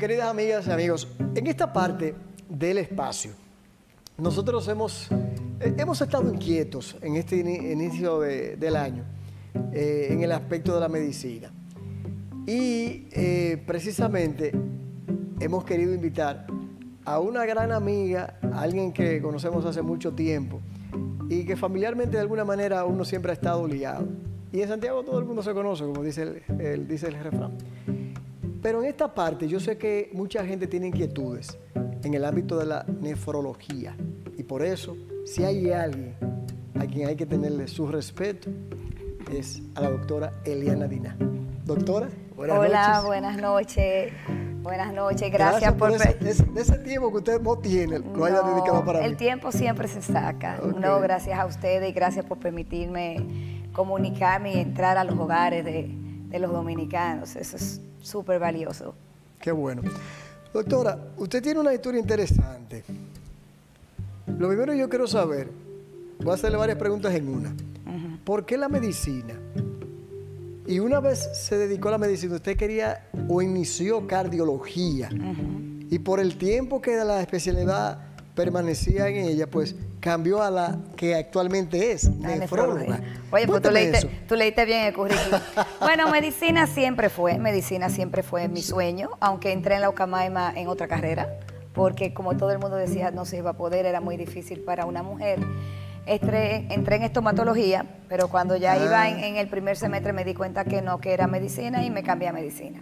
queridas 0.00 0.30
amigas 0.30 0.66
y 0.66 0.70
amigos, 0.70 1.08
en 1.34 1.46
esta 1.46 1.70
parte 1.74 2.14
del 2.48 2.78
espacio, 2.78 3.32
nosotros 4.16 4.66
hemos, 4.68 5.10
eh, 5.60 5.74
hemos 5.76 6.00
estado 6.00 6.32
inquietos 6.32 6.96
en 7.02 7.16
este 7.16 7.36
inicio 7.36 8.20
del 8.20 8.76
año 8.76 9.04
eh, 9.72 10.08
en 10.10 10.22
el 10.22 10.32
aspecto 10.32 10.74
de 10.74 10.80
la 10.80 10.88
medicina. 10.88 11.50
Y 12.46 13.08
eh, 13.12 13.62
precisamente 13.66 14.52
hemos 15.38 15.64
querido 15.64 15.92
invitar 15.92 16.46
a 17.04 17.20
una 17.20 17.44
gran 17.44 17.70
amiga, 17.70 18.38
alguien 18.54 18.94
que 18.94 19.20
conocemos 19.20 19.66
hace 19.66 19.82
mucho 19.82 20.12
tiempo 20.12 20.60
y 21.28 21.44
que 21.44 21.56
familiarmente 21.56 22.16
de 22.16 22.22
alguna 22.22 22.46
manera 22.46 22.86
uno 22.86 23.04
siempre 23.04 23.32
ha 23.32 23.34
estado 23.34 23.68
ligado. 23.68 24.08
Y 24.50 24.62
en 24.62 24.68
Santiago 24.68 25.02
todo 25.02 25.18
el 25.18 25.26
mundo 25.26 25.42
se 25.42 25.52
conoce, 25.52 25.84
como 25.84 26.02
dice 26.02 26.42
el, 26.58 26.88
dice 26.88 27.08
el 27.08 27.22
refrán. 27.22 27.52
Pero 28.62 28.82
en 28.82 28.88
esta 28.88 29.14
parte 29.14 29.48
yo 29.48 29.58
sé 29.58 29.78
que 29.78 30.10
mucha 30.12 30.44
gente 30.44 30.66
tiene 30.66 30.88
inquietudes 30.88 31.58
en 32.02 32.14
el 32.14 32.24
ámbito 32.24 32.58
de 32.58 32.66
la 32.66 32.84
nefrología. 33.00 33.96
Y 34.36 34.42
por 34.42 34.62
eso, 34.62 34.96
si 35.24 35.44
hay 35.44 35.70
alguien 35.70 36.14
a 36.78 36.86
quien 36.86 37.08
hay 37.08 37.16
que 37.16 37.26
tenerle 37.26 37.68
su 37.68 37.86
respeto, 37.86 38.50
es 39.32 39.62
a 39.74 39.82
la 39.82 39.90
doctora 39.90 40.32
Eliana 40.44 40.86
Dina. 40.86 41.16
Doctora, 41.64 42.08
buenas 42.36 42.58
Hola, 42.58 43.02
buenas 43.04 43.36
noches. 43.40 44.12
Buenas 44.62 44.92
noches, 44.92 45.32
gracias, 45.32 45.72
por... 45.72 45.90
ese, 45.90 46.78
tiempo 46.80 47.10
que 47.10 47.16
usted 47.16 47.40
no 47.40 47.56
tiene, 47.56 47.98
lo 47.98 48.26
haya 48.26 48.42
dedicado 48.42 48.84
para 48.84 49.00
mí. 49.00 49.06
El 49.06 49.16
tiempo 49.16 49.50
siempre 49.52 49.88
se 49.88 50.02
saca. 50.02 50.58
No, 50.58 51.00
gracias 51.00 51.38
a 51.38 51.46
ustedes 51.46 51.88
y 51.88 51.92
gracias 51.92 52.26
por 52.26 52.38
permitirme 52.38 53.16
comunicarme 53.72 54.52
y 54.52 54.58
entrar 54.58 54.98
a 54.98 55.04
los 55.04 55.18
hogares 55.18 55.64
de, 55.64 55.88
de 56.28 56.38
los 56.38 56.52
dominicanos. 56.52 57.36
Eso 57.36 57.56
es 57.56 57.80
súper 58.02 58.38
valioso. 58.38 58.94
Qué 59.40 59.52
bueno. 59.52 59.82
Doctora, 60.52 60.98
usted 61.16 61.42
tiene 61.42 61.60
una 61.60 61.72
historia 61.72 62.00
interesante. 62.00 62.84
Lo 64.38 64.48
primero 64.48 64.74
yo 64.74 64.88
quiero 64.88 65.06
saber, 65.06 65.50
voy 66.18 66.32
a 66.32 66.34
hacerle 66.34 66.56
varias 66.56 66.78
preguntas 66.78 67.14
en 67.14 67.28
una. 67.28 67.54
¿Por 68.24 68.44
qué 68.44 68.56
la 68.56 68.68
medicina? 68.68 69.34
Y 70.66 70.78
una 70.78 71.00
vez 71.00 71.28
se 71.34 71.56
dedicó 71.56 71.88
a 71.88 71.92
la 71.92 71.98
medicina, 71.98 72.36
usted 72.36 72.56
quería 72.56 73.08
o 73.28 73.42
inició 73.42 74.06
cardiología. 74.06 75.08
Y 75.88 75.98
por 75.98 76.20
el 76.20 76.36
tiempo 76.36 76.80
que 76.80 76.96
la 76.96 77.20
especialidad 77.20 77.98
permanecía 78.34 79.08
en 79.08 79.16
ella, 79.16 79.46
pues 79.48 79.74
cambió 80.00 80.42
a 80.42 80.50
la 80.50 80.78
que 80.96 81.14
actualmente 81.14 81.92
es, 81.92 82.08
nefróloga. 82.10 83.00
Oye, 83.30 83.46
pues 83.46 83.62
tú 83.62 83.70
leíste, 84.36 84.64
bien 84.64 84.84
el 84.86 84.94
currículum. 84.94 85.40
bueno, 85.80 86.10
medicina 86.10 86.66
siempre 86.66 87.08
fue, 87.08 87.38
medicina 87.38 87.88
siempre 87.88 88.22
fue 88.22 88.48
mi 88.48 88.62
sueño, 88.62 89.10
aunque 89.20 89.52
entré 89.52 89.76
en 89.76 89.82
la 89.82 89.90
Ucamaima 89.90 90.52
en 90.56 90.68
otra 90.68 90.88
carrera, 90.88 91.38
porque 91.74 92.14
como 92.14 92.36
todo 92.36 92.50
el 92.50 92.58
mundo 92.58 92.76
decía, 92.76 93.10
no 93.10 93.24
se 93.24 93.38
iba 93.38 93.50
a 93.50 93.56
poder, 93.56 93.86
era 93.86 94.00
muy 94.00 94.16
difícil 94.16 94.60
para 94.60 94.86
una 94.86 95.02
mujer. 95.02 95.38
Entré, 96.06 96.66
en 96.70 97.02
estomatología, 97.02 97.84
pero 98.08 98.28
cuando 98.28 98.56
ya 98.56 98.76
iba 98.76 99.08
en, 99.08 99.18
en, 99.18 99.36
el 99.36 99.48
primer 99.48 99.76
semestre 99.76 100.12
me 100.12 100.24
di 100.24 100.34
cuenta 100.34 100.64
que 100.64 100.82
no, 100.82 100.98
que 100.98 101.12
era 101.12 101.26
medicina 101.26 101.84
y 101.84 101.90
me 101.90 102.02
cambié 102.02 102.28
a 102.28 102.32
medicina. 102.32 102.80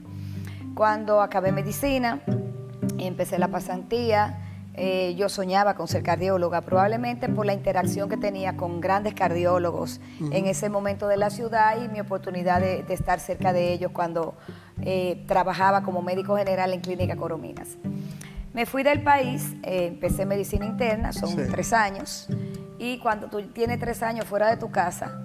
Cuando 0.74 1.20
acabé 1.20 1.50
medicina, 1.50 2.20
empecé 2.98 3.38
la 3.38 3.48
pasantía, 3.48 4.47
eh, 4.80 5.16
yo 5.16 5.28
soñaba 5.28 5.74
con 5.74 5.88
ser 5.88 6.04
cardióloga, 6.04 6.60
probablemente 6.60 7.28
por 7.28 7.44
la 7.44 7.52
interacción 7.52 8.08
que 8.08 8.16
tenía 8.16 8.56
con 8.56 8.80
grandes 8.80 9.12
cardiólogos 9.12 10.00
en 10.30 10.46
ese 10.46 10.68
momento 10.68 11.08
de 11.08 11.16
la 11.16 11.30
ciudad 11.30 11.82
y 11.82 11.88
mi 11.88 11.98
oportunidad 11.98 12.60
de, 12.60 12.84
estar 12.88 13.18
cerca 13.18 13.52
de 13.52 13.72
ellos 13.72 13.90
cuando 13.92 14.34
eh, 14.82 15.24
trabajaba 15.26 15.82
como 15.82 16.00
médico 16.00 16.36
general 16.36 16.72
en 16.72 16.80
Clínica 16.80 17.16
Corominas. 17.16 17.76
Me 18.54 18.66
fui 18.66 18.84
del 18.84 19.02
país, 19.02 19.56
eh, 19.64 19.86
empecé 19.86 20.24
medicina 20.26 20.64
interna, 20.64 21.12
son 21.12 21.34
tres 21.50 21.72
años, 21.72 22.28
y 22.78 22.98
cuando 22.98 23.26
tú 23.26 23.42
tienes 23.48 23.80
tres 23.80 24.04
años 24.04 24.26
fuera 24.26 24.48
de 24.48 24.58
tu 24.58 24.70
casa, 24.70 25.20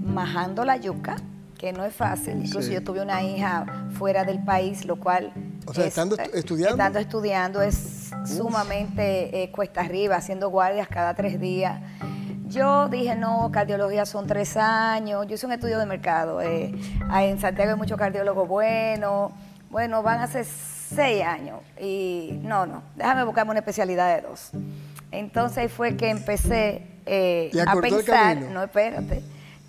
majando 0.00 0.64
la 0.64 0.78
yuca, 0.78 1.16
que 1.58 1.72
no 1.72 1.84
es 1.84 1.94
fácil, 1.94 2.44
incluso 2.44 2.70
yo 2.70 2.82
tuve 2.82 3.00
una 3.00 3.22
hija 3.22 3.66
fuera 3.98 4.24
del 4.24 4.42
país, 4.44 4.84
lo 4.84 4.96
cual 4.96 5.32
o 5.66 5.74
sea, 5.74 5.86
estando 5.86 6.16
estudiando. 6.16 6.74
Estando 6.74 6.98
estudiando 6.98 7.62
es 7.62 8.10
sumamente 8.24 9.42
eh, 9.42 9.50
cuesta 9.50 9.80
arriba, 9.80 10.16
haciendo 10.16 10.48
guardias 10.50 10.88
cada 10.88 11.14
tres 11.14 11.40
días. 11.40 11.80
Yo 12.48 12.88
dije, 12.88 13.16
no, 13.16 13.50
cardiología 13.50 14.06
son 14.06 14.26
tres 14.26 14.56
años. 14.56 15.26
Yo 15.26 15.34
hice 15.34 15.46
un 15.46 15.52
estudio 15.52 15.78
de 15.78 15.86
mercado. 15.86 16.40
Eh, 16.40 16.72
en 17.20 17.40
Santiago 17.40 17.72
hay 17.72 17.76
muchos 17.76 17.98
cardiólogos 17.98 18.46
buenos. 18.48 19.32
Bueno, 19.70 20.02
van 20.02 20.20
a 20.20 20.28
ser 20.28 20.44
seis 20.44 21.24
años. 21.24 21.60
Y 21.80 22.38
no, 22.42 22.66
no, 22.66 22.82
déjame 22.94 23.24
buscarme 23.24 23.50
una 23.50 23.60
especialidad 23.60 24.14
de 24.14 24.28
dos. 24.28 24.50
Entonces 25.10 25.72
fue 25.72 25.96
que 25.96 26.10
empecé 26.10 26.86
eh, 27.04 27.50
a 27.66 27.74
pensar, 27.80 28.36
no, 28.36 28.62
espérate, 28.62 29.22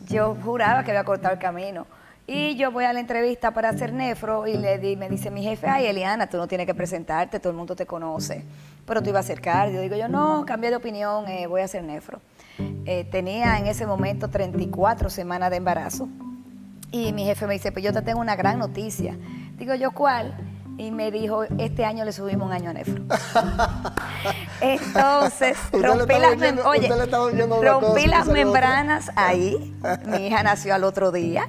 yo 0.07 0.35
juraba 0.43 0.83
que 0.83 0.91
había 0.91 1.03
cortado 1.03 1.33
el 1.33 1.39
camino. 1.39 1.85
Y 2.29 2.57
yo 2.57 2.71
voy 2.71 2.83
a 2.83 2.91
la 2.91 2.99
entrevista 2.99 3.51
para 3.51 3.69
hacer 3.69 3.93
nefro 3.93 4.47
y 4.47 4.57
le 4.57 4.79
di, 4.79 4.97
me 4.97 5.07
dice 5.07 5.31
mi 5.31 5.43
jefe, 5.43 5.67
ay 5.67 5.85
Eliana, 5.85 6.27
tú 6.27 6.35
no 6.35 6.45
tienes 6.45 6.67
que 6.67 6.75
presentarte, 6.75 7.39
todo 7.39 7.51
el 7.51 7.57
mundo 7.57 7.73
te 7.73 7.85
conoce, 7.85 8.43
pero 8.85 9.01
tú 9.01 9.09
ibas 9.09 9.23
a 9.23 9.31
hacer 9.31 9.39
cardio. 9.39 9.79
Digo 9.79 9.95
yo, 9.95 10.09
no, 10.09 10.45
cambié 10.45 10.69
de 10.69 10.75
opinión, 10.75 11.25
eh, 11.29 11.47
voy 11.47 11.61
a 11.61 11.65
hacer 11.65 11.83
nefro. 11.83 12.19
Eh, 12.85 13.07
tenía 13.09 13.57
en 13.59 13.67
ese 13.67 13.85
momento 13.85 14.29
34 14.29 15.09
semanas 15.09 15.51
de 15.51 15.57
embarazo 15.57 16.09
y 16.91 17.13
mi 17.13 17.23
jefe 17.23 17.47
me 17.47 17.53
dice, 17.53 17.71
pues 17.71 17.85
yo 17.85 17.93
te 17.93 18.01
tengo 18.01 18.19
una 18.19 18.35
gran 18.35 18.59
noticia. 18.59 19.17
Digo 19.57 19.75
yo, 19.75 19.91
¿cuál? 19.91 20.35
Y 20.77 20.91
me 20.91 21.09
dijo, 21.11 21.43
este 21.57 21.85
año 21.85 22.05
le 22.05 22.11
subimos 22.11 22.47
un 22.47 22.53
año 22.53 22.69
a 22.69 22.73
Nefro. 22.73 23.03
Entonces, 24.61 25.57
rompí 25.71 26.13
las, 26.19 26.65
oye, 26.65 26.89
rompí 27.61 28.05
las 28.05 28.27
membranas 28.27 29.11
ahí. 29.15 29.75
Mi 30.05 30.27
hija 30.27 30.43
nació 30.43 30.75
al 30.75 30.83
otro 30.83 31.11
día. 31.11 31.47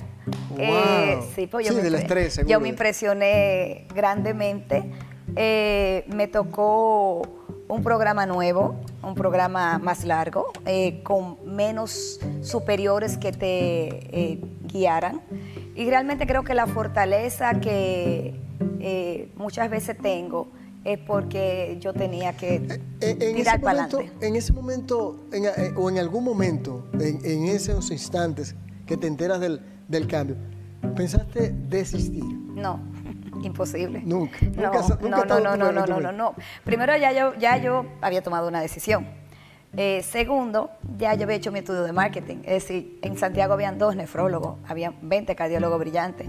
Eh, 0.56 1.20
sí, 1.34 1.46
pues 1.46 1.68
yo, 1.68 1.74
me, 1.74 1.86
estrés, 1.98 2.40
yo 2.46 2.58
me 2.60 2.68
impresioné 2.68 3.86
grandemente. 3.94 4.90
Eh, 5.36 6.04
me 6.08 6.26
tocó 6.26 7.22
un 7.68 7.82
programa 7.82 8.24
nuevo, 8.24 8.76
un 9.02 9.14
programa 9.14 9.78
más 9.78 10.04
largo, 10.04 10.46
eh, 10.64 11.02
con 11.02 11.36
menos 11.44 12.18
superiores 12.40 13.18
que 13.18 13.32
te 13.32 14.40
guiaran. 14.62 15.20
Y 15.74 15.88
realmente 15.88 16.26
creo 16.26 16.44
que 16.44 16.54
la 16.54 16.66
fortaleza 16.66 17.60
que 17.60 18.47
eh, 18.80 19.32
muchas 19.36 19.70
veces 19.70 19.96
tengo 19.98 20.48
es 20.84 20.98
porque 20.98 21.76
yo 21.80 21.92
tenía 21.92 22.32
que 22.34 22.56
eh, 22.56 22.80
eh, 23.00 23.34
tirar 23.34 23.60
para 23.60 23.84
adelante. 23.84 24.12
En 24.20 24.36
ese 24.36 24.52
momento, 24.52 25.26
o 25.76 25.90
en 25.90 25.98
algún 25.98 26.24
momento, 26.24 26.88
en, 27.00 27.44
esos 27.46 27.90
instantes 27.90 28.54
que 28.86 28.96
te 28.96 29.06
enteras 29.06 29.40
del, 29.40 30.06
cambio, 30.06 30.36
¿pensaste 30.96 31.50
desistir? 31.50 32.24
No, 32.24 32.80
imposible. 33.42 34.02
Nunca. 34.04 34.38
No, 34.56 34.72
no, 34.72 35.24
no, 35.24 35.56
no, 35.56 35.72
no, 35.72 36.00
no, 36.00 36.12
no, 36.12 36.34
Primero 36.64 36.96
ya 36.96 37.12
yo, 37.12 37.34
ya 37.38 37.56
yo 37.58 37.84
había 38.00 38.22
tomado 38.22 38.48
una 38.48 38.60
decisión. 38.60 39.06
Eh, 39.76 40.02
segundo, 40.02 40.70
ya 40.98 41.14
yo 41.14 41.24
había 41.24 41.36
hecho 41.36 41.52
mi 41.52 41.58
estudio 41.58 41.82
de 41.82 41.92
marketing. 41.92 42.38
Es 42.44 42.64
decir, 42.64 42.98
en 43.02 43.18
Santiago 43.18 43.52
habían 43.52 43.78
dos 43.78 43.96
nefrólogos, 43.96 44.56
había 44.66 44.94
20 45.02 45.34
cardiólogos 45.36 45.78
brillantes. 45.78 46.28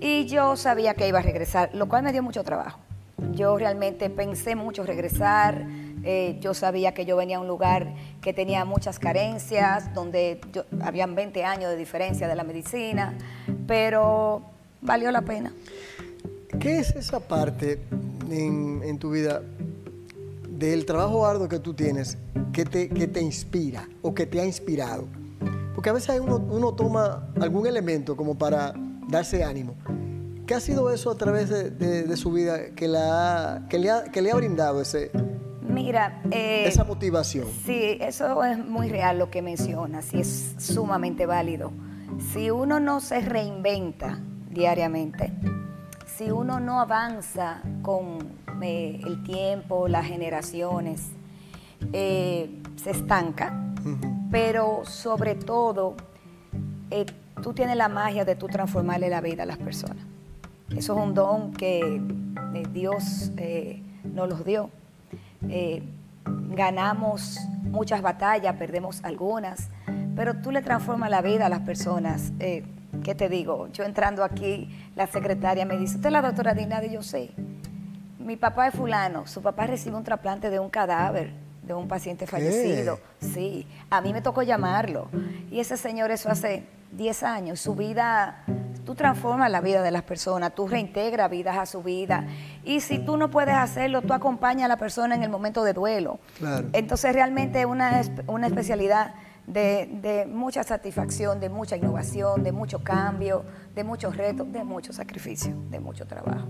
Y 0.00 0.26
yo 0.26 0.56
sabía 0.56 0.94
que 0.94 1.06
iba 1.06 1.18
a 1.18 1.22
regresar, 1.22 1.70
lo 1.74 1.88
cual 1.88 2.02
me 2.02 2.12
dio 2.12 2.22
mucho 2.22 2.42
trabajo. 2.44 2.80
Yo 3.32 3.58
realmente 3.58 4.10
pensé 4.10 4.54
mucho 4.54 4.84
regresar. 4.84 5.66
Eh, 6.04 6.38
yo 6.40 6.54
sabía 6.54 6.94
que 6.94 7.04
yo 7.04 7.16
venía 7.16 7.38
a 7.38 7.40
un 7.40 7.48
lugar 7.48 7.94
que 8.22 8.32
tenía 8.32 8.64
muchas 8.64 8.98
carencias, 8.98 9.92
donde 9.94 10.40
yo, 10.52 10.64
habían 10.80 11.14
20 11.14 11.44
años 11.44 11.70
de 11.70 11.76
diferencia 11.76 12.28
de 12.28 12.36
la 12.36 12.44
medicina, 12.44 13.14
pero 13.66 14.42
valió 14.80 15.10
la 15.10 15.22
pena. 15.22 15.52
¿Qué 16.60 16.78
es 16.78 16.94
esa 16.94 17.20
parte 17.20 17.80
en, 18.30 18.80
en 18.84 18.98
tu 18.98 19.10
vida 19.10 19.42
del 20.58 20.84
trabajo 20.84 21.24
arduo 21.24 21.48
que 21.48 21.58
tú 21.58 21.74
tienes 21.74 22.18
que 22.52 22.64
te, 22.64 22.88
te 22.88 23.20
inspira 23.20 23.88
o 24.02 24.14
que 24.14 24.26
te 24.26 24.40
ha 24.40 24.44
inspirado? 24.44 25.06
Porque 25.74 25.90
a 25.90 25.92
veces 25.92 26.20
uno, 26.20 26.36
uno 26.36 26.74
toma 26.74 27.28
algún 27.40 27.66
elemento 27.66 28.16
como 28.16 28.36
para 28.36 28.74
darse 29.08 29.44
ánimo. 29.44 29.76
¿Qué 30.46 30.54
ha 30.54 30.60
sido 30.60 30.90
eso 30.90 31.10
a 31.10 31.16
través 31.16 31.50
de, 31.50 32.16
su 32.16 32.32
vida 32.32 32.70
que, 32.74 32.88
la, 32.88 33.66
que, 33.68 33.78
le 33.78 33.90
ha, 33.90 34.04
que 34.04 34.22
le 34.22 34.32
ha 34.32 34.34
brindado 34.34 34.80
ese, 34.80 35.10
Mira, 35.68 36.22
eh, 36.30 36.64
esa 36.66 36.84
motivación? 36.84 37.46
Sí, 37.66 37.98
eso 38.00 38.42
es 38.42 38.58
muy 38.58 38.88
real 38.88 39.18
lo 39.18 39.30
que 39.30 39.42
mencionas 39.42 40.12
y 40.14 40.20
es 40.20 40.54
sumamente 40.58 41.26
válido. 41.26 41.70
Si 42.32 42.50
uno 42.50 42.80
no 42.80 43.00
se 43.00 43.20
reinventa 43.20 44.20
diariamente, 44.50 45.32
si 46.18 46.32
uno 46.32 46.58
no 46.58 46.80
avanza 46.80 47.62
con 47.80 48.18
eh, 48.60 49.00
el 49.06 49.22
tiempo, 49.22 49.86
las 49.86 50.04
generaciones, 50.04 51.12
eh, 51.92 52.60
se 52.74 52.90
estanca, 52.90 53.72
pero 54.28 54.80
sobre 54.84 55.36
todo 55.36 55.94
eh, 56.90 57.06
tú 57.40 57.52
tienes 57.54 57.76
la 57.76 57.88
magia 57.88 58.24
de 58.24 58.34
tú 58.34 58.48
transformarle 58.48 59.08
la 59.08 59.20
vida 59.20 59.44
a 59.44 59.46
las 59.46 59.58
personas. 59.58 60.04
Eso 60.70 60.98
es 60.98 61.06
un 61.06 61.14
don 61.14 61.52
que 61.52 62.02
Dios 62.72 63.30
nos 64.02 64.28
los 64.28 64.44
dio. 64.44 64.70
Ganamos 66.24 67.38
muchas 67.62 68.02
batallas, 68.02 68.56
perdemos 68.56 69.04
algunas, 69.04 69.70
pero 70.16 70.34
tú 70.34 70.50
le 70.50 70.62
transformas 70.62 71.10
la 71.10 71.22
vida 71.22 71.46
a 71.46 71.48
las 71.48 71.60
personas. 71.60 72.32
¿Qué 73.02 73.14
te 73.14 73.28
digo? 73.28 73.68
Yo 73.72 73.84
entrando 73.84 74.24
aquí, 74.24 74.68
la 74.96 75.06
secretaria 75.06 75.64
me 75.64 75.76
dice, 75.76 75.96
¿usted 75.96 76.06
es 76.06 76.12
la 76.12 76.22
doctora 76.22 76.54
Dina? 76.54 76.84
Y 76.84 76.92
yo 76.92 77.02
sé. 77.02 77.30
Mi 78.18 78.36
papá 78.36 78.68
es 78.68 78.74
fulano, 78.74 79.26
su 79.26 79.42
papá 79.42 79.66
recibe 79.66 79.96
un 79.96 80.04
trasplante 80.04 80.50
de 80.50 80.58
un 80.58 80.68
cadáver 80.70 81.32
de 81.68 81.74
un 81.74 81.86
paciente 81.86 82.26
fallecido. 82.26 82.98
Sí, 83.20 83.66
a 83.90 84.00
mí 84.00 84.12
me 84.12 84.22
tocó 84.22 84.42
llamarlo. 84.42 85.08
Y 85.50 85.60
ese 85.60 85.76
señor, 85.76 86.10
eso 86.10 86.30
hace 86.30 86.64
10 86.92 87.22
años, 87.22 87.60
su 87.60 87.74
vida, 87.74 88.42
tú 88.86 88.94
transformas 88.94 89.50
la 89.50 89.60
vida 89.60 89.82
de 89.82 89.90
las 89.90 90.02
personas, 90.02 90.54
tú 90.54 90.66
reintegras 90.66 91.30
vidas 91.30 91.58
a 91.58 91.66
su 91.66 91.82
vida. 91.82 92.26
Y 92.64 92.80
si 92.80 92.98
tú 92.98 93.18
no 93.18 93.30
puedes 93.30 93.54
hacerlo, 93.54 94.00
tú 94.00 94.14
acompañas 94.14 94.64
a 94.64 94.68
la 94.68 94.78
persona 94.78 95.14
en 95.14 95.22
el 95.22 95.28
momento 95.28 95.62
de 95.62 95.74
duelo. 95.74 96.18
Entonces 96.72 97.12
realmente 97.12 97.60
es 97.60 97.66
una, 97.66 98.00
una 98.26 98.46
especialidad 98.46 99.12
de, 99.52 100.26
mucha 100.30 100.62
satisfacción, 100.62 101.40
de 101.40 101.48
mucha 101.48 101.76
innovación, 101.76 102.42
de 102.42 102.52
mucho 102.52 102.80
cambio, 102.80 103.44
de 103.74 103.84
muchos 103.84 104.16
retos, 104.16 104.52
de 104.52 104.64
mucho 104.64 104.92
sacrificio, 104.92 105.54
de 105.70 105.80
mucho 105.80 106.06
trabajo. 106.06 106.48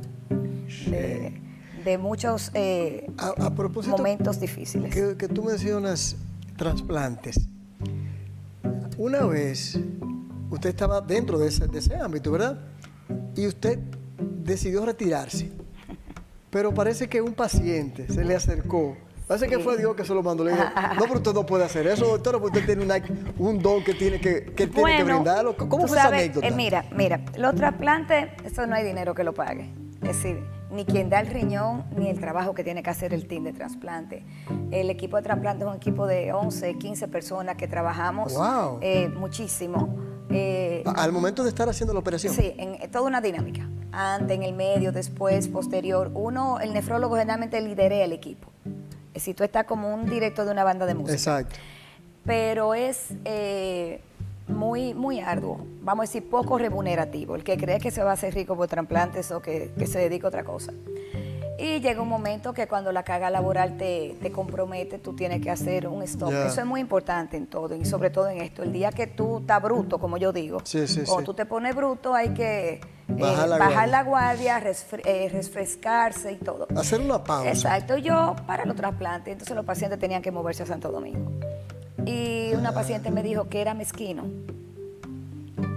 De, 1.84 1.96
muchos 1.98 2.50
eh, 2.52 3.10
momentos 3.86 4.40
difíciles. 4.40 4.94
Que, 4.94 5.16
que 5.16 5.28
tú 5.28 5.44
mencionas 5.44 6.16
trasplantes. 6.56 7.48
Una 8.98 9.24
vez 9.24 9.78
usted 10.50 10.70
estaba 10.70 11.00
dentro 11.00 11.38
de 11.38 11.48
ese, 11.48 11.96
ámbito, 11.96 12.32
¿verdad? 12.32 12.58
Y 13.36 13.46
usted 13.46 13.78
decidió 14.42 14.84
retirarse. 14.84 15.50
Pero 16.50 16.72
parece 16.72 17.08
que 17.08 17.20
un 17.20 17.34
paciente 17.34 18.08
se 18.08 18.24
le 18.24 18.34
acercó. 18.34 18.96
Parece 19.28 19.46
que 19.46 19.58
fue 19.58 19.76
Dios 19.76 19.94
que 19.94 20.04
se 20.04 20.14
lo 20.14 20.22
mandó. 20.22 20.42
Le 20.42 20.52
dijo, 20.52 20.64
no, 20.64 21.02
pero 21.02 21.14
usted 21.16 21.34
no 21.34 21.44
puede 21.44 21.64
hacer 21.64 21.86
eso, 21.86 22.06
doctora, 22.06 22.38
porque 22.38 22.60
usted 22.60 22.78
tiene 22.78 23.02
un 23.38 23.62
don 23.62 23.84
que 23.84 23.92
tiene 23.92 24.18
que, 24.20 24.46
que, 24.56 24.66
tiene 24.66 24.96
que 24.96 25.04
brindarlo. 25.04 25.54
¿Cómo 25.54 25.86
fue 25.86 25.98
esa 25.98 26.08
anécdota? 26.08 26.46
Eh, 26.46 26.50
mira, 26.50 26.86
mira, 26.92 27.20
los 27.36 27.54
trasplantes, 27.54 28.30
eso 28.44 28.66
no 28.66 28.74
hay 28.74 28.84
dinero 28.84 29.14
que 29.14 29.24
lo 29.24 29.34
pague. 29.34 29.70
Es 30.00 30.22
decir, 30.22 30.42
ni 30.70 30.86
quien 30.86 31.10
da 31.10 31.20
el 31.20 31.26
riñón, 31.26 31.84
ni 31.94 32.08
el 32.08 32.18
trabajo 32.18 32.54
que 32.54 32.64
tiene 32.64 32.82
que 32.82 32.90
hacer 32.90 33.12
el 33.12 33.28
team 33.28 33.44
de 33.44 33.52
trasplante. 33.52 34.24
El 34.70 34.88
equipo 34.88 35.18
de 35.18 35.22
trasplante 35.22 35.64
es 35.64 35.70
un 35.70 35.76
equipo 35.76 36.06
de 36.06 36.32
11, 36.32 36.78
15 36.78 37.08
personas 37.08 37.56
que 37.56 37.68
trabajamos 37.68 38.34
eh, 38.80 39.08
muchísimo 39.08 39.94
eh, 40.30 40.82
Al 40.86 41.12
momento 41.12 41.42
de 41.42 41.48
estar 41.48 41.68
haciendo 41.68 41.92
la 41.92 42.00
operación. 42.00 42.34
Sí, 42.34 42.54
en, 42.56 42.90
toda 42.90 43.06
una 43.06 43.20
dinámica. 43.20 43.68
Antes, 43.92 44.36
en 44.36 44.42
el 44.42 44.54
medio, 44.54 44.92
después, 44.92 45.48
posterior. 45.48 46.10
Uno, 46.14 46.60
el 46.60 46.72
nefrólogo 46.72 47.16
generalmente 47.16 47.60
lidera 47.60 47.96
el 47.96 48.12
equipo. 48.12 48.52
Si 49.20 49.34
tú 49.34 49.44
estás 49.44 49.64
como 49.64 49.94
un 49.94 50.08
director 50.08 50.44
de 50.44 50.52
una 50.52 50.64
banda 50.64 50.86
de 50.86 50.94
música. 50.94 51.14
Exacto. 51.14 51.56
Pero 52.24 52.74
es 52.74 53.08
eh, 53.24 54.00
muy, 54.48 54.94
muy 54.94 55.20
arduo, 55.20 55.66
vamos 55.82 56.04
a 56.04 56.06
decir 56.06 56.28
poco 56.28 56.58
remunerativo. 56.58 57.36
El 57.36 57.44
que 57.44 57.56
cree 57.56 57.78
que 57.78 57.90
se 57.90 58.02
va 58.02 58.10
a 58.10 58.14
hacer 58.14 58.34
rico 58.34 58.56
por 58.56 58.68
trasplantes 58.68 59.30
o 59.30 59.40
que, 59.40 59.70
que 59.78 59.86
se 59.86 59.98
dedica 59.98 60.26
a 60.26 60.28
otra 60.28 60.44
cosa. 60.44 60.72
Y 61.58 61.80
llega 61.80 62.00
un 62.00 62.08
momento 62.08 62.52
que 62.52 62.68
cuando 62.68 62.92
la 62.92 63.02
carga 63.02 63.30
laboral 63.30 63.76
te, 63.76 64.16
compromete, 64.32 64.98
tú 65.00 65.14
tienes 65.14 65.42
que 65.42 65.50
hacer 65.50 65.88
un 65.88 66.02
stop. 66.04 66.32
Eso 66.32 66.60
es 66.60 66.66
muy 66.66 66.80
importante 66.80 67.36
en 67.36 67.48
todo, 67.48 67.74
y 67.74 67.84
sobre 67.84 68.10
todo 68.10 68.28
en 68.28 68.40
esto. 68.40 68.62
El 68.62 68.72
día 68.72 68.92
que 68.92 69.08
tú 69.08 69.38
estás 69.38 69.60
bruto, 69.60 69.98
como 69.98 70.18
yo 70.18 70.32
digo, 70.32 70.58
o 71.08 71.22
tú 71.22 71.34
te 71.34 71.46
pones 71.46 71.74
bruto, 71.74 72.14
hay 72.14 72.28
que 72.28 72.74
eh, 72.74 72.80
bajar, 73.08 73.88
la, 73.88 74.04
guardia, 74.04 74.62
eh, 75.04 75.28
refrescarse 75.32 76.32
y 76.32 76.36
todo. 76.36 76.68
Hacer 76.76 77.00
una 77.00 77.24
pausa. 77.24 77.48
Exacto. 77.48 77.96
Yo 77.98 78.36
para 78.46 78.64
los 78.64 78.76
trasplantes, 78.76 79.32
entonces 79.32 79.56
los 79.56 79.64
pacientes 79.64 79.98
tenían 79.98 80.22
que 80.22 80.30
moverse 80.30 80.62
a 80.62 80.66
Santo 80.66 80.92
Domingo. 80.92 81.32
Y 82.06 82.52
una 82.54 82.72
paciente 82.72 83.10
me 83.10 83.24
dijo 83.24 83.48
que 83.48 83.60
era 83.60 83.74
mezquino, 83.74 84.26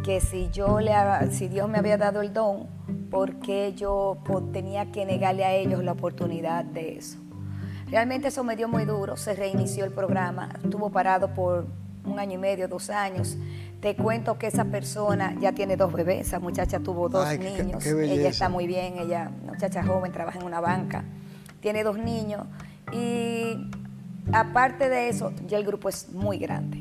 que 0.04 0.22
si 0.22 0.50
yo 0.52 0.80
le 0.80 0.94
si 1.32 1.48
Dios 1.48 1.68
me 1.68 1.80
había 1.80 1.98
dado 1.98 2.22
el 2.22 2.34
don, 2.34 2.68
porque 3.12 3.74
yo 3.76 4.18
tenía 4.54 4.92
que 4.92 5.06
negarle 5.06 5.44
a 5.44 5.54
ellos 5.54 5.84
la 5.84 5.92
oportunidad 5.92 6.64
de 6.64 6.98
eso. 6.98 7.20
Realmente 7.88 8.30
eso 8.30 8.44
me 8.46 8.56
dio 8.56 8.70
muy 8.70 8.86
duro, 8.86 9.18
se 9.18 9.36
reinició 9.36 9.84
el 9.84 9.92
programa, 9.92 10.50
estuvo 10.64 10.90
parado 10.90 11.34
por 11.34 11.68
un 12.06 12.20
año 12.20 12.36
y 12.36 12.38
medio, 12.38 12.70
dos 12.70 12.90
años. 12.90 13.38
Te 13.82 13.98
cuento 13.98 14.40
que 14.40 14.48
esa 14.48 14.64
persona 14.66 15.36
ya 15.42 15.52
tiene 15.52 15.76
dos 15.76 15.92
bebés, 15.92 16.28
esa 16.28 16.40
muchacha 16.40 16.80
tuvo 16.80 17.10
dos 17.10 17.38
niños, 17.38 17.86
ella 17.86 18.30
está 18.30 18.48
muy 18.48 18.66
bien, 18.66 18.98
ella, 18.98 19.30
muchacha 19.46 19.84
joven, 19.84 20.14
trabaja 20.14 20.40
en 20.40 20.46
una 20.46 20.62
banca, 20.62 21.04
tiene 21.60 21.84
dos 21.84 21.98
niños 21.98 22.46
y 22.94 23.70
aparte 24.32 24.88
de 24.88 25.10
eso, 25.10 25.34
ya 25.48 25.58
el 25.58 25.66
grupo 25.66 25.90
es 25.90 26.10
muy 26.14 26.38
grande 26.38 26.81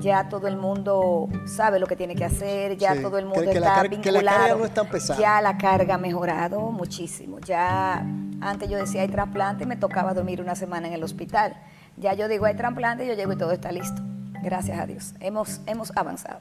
ya 0.00 0.28
todo 0.28 0.48
el 0.48 0.56
mundo 0.56 1.28
sabe 1.46 1.78
lo 1.78 1.86
que 1.86 1.96
tiene 1.96 2.14
que 2.14 2.24
hacer, 2.24 2.76
ya 2.76 3.00
todo 3.00 3.18
el 3.18 3.26
mundo 3.26 3.42
está 3.42 3.82
vinculado. 3.82 4.24
la 4.24 4.32
carga 4.32 4.56
no 4.56 4.64
es 4.64 4.74
tan 4.74 4.88
pesada. 4.88 5.20
Ya 5.20 5.40
la 5.40 5.58
carga 5.58 5.94
ha 5.94 5.98
mejorado 5.98 6.60
muchísimo. 6.70 7.38
Ya 7.40 8.04
antes 8.40 8.68
yo 8.68 8.78
decía 8.78 9.02
hay 9.02 9.08
trasplante 9.08 9.64
y 9.64 9.66
me 9.66 9.76
tocaba 9.76 10.14
dormir 10.14 10.40
una 10.40 10.54
semana 10.54 10.88
en 10.88 10.94
el 10.94 11.02
hospital. 11.02 11.56
Ya 11.96 12.14
yo 12.14 12.28
digo 12.28 12.46
hay 12.46 12.56
trasplante 12.56 13.04
y 13.04 13.08
yo 13.08 13.14
llego 13.14 13.32
y 13.32 13.36
todo 13.36 13.52
está 13.52 13.72
listo. 13.72 14.02
Gracias 14.42 14.78
a 14.78 14.86
Dios. 14.86 15.14
Hemos, 15.20 15.60
hemos 15.66 15.94
avanzado. 15.96 16.40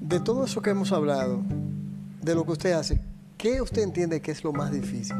De 0.00 0.20
todo 0.20 0.44
eso 0.44 0.60
que 0.60 0.70
hemos 0.70 0.92
hablado, 0.92 1.40
de 2.20 2.34
lo 2.34 2.44
que 2.44 2.52
usted 2.52 2.72
hace, 2.72 3.00
¿qué 3.38 3.62
usted 3.62 3.82
entiende 3.82 4.20
que 4.20 4.32
es 4.32 4.42
lo 4.42 4.52
más 4.52 4.72
difícil? 4.72 5.16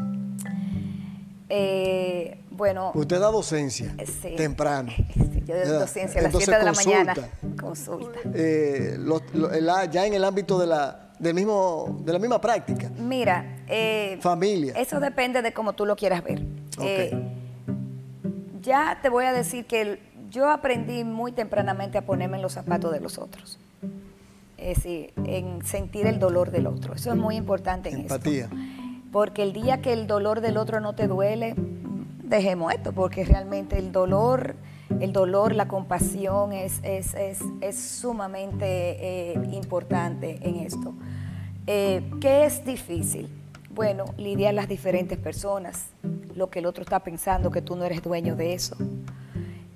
Eh, 1.48 2.41
bueno. 2.56 2.92
Usted 2.94 3.20
da 3.20 3.30
docencia 3.30 3.94
eh, 3.98 4.36
temprano. 4.36 4.92
yo 5.44 5.56
doy 5.56 5.66
docencia 5.66 6.20
a 6.20 6.24
las 6.24 6.34
7 6.34 6.58
de 6.58 6.64
la 6.64 6.72
mañana. 6.72 7.14
Consulta. 7.60 8.18
Eh, 8.34 8.98
ya 9.90 10.06
en 10.06 10.14
el 10.14 10.24
ámbito 10.24 10.58
de 10.58 10.66
la, 10.66 11.12
del 11.18 11.34
mismo, 11.34 12.00
de 12.04 12.12
la 12.12 12.18
misma 12.18 12.40
práctica. 12.40 12.90
Mira. 12.98 13.58
Familia. 14.20 14.74
Eso 14.76 15.00
depende 15.00 15.42
de 15.42 15.52
cómo 15.52 15.72
tú 15.72 15.86
lo 15.86 15.96
quieras 15.96 16.22
ver. 16.22 16.42
ya 18.60 18.98
te 19.02 19.08
voy 19.08 19.24
a 19.24 19.32
decir 19.32 19.66
que 19.66 19.98
yo 20.32 20.50
aprendí 20.50 21.04
muy 21.04 21.30
tempranamente 21.30 21.98
a 21.98 22.02
ponerme 22.02 22.36
en 22.36 22.42
los 22.42 22.52
zapatos 22.52 22.90
de 22.92 23.00
los 23.00 23.18
otros. 23.18 23.58
Es 24.56 24.78
decir, 24.78 25.12
en 25.26 25.64
sentir 25.64 26.06
el 26.06 26.18
dolor 26.18 26.50
del 26.50 26.66
otro. 26.66 26.94
Eso 26.94 27.10
es 27.10 27.16
muy 27.16 27.36
importante 27.36 27.90
en 27.90 28.00
Empatía. 28.00 28.48
Porque 29.12 29.42
el 29.42 29.52
día 29.52 29.82
que 29.82 29.92
el 29.92 30.06
dolor 30.06 30.40
del 30.40 30.56
otro 30.56 30.80
no 30.80 30.94
te 30.94 31.06
duele, 31.06 31.54
dejemos 32.36 32.72
esto, 32.72 32.92
porque 32.92 33.24
realmente 33.24 33.78
el 33.78 33.92
dolor, 33.92 34.56
el 35.00 35.12
dolor, 35.12 35.54
la 35.54 35.68
compasión 35.68 36.52
es, 36.52 36.80
es, 36.82 37.76
sumamente 37.76 38.64
eh, 38.66 39.48
importante 39.52 40.38
en 40.42 40.56
esto. 40.56 40.94
Eh, 41.66 42.02
¿Qué 42.20 42.44
es 42.44 42.64
difícil? 42.64 43.28
Bueno, 43.70 44.04
lidiar 44.16 44.54
las 44.54 44.68
diferentes 44.68 45.18
personas, 45.18 45.86
lo 46.34 46.50
que 46.50 46.58
el 46.58 46.66
otro 46.66 46.82
está 46.82 47.00
pensando, 47.00 47.50
que 47.50 47.62
tú 47.62 47.76
no 47.76 47.84
eres 47.84 48.02
dueño 48.02 48.36
de 48.36 48.54
eso. 48.54 48.76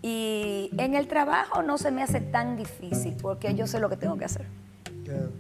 Y 0.03 0.71
en 0.79 0.95
el 0.95 1.09
trabajo 1.09 1.63
no 1.63 1.79
se 1.79 1.91
me 1.91 2.03
hace 2.03 2.21
tan 2.21 2.57
difícil 2.57 3.17
porque 3.21 3.55
yo 3.55 3.67
sé 3.67 3.81
lo 3.81 3.89
que 3.89 3.97
tengo 3.97 4.17
que 4.17 4.25
hacer. 4.25 4.47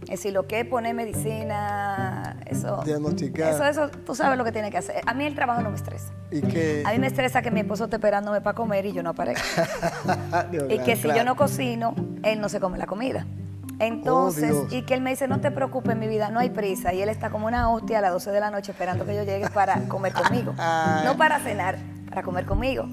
Es 0.03 0.11
decir, 0.11 0.33
lo 0.33 0.47
que 0.47 0.61
es 0.61 0.67
poner 0.67 0.95
medicina, 0.95 2.37
eso. 2.47 2.83
Diagnosticar. 2.85 3.53
Eso, 3.53 3.65
eso, 3.65 3.89
tú 4.05 4.15
sabes 4.15 4.39
lo 4.39 4.45
que 4.45 4.53
tiene 4.53 4.71
que 4.71 4.79
hacer. 4.79 5.03
A 5.07 5.15
mí 5.15 5.25
el 5.25 5.35
trabajo 5.35 5.63
no 5.63 5.71
me 5.71 5.77
estresa. 5.77 6.13
¿Y 6.31 6.43
qué? 6.43 6.83
A 6.87 6.93
mí 6.93 6.99
me 6.99 7.07
estresa 7.07 7.43
que 7.43 7.51
mi 7.51 7.61
esposo 7.61 7.85
esté 7.85 7.97
esperándome 7.97 8.41
para 8.41 8.55
comer 8.55 8.87
y 8.87 8.93
yo 8.93 9.03
no 9.03 9.11
aparezco. 9.11 9.45
y 10.69 10.79
que 10.79 10.97
si 10.97 11.09
yo 11.09 11.25
no 11.25 11.37
cocino, 11.37 11.95
él 12.23 12.41
no 12.41 12.49
se 12.49 12.61
come 12.61 12.79
la 12.79 12.87
comida. 12.87 13.27
Entonces, 13.79 14.55
oh, 14.55 14.69
y 14.71 14.83
que 14.83 14.95
él 14.95 15.03
me 15.03 15.11
dice, 15.11 15.29
no 15.29 15.41
te 15.41 15.51
preocupes, 15.51 15.97
mi 15.97 16.09
vida, 16.09 16.31
no 16.31 16.41
hay 16.41 16.51
prisa. 16.51 16.95
Y 16.95 17.03
él 17.03 17.09
está 17.09 17.31
como 17.31 17.47
una 17.47 17.71
hostia 17.71 17.99
a 17.99 18.01
las 18.01 18.13
12 18.13 18.31
de 18.31 18.41
la 18.41 18.51
noche 18.51 18.73
esperando 18.73 19.05
que 19.05 19.15
yo 19.15 19.25
llegue 19.25 19.51
para 19.51 19.81
comer 19.89 20.13
conmigo. 20.13 20.55
no 21.05 21.17
para 21.17 21.39
cenar, 21.41 21.77
para 22.09 22.23
comer 22.23 22.47
conmigo. 22.47 22.89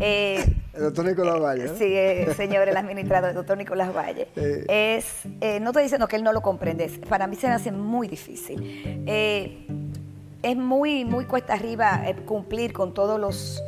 Eh, 0.00 0.44
el 0.74 0.82
doctor 0.82 1.06
Nicolás 1.06 1.40
Valle. 1.40 1.68
Sí, 1.68 1.84
eh, 1.86 2.32
señor, 2.36 2.68
el 2.68 2.76
administrador, 2.76 3.30
el 3.30 3.36
doctor 3.36 3.56
Nicolás 3.56 3.94
Valle. 3.94 4.28
Eh. 4.36 4.98
Es, 4.98 5.60
no 5.60 5.70
estoy 5.70 5.84
diciendo 5.84 6.06
que 6.06 6.16
él 6.16 6.24
no 6.24 6.32
lo 6.32 6.42
comprende, 6.42 6.88
para 7.08 7.26
mí 7.26 7.36
se 7.36 7.48
me 7.48 7.54
hace 7.54 7.72
muy 7.72 8.08
difícil. 8.08 9.04
es 9.06 10.56
muy, 10.56 11.04
muy 11.04 11.24
cuesta 11.24 11.54
arriba 11.54 12.02
cumplir 12.26 12.72
con 12.72 12.94
todos 12.94 13.18
los 13.18 13.62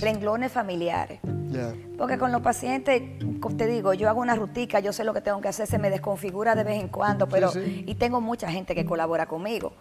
renglones 0.00 0.52
familiares. 0.52 1.20
Porque 1.96 2.18
con 2.18 2.32
los 2.32 2.42
pacientes, 2.42 3.02
como 3.40 3.56
te 3.56 3.66
digo, 3.66 3.94
yo 3.94 4.08
hago 4.08 4.20
una 4.20 4.34
rutica, 4.34 4.80
yo 4.80 4.92
sé 4.92 5.04
lo 5.04 5.14
que 5.14 5.20
tengo 5.20 5.40
que 5.40 5.48
hacer, 5.48 5.66
se 5.66 5.78
me 5.78 5.90
desconfigura 5.90 6.54
de 6.54 6.64
vez 6.64 6.80
en 6.80 6.88
cuando, 6.88 7.28
pero 7.28 7.52
y 7.64 7.94
tengo 7.94 8.20
mucha 8.20 8.50
gente 8.50 8.74
que 8.74 8.84
colabora 8.84 9.26
conmigo, 9.26 9.72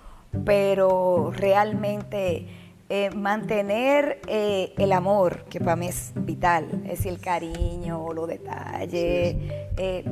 pero 0.46 1.32
realmente 1.36 2.48
eh, 2.92 3.12
mantener 3.12 4.20
eh, 4.26 4.74
el 4.80 4.94
amor, 4.94 5.46
que 5.46 5.60
para 5.60 5.76
mí 5.76 5.88
es 5.88 6.12
vital, 6.16 6.82
es 6.86 6.98
decir, 6.98 7.12
el 7.12 7.20
cariño, 7.22 8.12
los 8.14 8.28
detalles, 8.28 9.36
eh, 9.78 10.04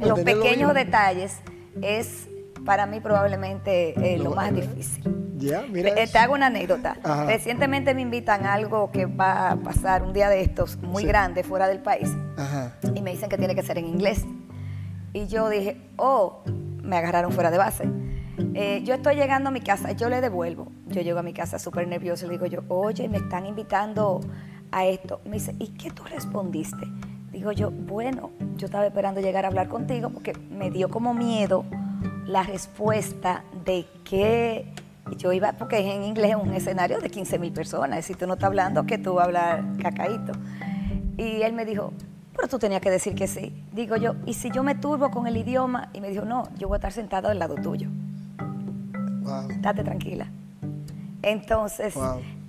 los 0.00 0.18
pequeños 0.18 0.74
detalles, 0.74 1.38
es 1.80 2.28
para 2.64 2.86
mí 2.86 2.98
probablemente 2.98 4.18
lo 4.18 4.34
más 4.34 4.52
difícil. 4.52 5.04
Ya, 5.36 5.62
mira. 5.70 5.94
Te 5.94 6.18
hago 6.18 6.34
una 6.34 6.46
anécdota. 6.46 6.96
Recientemente 7.26 7.94
me 7.94 8.02
invitan 8.02 8.46
a 8.46 8.54
algo 8.54 8.90
que 8.90 9.06
va 9.06 9.50
a 9.52 9.56
pasar 9.56 10.02
un 10.02 10.12
día 10.12 10.28
de 10.28 10.40
estos 10.40 10.76
muy 10.78 11.04
grande 11.04 11.44
fuera 11.44 11.68
del 11.68 11.80
país. 11.80 12.10
Y 12.94 13.00
me 13.00 13.12
dicen 13.12 13.28
que 13.28 13.38
tiene 13.38 13.54
que 13.54 13.62
ser 13.62 13.78
en 13.78 13.86
inglés. 13.86 14.24
Y 15.12 15.28
yo 15.28 15.48
dije, 15.48 15.80
oh, 15.98 16.42
me 16.82 16.96
agarraron 16.96 17.30
fuera 17.30 17.52
de 17.52 17.58
base. 17.58 17.88
Eh, 18.54 18.82
yo 18.84 18.94
estoy 18.94 19.16
llegando 19.16 19.48
a 19.48 19.52
mi 19.52 19.60
casa, 19.60 19.92
yo 19.92 20.08
le 20.08 20.20
devuelvo. 20.20 20.68
Yo 20.88 21.02
llego 21.02 21.18
a 21.18 21.22
mi 21.22 21.32
casa 21.32 21.58
súper 21.58 21.86
nervioso 21.86 22.24
y 22.24 22.28
le 22.28 22.34
digo 22.34 22.46
yo, 22.46 22.62
oye, 22.68 23.08
me 23.08 23.18
están 23.18 23.46
invitando 23.46 24.20
a 24.72 24.86
esto. 24.86 25.20
Me 25.24 25.32
dice, 25.32 25.54
¿y 25.58 25.68
qué 25.68 25.90
tú 25.90 26.04
respondiste? 26.04 26.86
Digo 27.32 27.52
yo, 27.52 27.70
bueno, 27.70 28.30
yo 28.56 28.66
estaba 28.66 28.86
esperando 28.86 29.20
llegar 29.20 29.44
a 29.44 29.48
hablar 29.48 29.68
contigo 29.68 30.10
porque 30.10 30.34
me 30.34 30.70
dio 30.70 30.88
como 30.88 31.14
miedo 31.14 31.64
la 32.26 32.42
respuesta 32.42 33.44
de 33.64 33.86
que 34.04 34.66
yo 35.18 35.32
iba, 35.32 35.52
porque 35.52 35.78
en 35.78 36.04
inglés 36.04 36.30
es 36.30 36.36
un 36.36 36.54
escenario 36.54 37.00
de 37.00 37.10
15 37.10 37.38
mil 37.38 37.52
personas, 37.52 38.04
si 38.04 38.14
tú 38.14 38.26
no 38.26 38.34
estás 38.34 38.48
hablando, 38.48 38.86
que 38.86 38.98
tú 38.98 39.14
vas 39.14 39.24
a 39.24 39.26
hablar 39.26 39.64
cacaíto. 39.80 40.32
Y 41.16 41.42
él 41.42 41.52
me 41.52 41.64
dijo, 41.64 41.92
pero 42.34 42.48
tú 42.48 42.58
tenías 42.58 42.80
que 42.80 42.90
decir 42.90 43.14
que 43.14 43.28
sí. 43.28 43.52
Digo 43.72 43.96
yo, 43.96 44.14
¿y 44.26 44.34
si 44.34 44.50
yo 44.50 44.62
me 44.62 44.74
turbo 44.74 45.10
con 45.10 45.26
el 45.26 45.36
idioma? 45.36 45.90
Y 45.92 46.00
me 46.00 46.10
dijo, 46.10 46.24
no, 46.24 46.48
yo 46.56 46.68
voy 46.68 46.76
a 46.76 46.78
estar 46.78 46.92
sentado 46.92 47.28
al 47.28 47.38
lado 47.38 47.54
tuyo. 47.56 47.88
Wow. 49.24 49.48
Date 49.60 49.82
tranquila. 49.82 50.26
Entonces, 51.22 51.94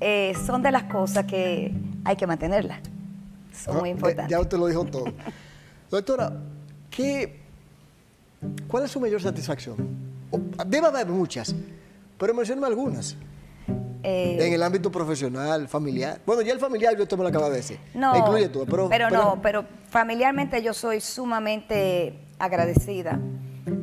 eh, 0.02 0.34
son 0.46 0.62
de 0.62 0.72
las 0.72 0.84
cosas 0.84 1.26
que 1.26 1.74
hay 2.04 2.16
que 2.16 2.28
mantenerlas. 2.28 2.80
Son 3.54 3.78
muy 3.78 3.90
importantes. 3.90 4.30
Ya 4.30 4.40
usted 4.40 4.58
lo 4.58 4.68
dijo 4.68 4.84
todo. 4.86 5.06
Doctora, 5.90 6.34
¿qué, 6.90 7.40
¿cuál 8.68 8.84
es 8.84 8.92
su 8.92 9.00
mayor 9.00 9.22
satisfacción? 9.22 9.78
Debe 10.68 10.88
haber 10.88 11.08
muchas, 11.08 11.56
pero 12.18 12.34
mencionme 12.34 12.68
algunas. 12.68 13.16
Eh, 14.04 14.38
en 14.40 14.54
el 14.54 14.62
ámbito 14.62 14.92
profesional, 14.92 15.68
familiar. 15.68 16.20
Bueno, 16.26 16.42
ya 16.42 16.54
el 16.54 16.60
familiar 16.60 16.96
yo 16.98 17.08
te 17.08 17.16
me 17.16 17.24
lo 17.24 17.30
acabo 17.30 17.50
de 17.50 17.56
decir. 17.56 17.80
No, 17.94 18.16
incluye 18.16 18.50
todo, 18.50 18.66
pero, 18.66 18.90
pero, 18.90 19.10
no, 19.10 19.40
pero 19.42 19.66
familiarmente 19.90 20.62
yo 20.62 20.74
soy 20.74 21.00
sumamente 21.00 22.20
agradecida 22.38 23.20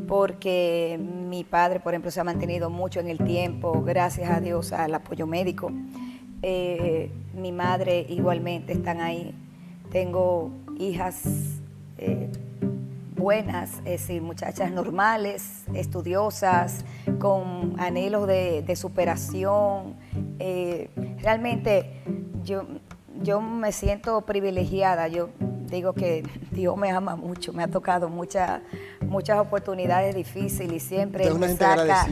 porque 0.06 0.98
mi 1.00 1.44
padre, 1.44 1.80
por 1.80 1.94
ejemplo, 1.94 2.10
se 2.10 2.20
ha 2.20 2.24
mantenido 2.24 2.70
mucho 2.70 3.00
en 3.00 3.08
el 3.08 3.18
tiempo, 3.18 3.82
gracias 3.82 4.30
a 4.30 4.40
Dios 4.40 4.72
al 4.72 4.94
apoyo 4.94 5.26
médico. 5.26 5.72
Eh, 6.42 7.10
mi 7.34 7.52
madre 7.52 8.06
igualmente 8.08 8.72
están 8.72 9.00
ahí. 9.00 9.34
Tengo 9.90 10.50
hijas 10.78 11.22
eh, 11.98 12.28
buenas, 13.16 13.78
es 13.78 13.84
decir, 13.84 14.22
muchachas 14.22 14.72
normales, 14.72 15.64
estudiosas, 15.74 16.84
con 17.18 17.78
anhelos 17.78 18.26
de, 18.26 18.76
superación. 18.76 19.94
Eh, 20.38 20.90
realmente 21.22 22.02
yo, 22.44 22.66
yo 23.22 23.40
me 23.40 23.70
siento 23.70 24.22
privilegiada, 24.22 25.08
yo 25.08 25.28
digo 25.72 25.92
que 25.94 26.22
Dios 26.52 26.76
me 26.76 26.90
ama 26.90 27.16
mucho, 27.16 27.52
me 27.52 27.64
ha 27.64 27.68
tocado 27.68 28.08
muchas 28.08 28.60
muchas 29.00 29.38
oportunidades 29.38 30.14
difíciles 30.14 30.82
y 30.82 30.86
siempre 30.86 31.32
me 31.34 31.56
saca, 31.56 32.06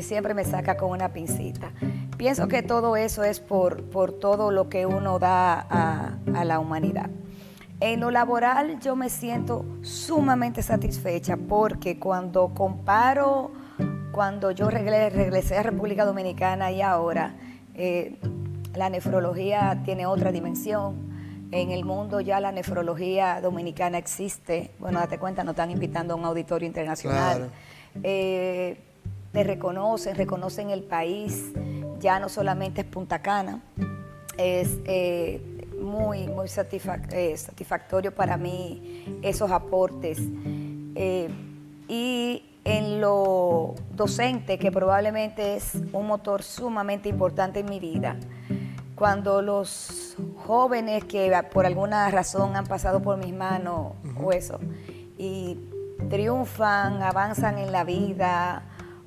siempre 0.00 0.34
me 0.34 0.44
saca 0.44 0.76
con 0.76 0.90
una 0.90 1.12
pincita. 1.12 1.72
Pienso 2.16 2.48
que 2.48 2.62
todo 2.62 2.96
eso 2.96 3.24
es 3.24 3.40
por, 3.40 3.84
por 3.84 4.12
todo 4.12 4.50
lo 4.50 4.68
que 4.68 4.86
uno 4.86 5.18
da 5.18 5.66
a, 5.70 6.18
a 6.34 6.44
la 6.44 6.58
humanidad. 6.58 7.10
En 7.80 8.00
lo 8.00 8.10
laboral 8.10 8.78
yo 8.80 8.94
me 8.94 9.08
siento 9.08 9.64
sumamente 9.82 10.62
satisfecha 10.62 11.36
porque 11.36 11.98
cuando 11.98 12.52
comparo, 12.54 13.52
cuando 14.12 14.50
yo 14.50 14.68
regresé 14.68 15.56
a 15.56 15.62
República 15.62 16.04
Dominicana 16.04 16.70
y 16.72 16.82
ahora, 16.82 17.36
eh, 17.74 18.18
la 18.74 18.90
nefrología 18.90 19.80
tiene 19.84 20.06
otra 20.06 20.30
dimensión. 20.30 21.09
En 21.52 21.72
el 21.72 21.84
mundo 21.84 22.20
ya 22.20 22.38
la 22.38 22.52
nefrología 22.52 23.40
dominicana 23.40 23.98
existe. 23.98 24.70
Bueno, 24.78 25.00
date 25.00 25.18
cuenta, 25.18 25.42
nos 25.42 25.52
están 25.52 25.70
invitando 25.70 26.14
a 26.14 26.16
un 26.16 26.24
auditorio 26.24 26.66
internacional. 26.66 27.50
Eh, 28.04 28.78
te 29.32 29.44
reconocen, 29.44 30.14
reconocen 30.14 30.70
el 30.70 30.82
país. 30.84 31.52
Ya 31.98 32.20
no 32.20 32.28
solamente 32.28 32.82
es 32.82 32.86
Punta 32.86 33.20
Cana, 33.20 33.60
es 34.38 34.78
eh, 34.84 35.68
muy, 35.80 36.28
muy 36.28 36.46
eh, 36.46 37.36
satisfactorio 37.36 38.14
para 38.14 38.36
mí 38.36 39.20
esos 39.22 39.50
aportes. 39.50 40.18
Y 41.88 42.42
en 42.64 43.00
lo 43.00 43.74
docente, 43.96 44.58
que 44.58 44.70
probablemente 44.70 45.56
es 45.56 45.74
un 45.92 46.06
motor 46.06 46.42
sumamente 46.42 47.08
importante 47.08 47.60
en 47.60 47.66
mi 47.66 47.80
vida, 47.80 48.16
cuando 48.94 49.42
los 49.42 50.16
jóvenes 50.50 51.04
que 51.04 51.32
por 51.52 51.64
alguna 51.64 52.10
razón 52.10 52.56
han 52.56 52.66
pasado 52.66 53.00
por 53.00 53.16
mis 53.18 53.32
manos 53.32 53.92
o 54.20 54.32
eso, 54.32 54.58
y 55.16 55.56
triunfan, 56.08 57.00
avanzan 57.04 57.56
en 57.58 57.70
la 57.70 57.84
vida, 57.84 58.64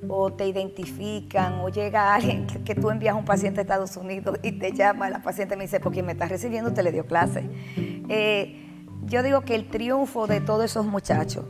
o 0.08 0.32
te 0.32 0.48
identifican, 0.48 1.60
o 1.60 1.68
llega 1.68 2.14
alguien 2.14 2.46
que, 2.46 2.74
tú 2.74 2.90
envías 2.90 3.12
a 3.12 3.18
un 3.18 3.26
paciente 3.26 3.60
a 3.60 3.62
Estados 3.62 3.94
Unidos 3.98 4.38
y 4.42 4.52
te 4.52 4.72
llama, 4.72 5.10
la 5.10 5.22
paciente 5.22 5.54
me 5.54 5.64
dice, 5.64 5.80
porque 5.80 6.02
me 6.02 6.12
está 6.12 6.26
recibiendo, 6.26 6.72
te 6.72 6.82
le 6.82 6.92
dio 6.92 7.06
clase. 7.06 7.46
Eh, 8.08 8.66
yo 9.04 9.22
digo 9.22 9.42
que 9.42 9.54
el 9.54 9.68
triunfo 9.68 10.26
de 10.26 10.40
todos 10.40 10.64
esos 10.64 10.86
muchachos 10.86 11.44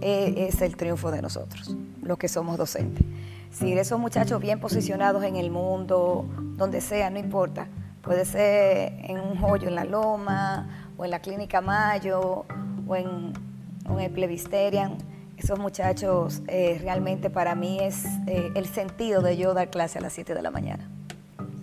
eh, 0.00 0.46
es 0.48 0.62
el 0.62 0.76
triunfo 0.76 1.10
de 1.10 1.22
nosotros, 1.22 1.76
los 2.02 2.18
que 2.18 2.28
somos 2.28 2.56
docentes. 2.56 3.04
Si 3.50 3.72
esos 3.72 3.98
muchachos 3.98 4.40
bien 4.40 4.60
posicionados 4.60 5.24
en 5.24 5.34
el 5.34 5.50
mundo, 5.50 6.24
donde 6.56 6.80
sea, 6.80 7.10
no 7.10 7.18
importa, 7.18 7.66
puede 8.02 8.24
ser 8.24 8.92
en 9.04 9.20
un 9.20 9.42
hoyo 9.42 9.68
en 9.68 9.74
la 9.74 9.84
loma, 9.84 10.90
o 10.96 11.04
en 11.04 11.10
la 11.10 11.20
clínica 11.20 11.60
Mayo, 11.60 12.44
o 12.86 12.96
en, 12.96 13.32
el 13.98 14.10
Plebisterian, 14.12 14.96
esos 15.36 15.58
muchachos 15.58 16.42
eh, 16.46 16.78
realmente 16.80 17.28
para 17.28 17.54
mí 17.54 17.78
es 17.80 18.04
eh, 18.26 18.50
el 18.54 18.66
sentido 18.66 19.20
de 19.20 19.36
yo 19.36 19.52
dar 19.52 19.68
clase 19.68 19.98
a 19.98 20.00
las 20.00 20.12
7 20.12 20.34
de 20.34 20.42
la 20.42 20.50
mañana. 20.50 20.88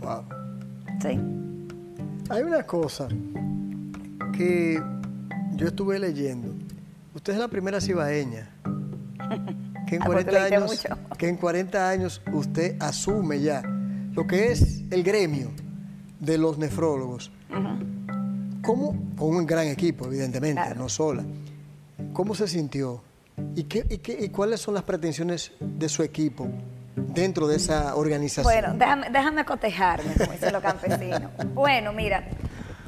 Wow. 0.01 0.23
Sí. 1.01 1.19
Hay 2.29 2.43
una 2.43 2.63
cosa 2.63 3.07
que 4.35 4.81
yo 5.53 5.67
estuve 5.67 5.99
leyendo. 5.99 6.53
Usted 7.13 7.33
es 7.33 7.39
la 7.39 7.47
primera 7.47 7.79
cibaeña 7.79 8.49
que 9.87 9.95
en, 9.95 10.01
40 10.01 10.31
ah, 10.37 10.45
años, 10.45 10.87
que 11.17 11.29
en 11.29 11.37
40 11.37 11.89
años 11.89 12.21
usted 12.33 12.75
asume 12.81 13.39
ya 13.39 13.61
lo 14.13 14.27
que 14.27 14.51
es 14.51 14.83
el 14.91 15.03
gremio 15.03 15.51
de 16.19 16.37
los 16.37 16.57
nefrólogos. 16.57 17.31
¿Cómo? 18.61 18.95
Con 19.15 19.35
un 19.35 19.45
gran 19.45 19.67
equipo, 19.67 20.05
evidentemente, 20.05 20.75
no 20.75 20.89
sola. 20.89 21.23
¿Cómo 22.13 22.35
se 22.35 22.47
sintió? 22.47 23.01
¿Y, 23.55 23.63
qué, 23.63 23.85
y, 23.89 23.99
qué, 23.99 24.17
¿Y 24.19 24.29
cuáles 24.29 24.61
son 24.61 24.73
las 24.73 24.83
pretensiones 24.83 25.51
de 25.59 25.89
su 25.89 26.03
equipo 26.03 26.47
dentro 26.95 27.47
de 27.47 27.57
esa 27.57 27.95
organización? 27.95 28.43
Bueno, 28.43 28.73
déjame, 28.77 29.09
déjame 29.09 29.45
cotejarme, 29.45 30.13
como 30.15 30.31
dicen 30.31 30.53
los 30.53 30.61
campesinos. 30.61 31.31
bueno, 31.53 31.93
mira, 31.93 32.27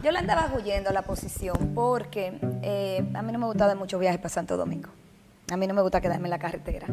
yo 0.03 0.12
le 0.12 0.19
andaba 0.19 0.51
huyendo 0.55 0.89
a 0.89 0.93
la 0.93 1.03
posición 1.03 1.74
porque 1.75 2.39
eh, 2.63 3.07
a 3.13 3.21
mí 3.21 3.31
no 3.31 3.39
me 3.39 3.45
gusta 3.45 3.67
dar 3.67 3.77
muchos 3.77 4.00
viajes 4.00 4.19
para 4.19 4.29
Santo 4.29 4.57
Domingo. 4.57 4.89
A 5.51 5.57
mí 5.57 5.67
no 5.67 5.74
me 5.74 5.81
gusta 5.81 6.01
quedarme 6.01 6.27
en 6.27 6.31
la 6.31 6.39
carretera. 6.39 6.88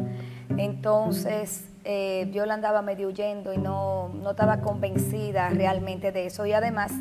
Entonces, 0.57 1.65
eh, 1.89 2.27
yo 2.33 2.45
le 2.45 2.51
andaba 2.51 2.81
medio 2.81 3.07
huyendo 3.07 3.53
y 3.53 3.57
no, 3.57 4.09
no 4.09 4.31
estaba 4.31 4.59
convencida 4.59 5.49
realmente 5.51 6.11
de 6.11 6.25
eso. 6.25 6.45
Y 6.45 6.51
además, 6.51 6.91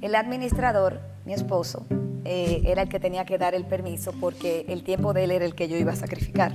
el 0.00 0.14
administrador, 0.14 1.00
mi 1.24 1.32
esposo, 1.32 1.86
eh, 2.24 2.62
era 2.64 2.82
el 2.82 2.88
que 2.88 3.00
tenía 3.00 3.24
que 3.24 3.36
dar 3.36 3.56
el 3.56 3.64
permiso 3.64 4.12
porque 4.20 4.64
el 4.68 4.84
tiempo 4.84 5.12
de 5.12 5.24
él 5.24 5.32
era 5.32 5.44
el 5.44 5.56
que 5.56 5.66
yo 5.66 5.76
iba 5.76 5.90
a 5.90 5.96
sacrificar. 5.96 6.52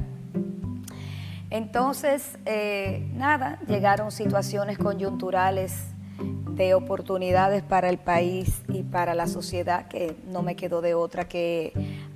Entonces, 1.50 2.38
eh, 2.46 3.06
nada, 3.16 3.60
llegaron 3.68 4.14
situaciones 4.14 4.78
coyunturales 4.78 5.88
de 6.52 6.76
oportunidades 6.76 7.64
para 7.64 7.90
el 7.90 7.98
país 7.98 8.64
y 8.70 8.84
para 8.84 9.14
la 9.14 9.28
sociedad 9.28 9.90
que 9.90 10.16
no 10.28 10.42
me 10.42 10.56
quedó 10.56 10.80
de 10.80 10.94
otra 10.94 11.28
que 11.28 11.74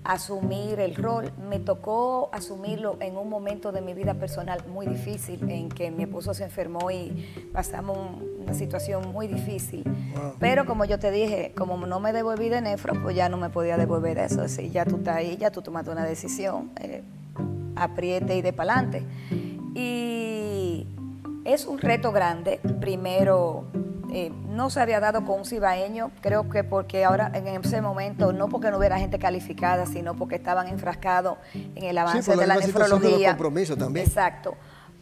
asumir 0.07 0.79
el 0.79 0.95
rol. 0.95 1.31
Me 1.49 1.59
tocó 1.59 2.29
asumirlo 2.31 2.97
en 3.01 3.17
un 3.17 3.29
momento 3.29 3.73
de 3.73 3.81
mi 3.81 3.93
vida 3.93 4.13
personal 4.13 4.63
muy 4.67 4.87
difícil, 4.87 5.49
en 5.51 5.67
que 5.67 5.91
mi 5.91 6.03
esposo 6.03 6.33
se 6.33 6.45
enfermó 6.45 6.89
y 6.89 7.27
pasamos 7.51 7.97
una 8.39 8.53
situación 8.53 9.11
muy 9.11 9.27
difícil. 9.27 9.83
Pero 10.39 10.65
como 10.65 10.85
yo 10.85 10.97
te 10.97 11.11
dije, 11.11 11.53
como 11.57 11.85
no 11.85 11.99
me 11.99 12.13
devolví 12.13 12.47
de 12.47 12.61
nefro, 12.61 12.93
pues 13.03 13.15
ya 13.17 13.27
no 13.27 13.37
me 13.37 13.49
podía 13.49 13.75
devolver 13.77 14.17
eso. 14.17 14.43
Es 14.43 14.55
decir, 14.55 14.71
ya 14.71 14.85
tú 14.85 14.95
estás 14.95 15.17
ahí, 15.17 15.35
ya 15.35 15.51
tú 15.51 15.61
tomaste 15.61 15.91
una 15.91 16.05
decisión, 16.05 16.71
eh, 16.79 17.03
apriete 17.75 18.37
y 18.37 18.41
de 18.41 18.53
pa'lante. 18.53 19.03
Y 19.75 20.87
es 21.43 21.65
un 21.65 21.79
reto 21.79 22.13
grande, 22.13 22.61
primero 22.79 23.65
eh, 24.11 24.31
no 24.49 24.69
se 24.69 24.79
había 24.79 24.99
dado 24.99 25.25
con 25.25 25.39
un 25.39 25.45
cibaeño, 25.45 26.11
creo 26.21 26.49
que 26.49 26.63
porque 26.63 27.03
ahora 27.03 27.31
en 27.33 27.47
ese 27.47 27.81
momento, 27.81 28.31
no 28.31 28.47
porque 28.47 28.71
no 28.71 28.77
hubiera 28.77 28.97
gente 28.97 29.19
calificada, 29.19 29.85
sino 29.85 30.15
porque 30.15 30.35
estaban 30.35 30.67
enfrascados 30.67 31.37
en 31.53 31.83
el 31.83 31.97
avance 31.97 32.35
de 32.35 32.47
la 32.47 32.55
nefrología. 32.55 33.33
De 33.33 33.75
también. 33.75 34.05
Exacto. 34.05 34.55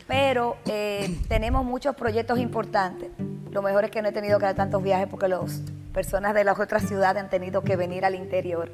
Pero 0.07 0.57
eh, 0.65 1.19
tenemos 1.27 1.65
muchos 1.65 1.95
proyectos 1.95 2.39
importantes. 2.39 3.09
Lo 3.51 3.61
mejor 3.61 3.85
es 3.85 3.91
que 3.91 4.01
no 4.01 4.09
he 4.09 4.11
tenido 4.11 4.37
que 4.39 4.45
dar 4.45 4.55
tantos 4.55 4.83
viajes 4.83 5.07
porque 5.07 5.27
las 5.27 5.61
personas 5.93 6.33
de 6.33 6.43
las 6.43 6.59
otras 6.59 6.83
ciudades 6.83 7.23
han 7.23 7.29
tenido 7.29 7.63
que 7.63 7.75
venir 7.75 8.05
al 8.05 8.15
interior 8.15 8.71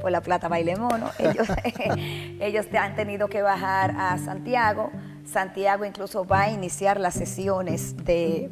por 0.00 0.10
la 0.10 0.20
plata 0.20 0.48
baile 0.48 0.76
mono. 0.76 1.10
Ellos, 1.18 1.48
ellos 2.40 2.66
han 2.78 2.94
tenido 2.94 3.28
que 3.28 3.42
bajar 3.42 3.94
a 3.96 4.18
Santiago. 4.18 4.90
Santiago 5.24 5.84
incluso 5.84 6.24
va 6.24 6.42
a 6.42 6.50
iniciar 6.50 6.98
las 6.98 7.14
sesiones 7.14 7.96
de 8.04 8.50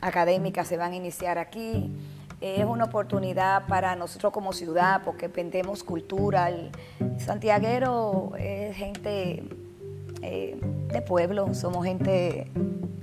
académicas 0.00 0.68
se 0.68 0.76
van 0.76 0.92
a 0.92 0.96
iniciar 0.96 1.38
aquí. 1.38 1.90
Es 2.40 2.64
una 2.64 2.84
oportunidad 2.84 3.66
para 3.66 3.96
nosotros 3.96 4.32
como 4.32 4.52
ciudad 4.52 5.02
porque 5.04 5.28
vendemos 5.28 5.82
cultura. 5.82 6.50
El 6.50 6.70
santiaguero 7.18 8.32
es 8.38 8.76
gente 8.76 9.42
eh, 10.22 10.60
de 10.88 11.02
pueblo, 11.02 11.54
somos 11.54 11.84
gente 11.84 12.50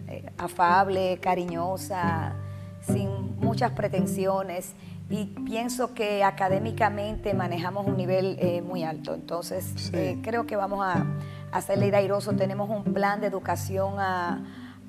eh, 0.07 0.25
afable, 0.37 1.17
cariñosa, 1.19 2.35
sin 2.81 3.37
muchas 3.39 3.71
pretensiones 3.71 4.73
y 5.09 5.25
pienso 5.25 5.93
que 5.93 6.23
académicamente 6.23 7.33
manejamos 7.33 7.87
un 7.87 7.97
nivel 7.97 8.37
eh, 8.39 8.61
muy 8.61 8.83
alto. 8.83 9.15
Entonces, 9.15 9.91
creo 10.21 10.45
que 10.45 10.55
vamos 10.55 10.85
a, 10.85 11.05
a 11.51 11.57
hacerle 11.57 11.95
airoso. 11.95 12.33
Tenemos 12.33 12.69
un 12.69 12.83
plan 12.93 13.19
de 13.19 13.27
educación 13.27 13.95
a 13.99 14.43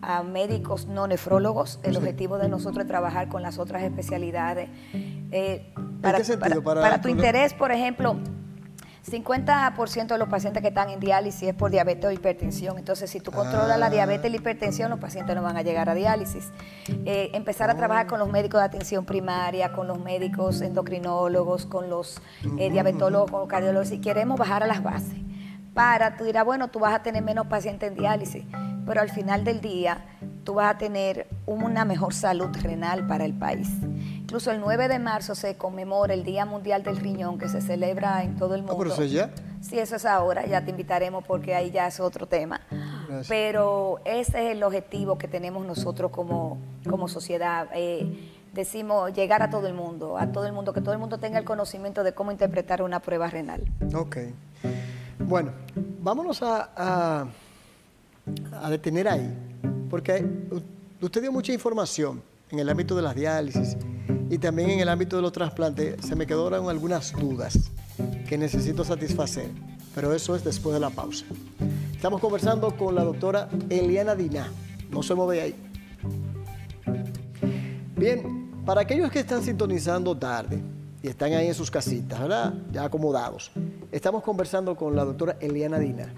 a 0.04 0.22
médicos 0.22 0.86
no 0.86 1.06
nefrólogos. 1.06 1.80
El 1.82 1.96
objetivo 1.96 2.38
de 2.38 2.48
nosotros 2.48 2.84
es 2.84 2.88
trabajar 2.88 3.28
con 3.28 3.42
las 3.42 3.58
otras 3.58 3.82
especialidades. 3.82 4.68
Eh, 5.30 5.72
para, 6.00 6.18
qué 6.18 6.24
sentido? 6.24 6.62
Para, 6.62 7.00
tu 7.00 7.08
interés, 7.08 7.54
por 7.54 7.72
ejemplo, 7.72 8.16
50% 9.10 10.06
de 10.06 10.18
los 10.18 10.28
pacientes 10.28 10.62
que 10.62 10.68
están 10.68 10.88
en 10.90 11.00
diálisis 11.00 11.48
es 11.48 11.54
por 11.54 11.70
diabetes 11.70 12.06
o 12.06 12.10
hipertensión. 12.10 12.78
Entonces, 12.78 13.10
si 13.10 13.20
tú 13.20 13.30
controlas 13.32 13.78
la 13.78 13.86
ah. 13.86 13.90
diabetes 13.90 14.26
y 14.26 14.30
la 14.30 14.36
hipertensión, 14.36 14.90
los 14.90 14.98
pacientes 14.98 15.34
no 15.36 15.42
van 15.42 15.56
a 15.56 15.62
llegar 15.62 15.88
a 15.88 15.94
diálisis. 15.94 16.50
Eh, 17.04 17.30
empezar 17.34 17.70
a 17.70 17.76
trabajar 17.76 18.06
con 18.06 18.18
los 18.18 18.30
médicos 18.30 18.60
de 18.60 18.66
atención 18.66 19.04
primaria, 19.04 19.72
con 19.72 19.86
los 19.86 19.98
médicos 19.98 20.60
endocrinólogos, 20.60 21.66
con 21.66 21.90
los 21.90 22.20
eh, 22.58 22.70
diabetólogos, 22.70 23.30
con 23.30 23.40
los 23.40 23.48
cardiólogos. 23.48 23.88
Si 23.88 24.00
queremos 24.00 24.38
bajar 24.38 24.62
a 24.62 24.66
las 24.66 24.82
bases, 24.82 25.18
para, 25.74 26.16
tú 26.16 26.24
dirás, 26.24 26.44
bueno, 26.44 26.68
tú 26.68 26.78
vas 26.78 26.94
a 26.94 27.02
tener 27.02 27.22
menos 27.22 27.46
pacientes 27.46 27.90
en 27.90 27.96
diálisis 27.96 28.44
pero 28.86 29.00
al 29.00 29.10
final 29.10 29.44
del 29.44 29.60
día 29.60 30.04
tú 30.44 30.54
vas 30.54 30.74
a 30.74 30.78
tener 30.78 31.26
una 31.46 31.84
mejor 31.84 32.12
salud 32.14 32.50
renal 32.62 33.06
para 33.06 33.24
el 33.24 33.32
país. 33.32 33.68
Incluso 33.82 34.50
el 34.50 34.60
9 34.60 34.88
de 34.88 34.98
marzo 34.98 35.34
se 35.34 35.56
conmemora 35.56 36.12
el 36.14 36.24
Día 36.24 36.44
Mundial 36.44 36.82
del 36.82 36.96
Riñón 36.96 37.38
que 37.38 37.48
se 37.48 37.60
celebra 37.60 38.22
en 38.22 38.36
todo 38.36 38.54
el 38.54 38.62
mundo. 38.62 38.74
Ah, 38.74 38.78
pero 38.78 38.92
eso 38.92 39.02
es 39.02 39.12
ya. 39.12 39.30
Sí, 39.60 39.78
eso 39.78 39.96
es 39.96 40.04
ahora, 40.04 40.44
ya 40.46 40.62
te 40.62 40.70
invitaremos 40.70 41.24
porque 41.24 41.54
ahí 41.54 41.70
ya 41.70 41.86
es 41.86 41.98
otro 42.00 42.26
tema. 42.26 42.60
Pero 43.28 44.00
ese 44.04 44.46
es 44.46 44.56
el 44.56 44.62
objetivo 44.62 45.16
que 45.16 45.28
tenemos 45.28 45.64
nosotros 45.64 46.10
como, 46.10 46.58
como 46.88 47.08
sociedad. 47.08 47.68
Eh, 47.74 48.30
decimos 48.52 49.12
llegar 49.14 49.42
a 49.42 49.48
todo 49.48 49.66
el 49.66 49.74
mundo, 49.74 50.18
a 50.18 50.32
todo 50.32 50.46
el 50.46 50.52
mundo, 50.52 50.74
que 50.74 50.82
todo 50.82 50.92
el 50.92 51.00
mundo 51.00 51.18
tenga 51.18 51.38
el 51.38 51.44
conocimiento 51.44 52.02
de 52.04 52.12
cómo 52.12 52.30
interpretar 52.30 52.82
una 52.82 53.00
prueba 53.00 53.28
renal. 53.28 53.62
Ok. 53.94 54.18
Bueno, 55.26 55.52
vámonos 56.00 56.42
a 56.42 57.26
detener 58.68 59.08
ahí, 59.08 59.34
porque 59.90 60.24
usted 61.00 61.22
dio 61.22 61.32
mucha 61.32 61.52
información 61.52 62.22
en 62.50 62.58
el 62.58 62.68
ámbito 62.68 62.94
de 62.94 63.02
las 63.02 63.14
diálisis 63.14 63.76
y 64.30 64.38
también 64.38 64.70
en 64.70 64.80
el 64.80 64.88
ámbito 64.88 65.16
de 65.16 65.22
los 65.22 65.32
trasplantes. 65.32 65.96
Se 66.06 66.14
me 66.14 66.26
quedaron 66.26 66.68
algunas 66.68 67.12
dudas 67.12 67.70
que 68.28 68.38
necesito 68.38 68.84
satisfacer, 68.84 69.50
pero 69.94 70.12
eso 70.12 70.36
es 70.36 70.44
después 70.44 70.74
de 70.74 70.80
la 70.80 70.90
pausa. 70.90 71.24
Estamos 71.92 72.20
conversando 72.20 72.76
con 72.76 72.94
la 72.94 73.02
doctora 73.02 73.48
Eliana 73.70 74.14
Diná. 74.14 74.48
No 74.90 75.02
se 75.02 75.14
mueve 75.14 75.40
ahí. 75.40 75.54
Bien, 77.96 78.50
para 78.64 78.82
aquellos 78.82 79.10
que 79.10 79.20
están 79.20 79.42
sintonizando 79.42 80.16
tarde 80.16 80.60
y 81.04 81.08
están 81.08 81.34
ahí 81.34 81.48
en 81.48 81.54
sus 81.54 81.70
casitas, 81.70 82.18
¿verdad? 82.18 82.54
Ya 82.72 82.82
acomodados, 82.84 83.52
estamos 83.92 84.22
conversando 84.22 84.74
con 84.74 84.96
la 84.96 85.04
doctora 85.04 85.36
Eliana 85.38 85.78
Dina, 85.78 86.10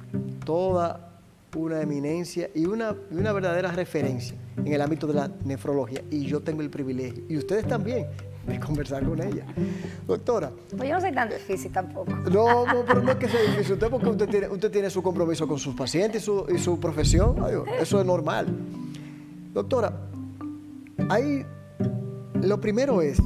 toda 0.45 1.11
una 1.57 1.83
eminencia 1.83 2.51
y 2.55 2.67
una, 2.67 2.95
una 3.11 3.33
verdadera 3.33 3.73
referencia 3.73 4.37
en 4.57 4.73
el 4.73 4.81
ámbito 4.81 5.09
de 5.09 5.15
la 5.15 5.31
nefrología. 5.45 6.03
Y 6.09 6.27
yo 6.27 6.41
tengo 6.41 6.63
el 6.63 6.71
privilegio, 6.71 7.25
y 7.29 7.37
ustedes 7.37 7.67
también, 7.67 8.07
de 8.47 8.61
conversar 8.61 9.05
con 9.05 9.21
ella. 9.21 9.45
Doctora. 10.07 10.53
Pues 10.77 10.89
yo 10.89 10.95
no 10.95 11.01
soy 11.01 11.13
tan 11.13 11.31
difícil 11.31 11.73
tampoco. 11.73 12.15
No, 12.31 12.65
no, 12.73 12.85
pero 12.87 13.03
no 13.03 13.11
es 13.11 13.17
que 13.17 13.29
sea 13.29 13.41
difícil. 13.41 13.73
Usted 13.73 13.91
porque 13.91 14.09
usted 14.09 14.29
tiene, 14.29 14.49
usted 14.49 14.71
tiene 14.71 14.89
su 14.89 15.03
compromiso 15.03 15.49
con 15.49 15.59
sus 15.59 15.75
pacientes 15.75 16.23
y 16.23 16.25
su, 16.25 16.47
y 16.55 16.59
su 16.59 16.79
profesión. 16.79 17.35
eso 17.81 17.99
es 17.99 18.07
normal. 18.07 18.47
Doctora, 19.53 19.93
ahí 21.09 21.45
lo 22.41 22.61
primero 22.61 23.03
es, 23.03 23.19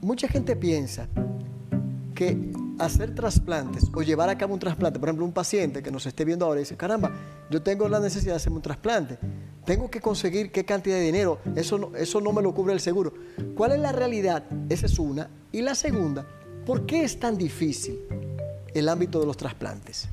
mucha 0.00 0.28
gente 0.28 0.56
piensa 0.56 1.08
que 2.14 2.50
hacer 2.78 3.14
trasplantes 3.14 3.84
o 3.94 4.02
llevar 4.02 4.28
a 4.28 4.38
cabo 4.38 4.54
un 4.54 4.60
trasplante, 4.60 4.98
por 4.98 5.08
ejemplo, 5.08 5.24
un 5.24 5.32
paciente 5.32 5.82
que 5.82 5.90
nos 5.90 6.06
esté 6.06 6.24
viendo 6.24 6.44
ahora 6.44 6.60
y 6.60 6.62
dice, 6.62 6.76
caramba, 6.76 7.12
yo 7.50 7.62
tengo 7.62 7.88
la 7.88 8.00
necesidad 8.00 8.32
de 8.32 8.36
hacerme 8.36 8.56
un 8.56 8.62
trasplante, 8.62 9.18
tengo 9.64 9.90
que 9.90 10.00
conseguir 10.00 10.50
qué 10.50 10.64
cantidad 10.64 10.96
de 10.96 11.02
dinero, 11.02 11.40
eso 11.56 11.78
no, 11.78 11.96
eso 11.96 12.20
no 12.20 12.32
me 12.32 12.42
lo 12.42 12.54
cubre 12.54 12.72
el 12.72 12.80
seguro. 12.80 13.12
¿Cuál 13.54 13.72
es 13.72 13.80
la 13.80 13.92
realidad? 13.92 14.44
Esa 14.68 14.86
es 14.86 14.98
una. 14.98 15.28
Y 15.52 15.62
la 15.62 15.74
segunda, 15.74 16.26
¿por 16.64 16.86
qué 16.86 17.02
es 17.02 17.18
tan 17.18 17.36
difícil 17.36 17.98
el 18.74 18.88
ámbito 18.88 19.20
de 19.20 19.26
los 19.26 19.36
trasplantes? 19.36 20.08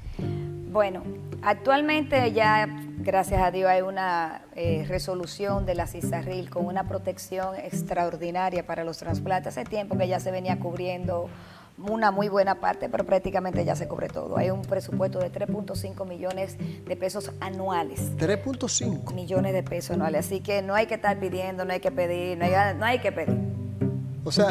Bueno, 0.76 1.04
actualmente 1.42 2.34
ya, 2.34 2.68
gracias 2.98 3.42
a 3.42 3.50
Dios, 3.50 3.70
hay 3.70 3.82
una 3.82 4.42
eh, 4.58 4.84
resolución 4.90 5.66
de 5.66 5.74
la 5.74 5.88
CISARRIL 5.88 6.50
con 6.50 6.66
una 6.66 6.86
protección 6.86 7.56
extraordinaria 7.56 8.68
para 8.68 8.84
los 8.84 8.98
trasplantes. 8.98 9.58
Hace 9.58 9.64
tiempo 9.64 9.98
que 9.98 10.10
ya 10.10 10.20
se 10.20 10.32
venía 10.32 10.60
cubriendo 10.60 11.30
una 11.78 12.12
muy 12.12 12.28
buena 12.28 12.56
parte, 12.56 12.90
pero 12.90 13.06
prácticamente 13.06 13.64
ya 13.64 13.78
se 13.78 13.88
cubre 13.88 14.10
todo. 14.10 14.36
Hay 14.36 14.50
un 14.50 14.64
presupuesto 14.64 15.20
de 15.20 15.32
3.5 15.32 16.06
millones 16.06 16.58
de 16.58 16.96
pesos 16.98 17.32
anuales. 17.40 18.12
3.5 18.18 19.14
millones 19.14 19.54
de 19.54 19.64
pesos 19.64 19.92
anuales. 19.92 20.26
Así 20.26 20.42
que 20.42 20.62
no 20.62 20.76
hay 20.76 20.88
que 20.88 20.96
estar 20.96 21.18
pidiendo, 21.18 21.64
no 21.64 21.72
hay 21.72 21.80
que 21.80 21.92
pedir, 21.92 22.38
no 22.38 22.44
hay, 22.44 22.52
no 22.78 22.84
hay 22.84 23.00
que 23.00 23.14
pedir. 23.14 23.55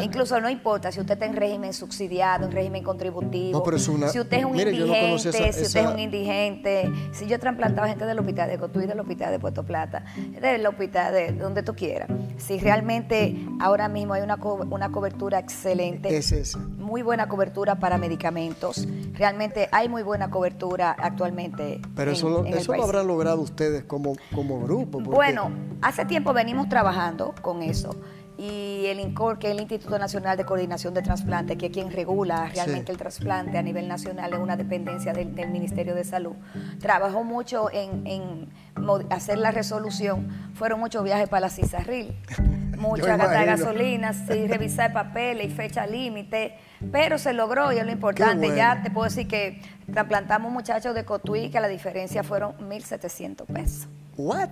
Incluso 0.01 0.39
no 0.39 0.49
importa 0.49 0.91
si 0.91 0.99
usted 0.99 1.13
está 1.13 1.25
en 1.25 1.35
régimen 1.35 1.73
subsidiado, 1.73 2.45
en 2.45 2.51
régimen 2.51 2.83
contributivo, 2.83 3.63
si 3.77 4.19
usted 4.19 4.37
es 4.37 4.45
un 4.45 4.59
indigente, 4.59 5.19
si 5.19 5.29
usted 5.29 5.81
es 5.81 5.87
un 5.87 5.99
indigente, 5.99 6.91
si 7.11 7.27
yo 7.27 7.35
he 7.35 7.39
trasplantado 7.39 7.87
gente 7.87 8.05
del 8.05 8.19
hospital 8.19 8.49
de 8.49 8.57
Cotuí, 8.57 8.85
del 8.85 8.99
hospital 8.99 9.31
de 9.31 9.39
Puerto 9.39 9.63
Plata, 9.63 10.05
del 10.41 10.65
hospital 10.65 11.13
de 11.13 11.31
donde 11.33 11.63
tú 11.63 11.75
quieras, 11.75 12.09
si 12.37 12.57
realmente 12.59 13.35
ahora 13.59 13.89
mismo 13.89 14.13
hay 14.13 14.21
una, 14.21 14.35
una 14.35 14.91
cobertura 14.91 15.39
excelente, 15.39 16.15
es 16.15 16.55
muy 16.77 17.01
buena 17.01 17.27
cobertura 17.27 17.75
para 17.75 17.97
medicamentos, 17.97 18.87
realmente 19.13 19.67
hay 19.71 19.89
muy 19.89 20.03
buena 20.03 20.29
cobertura 20.29 20.95
actualmente. 20.97 21.81
Pero 21.95 22.11
eso, 22.11 22.29
lo, 22.29 22.45
eso 22.45 22.73
lo 22.73 22.83
habrán 22.83 23.07
logrado 23.07 23.41
ustedes 23.41 23.83
como, 23.83 24.15
como 24.33 24.61
grupo. 24.61 24.99
Bueno, 24.99 25.51
hace 25.81 26.05
tiempo 26.05 26.33
venimos 26.33 26.69
trabajando 26.69 27.33
con 27.41 27.61
eso 27.61 27.95
y 28.37 28.85
el 28.87 28.99
INCOR, 28.99 29.39
que 29.39 29.47
es 29.47 29.53
el 29.53 29.61
Instituto 29.61 29.97
Nacional 29.97 30.37
de 30.37 30.45
Coordinación 30.45 30.93
de 30.93 31.01
Trasplante, 31.01 31.57
que 31.57 31.67
es 31.67 31.71
quien 31.71 31.91
regula 31.91 32.49
realmente 32.53 32.91
el 32.91 32.97
trasplante 32.97 33.57
a 33.57 33.61
nivel 33.61 33.87
nacional, 33.87 34.33
es 34.33 34.39
una 34.39 34.57
dependencia 34.57 35.13
del, 35.13 35.49
Ministerio 35.49 35.95
de 35.95 36.03
Salud. 36.03 36.35
Trabajó 36.79 37.23
mucho 37.23 37.69
en, 37.71 38.49
hacer 39.09 39.37
la 39.37 39.51
resolución, 39.51 40.29
fueron 40.53 40.79
muchos 40.79 41.03
viajes 41.03 41.29
para 41.29 41.41
la 41.41 41.49
CISARRIL, 41.49 42.15
muchas 42.77 43.17
gasolinas, 43.17 44.17
sí, 44.29 44.47
revisar 44.47 44.91
papeles 44.91 45.47
y 45.47 45.49
fecha 45.49 45.87
límite, 45.87 46.57
pero 46.91 47.17
se 47.17 47.33
logró 47.33 47.71
y 47.71 47.77
es 47.77 47.85
lo 47.85 47.91
importante. 47.91 48.55
Ya 48.55 48.81
te 48.81 48.91
puedo 48.91 49.05
decir 49.05 49.27
que 49.27 49.61
trasplantamos 49.91 50.51
muchachos 50.51 50.93
de 50.93 51.05
Cotuí 51.05 51.49
que 51.49 51.59
la 51.59 51.67
diferencia 51.67 52.23
fueron 52.23 52.57
1.700 52.57 53.45
pesos. 53.45 53.87
¿What? 54.17 54.49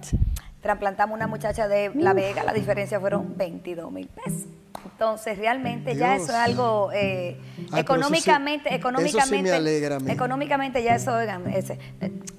Trasplantamos 0.63 1.15
una 1.15 1.27
muchacha 1.27 1.67
de 1.67 1.91
La 1.93 2.13
Vega, 2.13 2.43
la 2.43 2.53
diferencia 2.53 2.97
fueron 2.97 3.37
22 3.37 3.91
mil 3.91 4.07
pesos. 4.07 4.47
Entonces, 4.85 5.37
realmente 5.37 5.95
ya 5.95 6.15
eso 6.15 6.31
es 6.31 6.37
algo 6.37 6.89
eh, 6.93 7.37
económicamente, 7.75 8.73
económicamente, 8.73 10.11
económicamente 10.11 10.81
ya 10.81 10.95
eso, 10.95 11.13
oigan, 11.13 11.43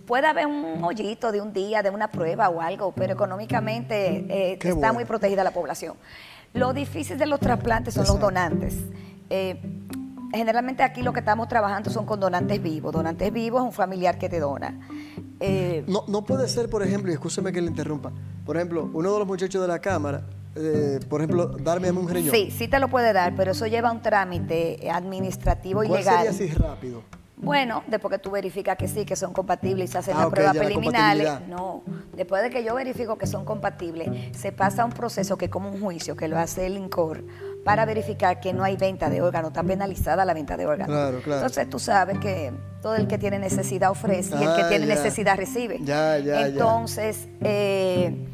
puede 0.07 0.27
haber 0.27 0.47
un 0.47 0.83
hoyito 0.83 1.33
de 1.33 1.43
un 1.43 1.53
día, 1.53 1.83
de 1.83 1.91
una 1.91 2.11
prueba 2.11 2.49
o 2.49 2.63
algo, 2.63 2.93
pero 2.93 3.13
económicamente 3.13 4.25
eh, 4.29 4.59
está 4.59 4.95
muy 4.95 5.05
protegida 5.05 5.45
la 5.45 5.51
población. 5.51 5.95
Lo 6.55 6.73
difícil 6.73 7.19
de 7.19 7.27
los 7.27 7.41
trasplantes 7.41 7.93
son 7.93 8.07
los 8.07 8.19
donantes. 8.19 8.75
Eh, 9.29 9.61
generalmente 10.35 10.83
aquí 10.83 11.03
lo 11.03 11.13
que 11.13 11.21
estamos 11.21 11.49
trabajando 11.49 11.91
son 11.91 12.07
con 12.07 12.21
donantes 12.21 12.63
vivos. 12.63 12.93
Donantes 12.93 13.33
vivos 13.33 13.63
es 13.63 13.67
un 13.67 13.73
familiar 13.73 14.19
que 14.19 14.29
te 14.29 14.41
dona. 14.41 14.79
Eh, 15.41 15.85
no, 15.87 16.05
no 16.09 16.25
puede 16.25 16.49
ser, 16.49 16.69
por 16.69 16.83
ejemplo, 16.83 17.11
y 17.11 17.15
escúcheme 17.15 17.53
que 17.53 17.61
le 17.61 17.69
interrumpa, 17.69 18.13
por 18.45 18.57
ejemplo, 18.57 18.91
uno 18.93 19.13
de 19.13 19.19
los 19.19 19.27
muchachos 19.27 19.61
de 19.61 19.69
la 19.69 19.79
Cámara, 19.79 20.23
eh, 20.55 21.01
por 21.09 21.21
ejemplo, 21.21 21.47
darme 21.47 21.91
un 21.91 22.09
riñón. 22.09 22.35
Sí, 22.35 22.51
sí 22.51 22.69
te 22.69 22.79
lo 22.79 22.89
puede 22.89 23.13
dar, 23.13 23.35
pero 23.37 23.53
eso 23.53 23.67
lleva 23.67 23.91
un 23.91 24.03
trámite 24.03 24.89
administrativo 24.91 25.83
y 25.83 25.89
legal. 25.89 26.27
sería 26.27 26.31
así 26.31 26.47
rápido? 26.49 27.03
Bueno, 27.37 27.83
después 27.89 28.13
que 28.13 28.19
tú 28.19 28.31
verificas 28.31 28.77
que 28.77 28.89
sí, 28.89 29.05
que 29.05 29.17
son 29.17 29.33
compatibles 29.33 29.91
y 29.91 29.93
se 29.93 29.99
hacen 29.99 30.17
ah, 30.17 30.21
las 30.21 30.31
pruebas 30.31 30.57
preliminares. 30.57 31.29
No, 31.49 31.83
después 32.17 32.43
de 32.43 32.51
que 32.51 32.65
yo 32.65 32.75
verifico 32.75 33.19
que 33.19 33.27
son 33.27 33.45
compatibles, 33.45 34.09
se 34.37 34.53
pasa 34.53 34.85
un 34.85 34.93
proceso 34.93 35.37
que 35.37 35.47
es 35.47 35.51
como 35.51 35.71
un 35.71 35.81
juicio 35.81 36.17
que 36.17 36.29
lo 36.29 36.39
hace 36.39 36.67
el 36.67 36.77
INCOR 36.77 37.25
para 37.65 37.87
verificar 37.87 38.41
que 38.41 38.53
no 38.53 38.63
hay 38.63 38.77
venta 38.77 39.09
de 39.09 39.23
órganos, 39.23 39.49
está 39.51 39.63
penalizada 39.63 40.25
la 40.25 40.35
venta 40.35 40.57
de 40.57 40.67
órganos. 40.67 40.95
Claro, 40.95 41.21
claro. 41.23 41.41
Entonces 41.41 41.69
tú 41.71 41.79
sabes 41.79 42.19
que 42.19 42.53
todo 42.83 42.97
el 42.97 43.09
que 43.09 43.17
tiene 43.17 43.39
necesidad 43.39 43.91
ofrece 43.91 44.37
y 44.37 44.43
el 44.43 44.55
que 44.55 44.63
ah, 44.63 44.69
tiene 44.69 44.87
necesidad 44.87 45.37
recibe. 45.37 45.79
Ya, 45.83 46.19
ya, 46.19 46.47
Entonces, 46.47 47.27
eh, 47.41 48.29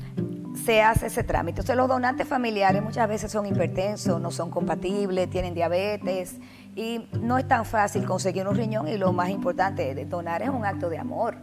se 0.64 0.82
hace 0.82 1.06
ese 1.06 1.22
trámite. 1.22 1.60
Entonces 1.60 1.76
los 1.76 1.88
donantes 1.88 2.26
familiares 2.26 2.82
muchas 2.82 3.08
veces 3.08 3.30
son 3.30 3.46
hipertensos, 3.46 4.20
no 4.20 4.32
son 4.32 4.50
compatibles, 4.50 5.30
tienen 5.30 5.54
diabetes 5.54 6.36
y 6.74 7.08
no 7.20 7.38
es 7.38 7.46
tan 7.46 7.64
fácil 7.64 8.04
conseguir 8.04 8.46
un 8.46 8.56
riñón 8.56 8.88
y 8.88 8.96
lo 8.96 9.12
más 9.12 9.30
importante 9.30 9.94
de 9.94 10.04
donar 10.04 10.42
es 10.42 10.48
un 10.48 10.64
acto 10.64 10.90
de 10.90 10.98
amor. 10.98 11.36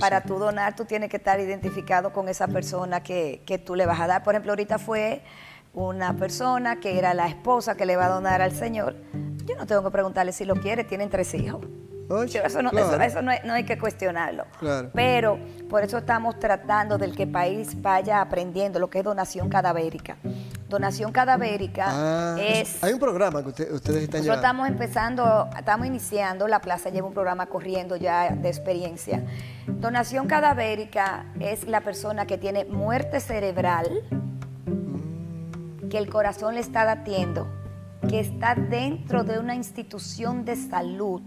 Para 0.00 0.22
tú 0.22 0.38
donar 0.38 0.76
tú 0.76 0.84
tienes 0.84 1.10
que 1.10 1.16
estar 1.16 1.38
identificado 1.40 2.12
con 2.12 2.28
esa 2.28 2.48
persona 2.48 3.02
que, 3.02 3.42
que 3.46 3.58
tú 3.58 3.74
le 3.74 3.86
vas 3.86 4.00
a 4.00 4.06
dar. 4.06 4.22
Por 4.22 4.34
ejemplo, 4.34 4.52
ahorita 4.52 4.78
fue 4.78 5.22
una 5.74 6.16
persona 6.16 6.80
que 6.80 6.98
era 6.98 7.14
la 7.14 7.26
esposa 7.28 7.76
que 7.76 7.86
le 7.86 7.96
va 7.96 8.06
a 8.06 8.10
donar 8.10 8.40
al 8.42 8.52
Señor. 8.52 8.96
Yo 9.44 9.56
no 9.56 9.66
tengo 9.66 9.82
que 9.82 9.90
preguntarle 9.90 10.32
si 10.32 10.44
lo 10.44 10.56
quiere, 10.56 10.84
tienen 10.84 11.10
tres 11.10 11.34
hijos 11.34 11.60
eso, 12.44 12.62
no, 12.62 12.70
eso, 12.70 13.22
no, 13.22 13.52
hay 13.52 13.64
que 13.64 13.78
cuestionarlo. 13.78 14.44
Pero 14.92 15.38
por 15.68 15.82
eso 15.82 15.98
estamos 15.98 16.38
tratando 16.38 16.98
del 16.98 17.16
que 17.16 17.24
el 17.24 17.30
país 17.30 17.80
vaya 17.80 18.20
aprendiendo 18.20 18.78
lo 18.78 18.90
que 18.90 18.98
es 18.98 19.04
donación 19.04 19.48
cadavérica. 19.48 20.16
Donación 20.68 21.12
cadavérica 21.12 21.86
ah, 21.88 22.36
es... 22.40 22.82
Hay 22.82 22.92
un 22.92 22.98
programa 22.98 23.42
que 23.42 23.48
ustedes 23.48 23.68
están 23.70 23.92
Nosotros 23.92 24.22
llevando. 24.22 24.34
estamos 24.34 24.68
empezando, 24.68 25.48
estamos 25.56 25.86
iniciando, 25.86 26.48
la 26.48 26.60
plaza 26.60 26.90
lleva 26.90 27.06
un 27.06 27.14
programa 27.14 27.46
corriendo 27.46 27.96
ya 27.96 28.30
de 28.30 28.48
experiencia. 28.48 29.22
Donación 29.66 30.26
cadavérica 30.26 31.26
es 31.38 31.66
la 31.66 31.80
persona 31.80 32.26
que 32.26 32.38
tiene 32.38 32.64
muerte 32.64 33.20
cerebral. 33.20 34.02
Que 35.94 35.98
el 35.98 36.10
corazón 36.10 36.56
le 36.56 36.60
está 36.60 36.84
datiendo, 36.84 37.46
que 38.08 38.18
está 38.18 38.56
dentro 38.56 39.22
de 39.22 39.38
una 39.38 39.54
institución 39.54 40.44
de 40.44 40.56
salud 40.56 41.22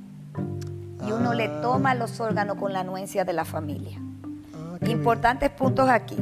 y 1.07 1.09
uno 1.09 1.33
le 1.33 1.45
ah. 1.45 1.61
toma 1.61 1.95
los 1.95 2.19
órganos 2.19 2.57
con 2.57 2.73
la 2.73 2.81
anuencia 2.81 3.23
de 3.23 3.31
la 3.31 3.45
familia. 3.45 3.97
Ah, 4.53 4.85
Importantes 4.89 5.51
puntos 5.51 5.87
aquí. 5.87 6.17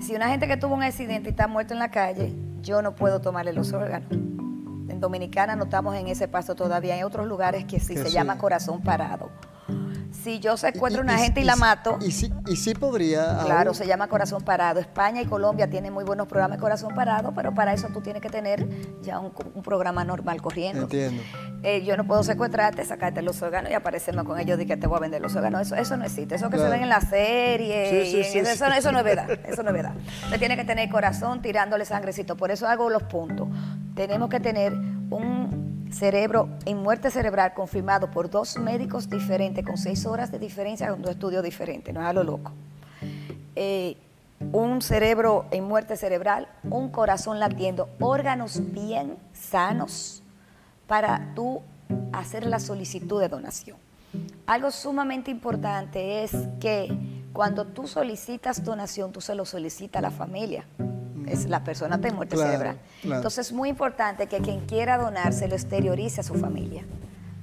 Si 0.00 0.16
una 0.16 0.30
gente 0.30 0.48
que 0.48 0.56
tuvo 0.56 0.74
un 0.74 0.82
accidente 0.82 1.28
y 1.28 1.32
está 1.32 1.48
muerto 1.48 1.74
en 1.74 1.80
la 1.80 1.90
calle, 1.90 2.34
yo 2.62 2.80
no 2.80 2.94
puedo 2.94 3.20
tomarle 3.20 3.52
los 3.52 3.74
órganos. 3.74 4.10
En 4.10 4.98
Dominicana 4.98 5.54
no 5.54 5.64
estamos 5.64 5.94
en 5.96 6.08
ese 6.08 6.28
paso 6.28 6.54
todavía. 6.54 6.94
Hay 6.94 7.02
otros 7.02 7.26
lugares 7.26 7.66
que 7.66 7.78
sí, 7.78 7.94
se 7.94 8.08
llama 8.08 8.38
corazón 8.38 8.80
parado 8.80 9.29
si 10.22 10.38
yo 10.38 10.56
secuestro 10.56 11.02
a 11.02 11.04
una 11.04 11.18
gente 11.18 11.40
y, 11.40 11.44
la 11.44 11.56
mato. 11.56 11.98
Y 12.00 12.10
sí, 12.10 12.32
y 12.46 12.56
sí 12.56 12.74
podría. 12.74 13.38
Claro, 13.44 13.74
se 13.74 13.86
llama 13.86 14.08
corazón 14.08 14.42
parado. 14.42 14.80
España 14.80 15.22
y 15.22 15.26
Colombia 15.26 15.68
tienen 15.68 15.92
muy 15.92 16.04
buenos 16.04 16.26
programas 16.26 16.58
de 16.58 16.62
corazón 16.62 16.94
parado, 16.94 17.32
pero 17.34 17.54
para 17.54 17.72
eso 17.72 17.88
tú 17.92 18.00
tienes 18.00 18.22
que 18.22 18.28
tener 18.28 18.66
ya 19.02 19.18
un, 19.18 19.32
programa 19.62 20.04
normal 20.04 20.40
corriendo. 20.42 20.82
Entiendo. 20.82 21.22
Eh, 21.62 21.84
yo 21.84 21.96
no 21.96 22.06
puedo 22.06 22.22
secuestrarte, 22.22 22.84
sacarte 22.84 23.22
los 23.22 23.40
órganos 23.42 23.70
y 23.70 23.74
aparecerme 23.74 24.24
con 24.24 24.38
ellos 24.38 24.58
de 24.58 24.66
que 24.66 24.76
te 24.76 24.86
voy 24.86 24.96
a 24.96 25.00
vender 25.00 25.20
los 25.20 25.34
órganos. 25.36 25.62
Eso, 25.62 25.76
eso 25.76 25.96
no 25.96 26.04
existe. 26.04 26.34
Eso 26.34 26.50
que 26.50 26.58
se 26.58 26.68
ven 26.68 26.82
en 26.82 26.88
la 26.88 27.00
serie. 27.00 28.02
eso, 28.02 28.66
eso, 28.66 28.92
no 28.92 28.98
es 28.98 29.04
verdad. 29.04 29.30
Eso 29.44 29.62
no 29.62 29.70
es 29.70 29.74
verdad. 29.74 29.94
Usted 30.24 30.38
tiene 30.38 30.56
que 30.56 30.64
tener 30.64 30.88
corazón 30.88 31.42
tirándole 31.42 31.84
sangrecito. 31.84 32.36
Por 32.36 32.50
eso 32.50 32.66
hago 32.66 32.90
los 32.90 33.02
puntos. 33.04 33.48
Tenemos 33.94 34.28
que 34.30 34.40
tener 34.40 34.72
un 34.72 35.69
cerebro 35.92 36.48
en 36.66 36.78
muerte 36.78 37.10
cerebral 37.10 37.54
confirmado 37.54 38.10
por 38.10 38.30
dos 38.30 38.58
médicos 38.58 39.08
diferentes 39.08 39.64
con 39.64 39.76
seis 39.76 40.06
horas 40.06 40.30
de 40.30 40.38
diferencia 40.38 40.88
con 40.90 41.02
dos 41.02 41.12
estudios 41.12 41.42
diferentes, 41.42 41.92
no 41.92 42.00
es 42.00 42.06
a 42.06 42.12
lo 42.12 42.24
loco. 42.24 42.52
Eh, 43.56 43.96
un 44.52 44.80
cerebro 44.80 45.46
en 45.50 45.64
muerte 45.64 45.96
cerebral, 45.96 46.48
un 46.64 46.90
corazón 46.90 47.38
latiendo, 47.38 47.90
órganos 48.00 48.72
bien 48.72 49.16
sanos 49.32 50.22
para 50.86 51.32
tú 51.34 51.62
hacer 52.12 52.46
la 52.46 52.58
solicitud 52.58 53.20
de 53.20 53.28
donación. 53.28 53.76
Algo 54.46 54.70
sumamente 54.70 55.30
importante 55.30 56.24
es 56.24 56.32
que 56.58 56.88
cuando 57.32 57.66
tú 57.66 57.86
solicitas 57.86 58.64
donación, 58.64 59.12
tú 59.12 59.20
se 59.20 59.34
lo 59.34 59.44
solicitas 59.44 60.00
a 60.00 60.02
la 60.02 60.10
familia 60.10 60.64
es 61.26 61.46
la 61.46 61.64
persona 61.64 61.98
de 61.98 62.10
muerte 62.12 62.36
cerebral. 62.36 62.78
Entonces 63.02 63.48
es 63.48 63.52
muy 63.52 63.68
importante 63.68 64.26
que 64.26 64.38
quien 64.38 64.60
quiera 64.60 64.98
donar 64.98 65.32
se 65.32 65.48
lo 65.48 65.54
exteriorice 65.54 66.20
a 66.20 66.24
su 66.24 66.34
familia. 66.34 66.84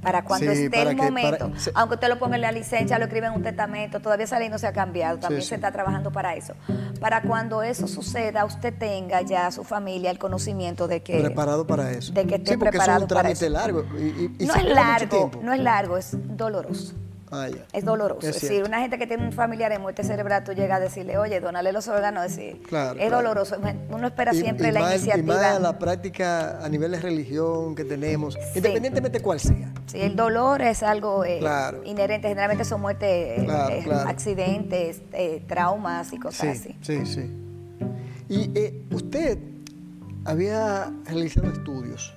Para 0.01 0.23
cuando 0.23 0.51
esté 0.51 0.81
el 0.83 0.95
momento, 0.95 1.51
aunque 1.73 1.95
usted 1.95 2.07
lo 2.07 2.19
ponga 2.19 2.35
en 2.35 2.41
la 2.41 2.51
licencia, 2.51 2.97
lo 2.99 3.05
escribe 3.05 3.27
en 3.27 3.33
un 3.33 3.43
testamento, 3.43 3.99
todavía 3.99 4.25
esa 4.25 4.39
ley 4.39 4.47
no 4.47 4.57
se 4.57 4.67
ha 4.67 4.71
cambiado, 4.71 5.17
también 5.17 5.41
se 5.41 5.55
está 5.55 5.71
trabajando 5.71 6.11
para 6.11 6.35
eso. 6.35 6.53
Para 6.99 7.23
cuando 7.23 7.63
eso 7.63 7.87
suceda, 7.87 8.45
usted 8.45 8.73
tenga 8.77 9.21
ya 9.23 9.51
su 9.51 9.63
familia 9.63 10.11
el 10.11 10.19
conocimiento 10.19 10.87
de 10.87 11.01
que... 11.01 11.19
Preparado 11.19 11.65
para 11.65 11.91
eso. 11.91 12.13
De 12.13 12.25
que 12.25 12.35
esté 12.35 12.57
preparado 12.57 12.99
es 12.99 13.01
un 13.03 13.07
trámite 13.09 13.49
largo. 13.49 13.83
no 13.83 14.55
es 14.55 14.63
largo, 14.65 15.31
no 15.41 15.53
es 15.53 15.59
largo, 15.59 15.97
es 15.97 16.11
doloroso. 16.37 16.93
Ah, 17.31 17.47
es 17.73 17.83
doloroso. 17.83 18.27
Es, 18.27 18.41
decir, 18.41 18.63
una 18.63 18.79
gente 18.79 18.97
que 18.97 19.05
tiene 19.05 19.25
un 19.25 19.33
familiar 19.33 19.71
en 19.73 19.81
muerte 19.81 20.03
cerebral, 20.03 20.43
tú 20.45 20.53
llegas 20.53 20.77
a 20.77 20.79
decirle, 20.79 21.17
oye, 21.17 21.41
donale 21.41 21.73
los 21.73 21.87
órganos, 21.87 22.23
decir, 22.23 22.61
es 22.99 23.11
doloroso. 23.11 23.57
Uno 23.89 24.07
espera 24.07 24.33
siempre 24.33 24.71
la 24.71 24.91
iniciativa. 24.91 25.17
Y 25.17 25.37
más 25.37 25.61
la 25.61 25.77
práctica 25.77 26.63
a 26.63 26.69
nivel 26.69 26.91
de 26.91 26.99
religión 26.99 27.75
que 27.75 27.83
tenemos, 27.83 28.37
independientemente 28.55 29.19
cuál 29.19 29.39
sea. 29.39 29.73
Sí, 29.87 29.99
el 29.99 30.15
dolor 30.15 30.61
es 30.61 30.83
algo 30.83 31.25
eh, 31.25 31.41
inherente. 31.85 32.29
Generalmente 32.29 32.63
son 32.63 32.81
muertes, 32.81 33.39
eh, 33.39 33.85
accidentes, 34.05 35.01
eh, 35.11 35.43
traumas 35.47 36.13
y 36.13 36.19
cosas 36.19 36.59
así. 36.59 36.75
Sí, 36.81 37.05
sí. 37.05 37.29
Y 38.29 38.85
usted 38.93 39.37
había 40.25 40.91
realizado 41.05 41.49
estudios 41.51 42.13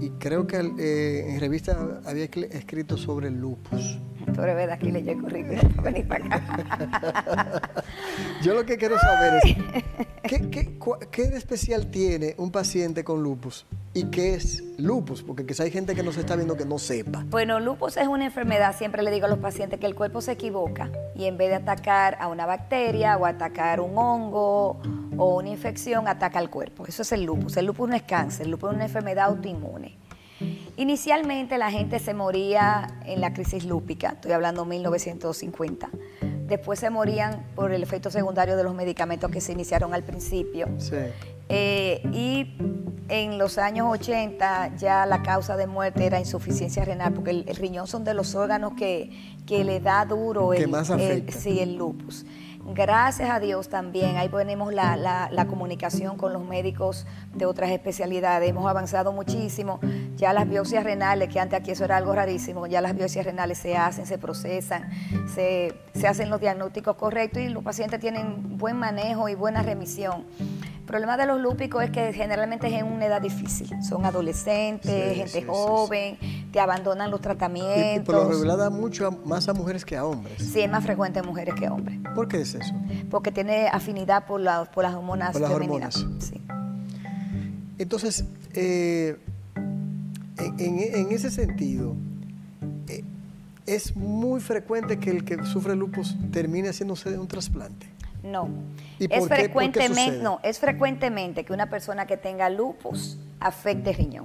y 0.00 0.10
creo 0.10 0.46
que 0.46 0.56
en 0.56 1.40
revista 1.40 2.00
había 2.04 2.24
escrito 2.24 2.96
sobre 2.96 3.28
el 3.28 3.40
lupus. 3.40 3.98
Sobre 4.34 4.54
verdad, 4.54 4.74
aquí 4.74 4.90
le 4.90 5.02
llegó 5.02 5.28
venir 5.82 6.06
para 6.06 6.24
acá. 6.26 7.84
Yo 8.42 8.54
lo 8.54 8.64
que 8.64 8.76
quiero 8.76 8.98
saber 8.98 9.40
es, 9.42 9.56
¿qué, 11.10 11.28
de 11.28 11.36
especial 11.36 11.90
tiene 11.90 12.34
un 12.38 12.50
paciente 12.50 13.04
con 13.04 13.22
lupus? 13.22 13.66
¿Y 13.92 14.04
qué 14.04 14.34
es 14.34 14.62
lupus? 14.78 15.22
Porque 15.22 15.44
quizá 15.44 15.64
hay 15.64 15.70
gente 15.70 15.94
que 15.94 16.02
nos 16.02 16.16
está 16.16 16.36
viendo 16.36 16.56
que 16.56 16.64
no 16.64 16.78
sepa. 16.78 17.24
Bueno, 17.28 17.58
lupus 17.60 17.96
es 17.96 18.06
una 18.06 18.24
enfermedad, 18.24 18.76
siempre 18.76 19.02
le 19.02 19.10
digo 19.10 19.26
a 19.26 19.28
los 19.28 19.38
pacientes 19.38 19.80
que 19.80 19.86
el 19.86 19.94
cuerpo 19.94 20.20
se 20.20 20.32
equivoca 20.32 20.90
y 21.14 21.24
en 21.24 21.36
vez 21.36 21.48
de 21.50 21.56
atacar 21.56 22.16
a 22.20 22.28
una 22.28 22.46
bacteria 22.46 23.16
o 23.16 23.26
atacar 23.26 23.80
un 23.80 23.98
hongo 23.98 24.80
o 25.16 25.36
una 25.36 25.48
infección, 25.50 26.08
ataca 26.08 26.38
al 26.38 26.50
cuerpo. 26.50 26.86
Eso 26.86 27.02
es 27.02 27.12
el 27.12 27.24
lupus. 27.24 27.56
El 27.56 27.66
lupus 27.66 27.88
no 27.88 27.96
es 27.96 28.02
cáncer, 28.02 28.46
el 28.46 28.52
lupus 28.52 28.70
es 28.70 28.76
una 28.76 28.84
enfermedad 28.84 29.26
autoinmune. 29.26 29.99
Inicialmente 30.76 31.58
la 31.58 31.70
gente 31.70 31.98
se 31.98 32.14
moría 32.14 33.00
en 33.04 33.20
la 33.20 33.32
crisis 33.32 33.64
lúpica, 33.64 34.10
estoy 34.10 34.32
hablando 34.32 34.64
1950. 34.64 35.90
Después 36.46 36.80
se 36.80 36.90
morían 36.90 37.46
por 37.54 37.72
el 37.72 37.82
efecto 37.82 38.10
secundario 38.10 38.56
de 38.56 38.64
los 38.64 38.74
medicamentos 38.74 39.30
que 39.30 39.40
se 39.40 39.52
iniciaron 39.52 39.94
al 39.94 40.02
principio. 40.02 40.68
Eh, 41.48 42.02
y 42.12 42.56
en 43.08 43.38
los 43.38 43.58
años 43.58 43.86
80 43.90 44.76
ya 44.76 45.06
la 45.06 45.22
causa 45.22 45.56
de 45.56 45.66
muerte 45.66 46.06
era 46.06 46.18
insuficiencia 46.18 46.84
renal, 46.84 47.12
porque 47.12 47.30
el, 47.30 47.56
riñón 47.56 47.86
son 47.86 48.04
de 48.04 48.14
los 48.14 48.34
órganos 48.34 48.72
que, 48.74 49.10
le 49.48 49.80
da 49.80 50.04
duro 50.04 50.54
el, 50.54 51.32
sí, 51.32 51.58
el 51.60 51.76
lupus. 51.76 52.24
Gracias 52.72 53.28
a 53.30 53.40
Dios 53.40 53.68
también, 53.68 54.16
ahí 54.16 54.28
tenemos 54.28 54.72
la, 54.72 55.46
comunicación 55.48 56.16
con 56.16 56.32
los 56.32 56.44
médicos 56.44 57.04
de 57.34 57.44
otras 57.44 57.70
especialidades. 57.70 58.48
Hemos 58.48 58.68
avanzado 58.70 59.12
muchísimo. 59.12 59.80
Ya 60.16 60.32
las 60.32 60.48
biopsias 60.48 60.84
renales, 60.84 61.28
que 61.28 61.40
antes 61.40 61.58
aquí 61.58 61.72
eso 61.72 61.84
era 61.84 61.96
algo 61.96 62.14
rarísimo, 62.14 62.66
ya 62.68 62.80
las 62.80 62.94
biopsias 62.94 63.26
renales 63.26 63.58
se 63.58 63.76
hacen, 63.76 64.06
se 64.06 64.18
procesan, 64.18 64.88
se, 65.34 65.74
se 65.94 66.06
hacen 66.06 66.30
los 66.30 66.40
diagnósticos 66.40 66.94
correctos 66.94 67.42
y 67.42 67.48
los 67.48 67.64
pacientes 67.64 67.98
tienen 67.98 68.56
buen 68.56 68.76
manejo 68.76 69.28
y 69.28 69.34
buena 69.34 69.62
remisión. 69.62 70.24
El 70.90 70.94
problema 70.94 71.16
de 71.16 71.24
los 71.24 71.40
lúpicos 71.40 71.84
es 71.84 71.90
que 71.90 72.12
generalmente 72.12 72.66
es 72.66 72.72
en 72.72 72.84
una 72.84 73.06
edad 73.06 73.22
difícil. 73.22 73.70
Son 73.80 74.04
adolescentes, 74.04 75.14
gente 75.14 75.44
joven, 75.44 76.18
te 76.50 76.58
abandonan 76.58 77.12
los 77.12 77.20
tratamientos. 77.20 78.02
Y, 78.02 78.04
por 78.04 78.16
lo 78.16 78.28
regular 78.28 78.58
da 78.58 78.70
mucho 78.70 79.12
más 79.24 79.48
a 79.48 79.54
mujeres 79.54 79.84
que 79.84 79.96
a 79.96 80.04
hombres. 80.04 80.42
Sí, 80.42 80.62
es 80.62 80.68
más 80.68 80.82
frecuente 80.82 81.20
en 81.20 81.26
mujeres 81.26 81.54
que 81.54 81.68
hombres. 81.68 81.96
¿Por 82.12 82.26
qué 82.26 82.40
es 82.40 82.56
eso? 82.56 82.74
Porque 83.08 83.30
tiene 83.30 83.68
afinidad 83.68 84.26
por, 84.26 84.42
por 84.72 84.82
las 84.82 84.94
hormonas 84.96 85.30
por 85.30 85.42
las 85.42 85.52
Hormonas. 85.52 86.04
Sí. 86.18 86.40
Entonces, 87.78 88.24
eh, 88.54 89.16
en, 90.58 91.12
ese 91.12 91.30
sentido, 91.30 91.94
eh, 92.88 93.04
¿Es 93.64 93.94
muy 93.94 94.40
frecuente 94.40 94.98
que 94.98 95.10
el 95.10 95.24
que 95.24 95.44
sufre 95.44 95.76
lupus 95.76 96.16
termine 96.32 96.70
haciéndose 96.70 97.16
un 97.16 97.28
trasplante? 97.28 97.86
No. 98.22 98.48
¿Y 98.98 99.04
es 99.12 99.20
por 99.20 99.28
qué- 99.28 99.34
frecuentemente, 99.36 100.22
no, 100.22 100.40
es 100.42 100.58
frecuentemente 100.58 101.44
que 101.44 101.52
una 101.52 101.68
persona 101.70 102.06
que 102.06 102.16
tenga 102.16 102.48
lupus 102.50 103.18
afecte 103.40 103.92
riñón. 103.92 104.24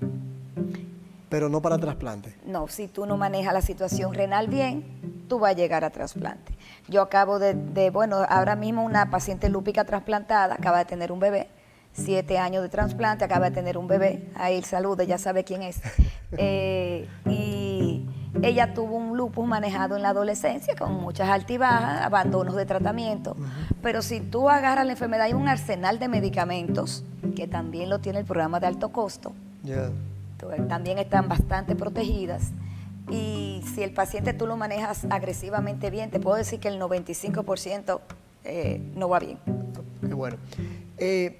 Pero 1.29 1.49
no 1.49 1.61
para 1.61 1.77
trasplante. 1.77 2.35
No, 2.45 2.67
si 2.67 2.87
tú 2.87 3.05
no 3.05 3.17
manejas 3.17 3.53
la 3.53 3.61
situación 3.61 4.13
renal 4.13 4.47
bien, 4.47 4.85
tú 5.27 5.39
vas 5.39 5.51
a 5.51 5.55
llegar 5.55 5.83
a 5.83 5.89
trasplante. 5.89 6.53
Yo 6.87 7.01
acabo 7.01 7.39
de, 7.39 7.53
de, 7.55 7.89
bueno, 7.89 8.17
ahora 8.29 8.55
mismo 8.55 8.83
una 8.83 9.09
paciente 9.09 9.49
lúpica 9.49 9.83
trasplantada 9.85 10.53
acaba 10.55 10.77
de 10.79 10.85
tener 10.85 11.11
un 11.11 11.19
bebé, 11.19 11.49
siete 11.93 12.37
años 12.37 12.61
de 12.61 12.69
trasplante, 12.69 13.25
acaba 13.25 13.49
de 13.49 13.55
tener 13.55 13.77
un 13.77 13.87
bebé, 13.87 14.29
ahí 14.35 14.61
salude, 14.61 15.07
ya 15.07 15.17
sabe 15.17 15.43
quién 15.43 15.61
es. 15.63 15.81
Eh, 16.37 17.07
y 17.27 18.05
ella 18.41 18.73
tuvo 18.73 18.97
un 18.97 19.14
lupus 19.25 19.47
manejado 19.47 19.95
en 19.95 20.03
la 20.03 20.09
adolescencia 20.09 20.75
con 20.75 20.93
muchas 20.93 21.29
altibajas, 21.29 22.01
abandonos 22.05 22.55
de 22.55 22.65
tratamiento. 22.65 23.35
Pero 23.81 24.01
si 24.03 24.19
tú 24.19 24.49
agarras 24.49 24.85
la 24.85 24.91
enfermedad, 24.91 25.25
hay 25.25 25.33
un 25.33 25.47
arsenal 25.47 25.97
de 25.97 26.07
medicamentos 26.07 27.03
que 27.35 27.47
también 27.47 27.89
lo 27.89 27.99
tiene 27.99 28.19
el 28.19 28.25
programa 28.25 28.59
de 28.59 28.67
alto 28.67 28.89
costo 28.89 29.33
tú- 30.37 30.47
también 30.67 30.99
están 30.99 31.27
bastante 31.27 31.75
protegidas. 31.75 32.51
Y 33.09 33.61
si 33.73 33.81
el 33.83 33.91
paciente 33.91 34.33
tú 34.33 34.45
lo 34.47 34.57
manejas 34.57 35.05
agresivamente 35.09 35.89
bien, 35.89 36.11
te 36.11 36.19
puedo 36.19 36.37
decir 36.37 36.59
que 36.59 36.67
el 36.67 36.79
95% 36.79 38.01
eh, 38.43 38.79
no 38.95 39.09
va 39.09 39.17
bien. 39.19 39.37
Qué 40.07 40.13
bueno. 40.13 40.37
Eh, 40.99 41.39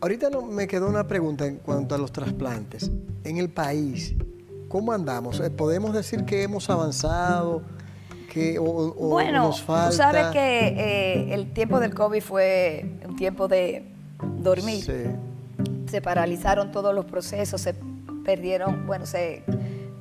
ahorita 0.00 0.30
no- 0.30 0.42
me 0.42 0.66
quedó 0.66 0.88
una 0.88 1.06
pregunta 1.06 1.44
en 1.46 1.56
cuanto 1.56 1.94
a 1.94 1.98
los 1.98 2.12
trasplantes. 2.12 2.90
En 3.24 3.36
el 3.36 3.50
país, 3.50 4.14
¿cómo 4.74 4.90
andamos? 4.90 5.38
Eh, 5.38 5.50
¿Podemos 5.50 5.94
decir 5.94 6.24
que 6.24 6.42
hemos 6.42 6.68
avanzado? 6.68 7.62
Que, 8.28 8.58
o, 8.58 8.64
o 8.64 9.08
bueno, 9.10 9.44
nos 9.44 9.62
falta? 9.62 9.90
tú 9.90 9.96
sabes 9.96 10.26
que 10.32 10.66
eh, 10.66 11.32
el 11.32 11.52
tiempo 11.52 11.78
del 11.78 11.94
COVID 11.94 12.20
fue 12.20 12.98
un 13.06 13.14
tiempo 13.14 13.46
de 13.46 13.84
dormir. 14.38 14.82
Sí. 14.84 15.86
se 15.88 16.02
paralizaron 16.02 16.72
todos 16.72 16.92
los 16.92 17.04
procesos, 17.04 17.60
se 17.60 17.76
perdieron, 18.24 18.84
bueno, 18.84 19.06
se 19.06 19.44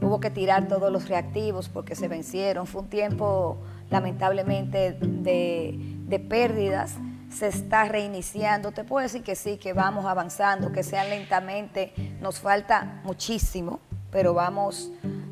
hubo 0.02 0.20
que 0.20 0.32
tirar 0.32 0.68
todos 0.68 0.92
los 0.92 1.08
reactivos 1.08 1.70
porque 1.70 1.94
se 1.94 2.08
vencieron. 2.08 2.66
Fue 2.66 2.82
un 2.82 2.90
tiempo, 2.90 3.58
lamentablemente, 3.92 4.98
de, 5.00 5.78
de 6.08 6.20
pérdidas. 6.20 6.96
Se 7.30 7.46
está 7.46 7.86
reiniciando. 7.86 8.72
Te 8.72 8.84
puedo 8.84 9.04
decir 9.04 9.22
que 9.22 9.36
sí, 9.36 9.58
que 9.58 9.74
vamos 9.74 10.06
avanzando, 10.06 10.72
que 10.72 10.82
sean 10.82 11.12
lentamente. 11.12 11.94
Nos 12.22 12.40
falta 12.40 13.02
muchísimo, 13.04 13.80
pero 14.14 14.34
vamos, 14.34 14.92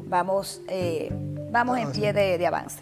vamos, 0.09 0.61
eh, 0.67 1.09
vamos 1.51 1.77
en 1.77 1.91
pie 1.91 2.11
de, 2.11 2.37
de 2.37 2.45
avance. 2.47 2.79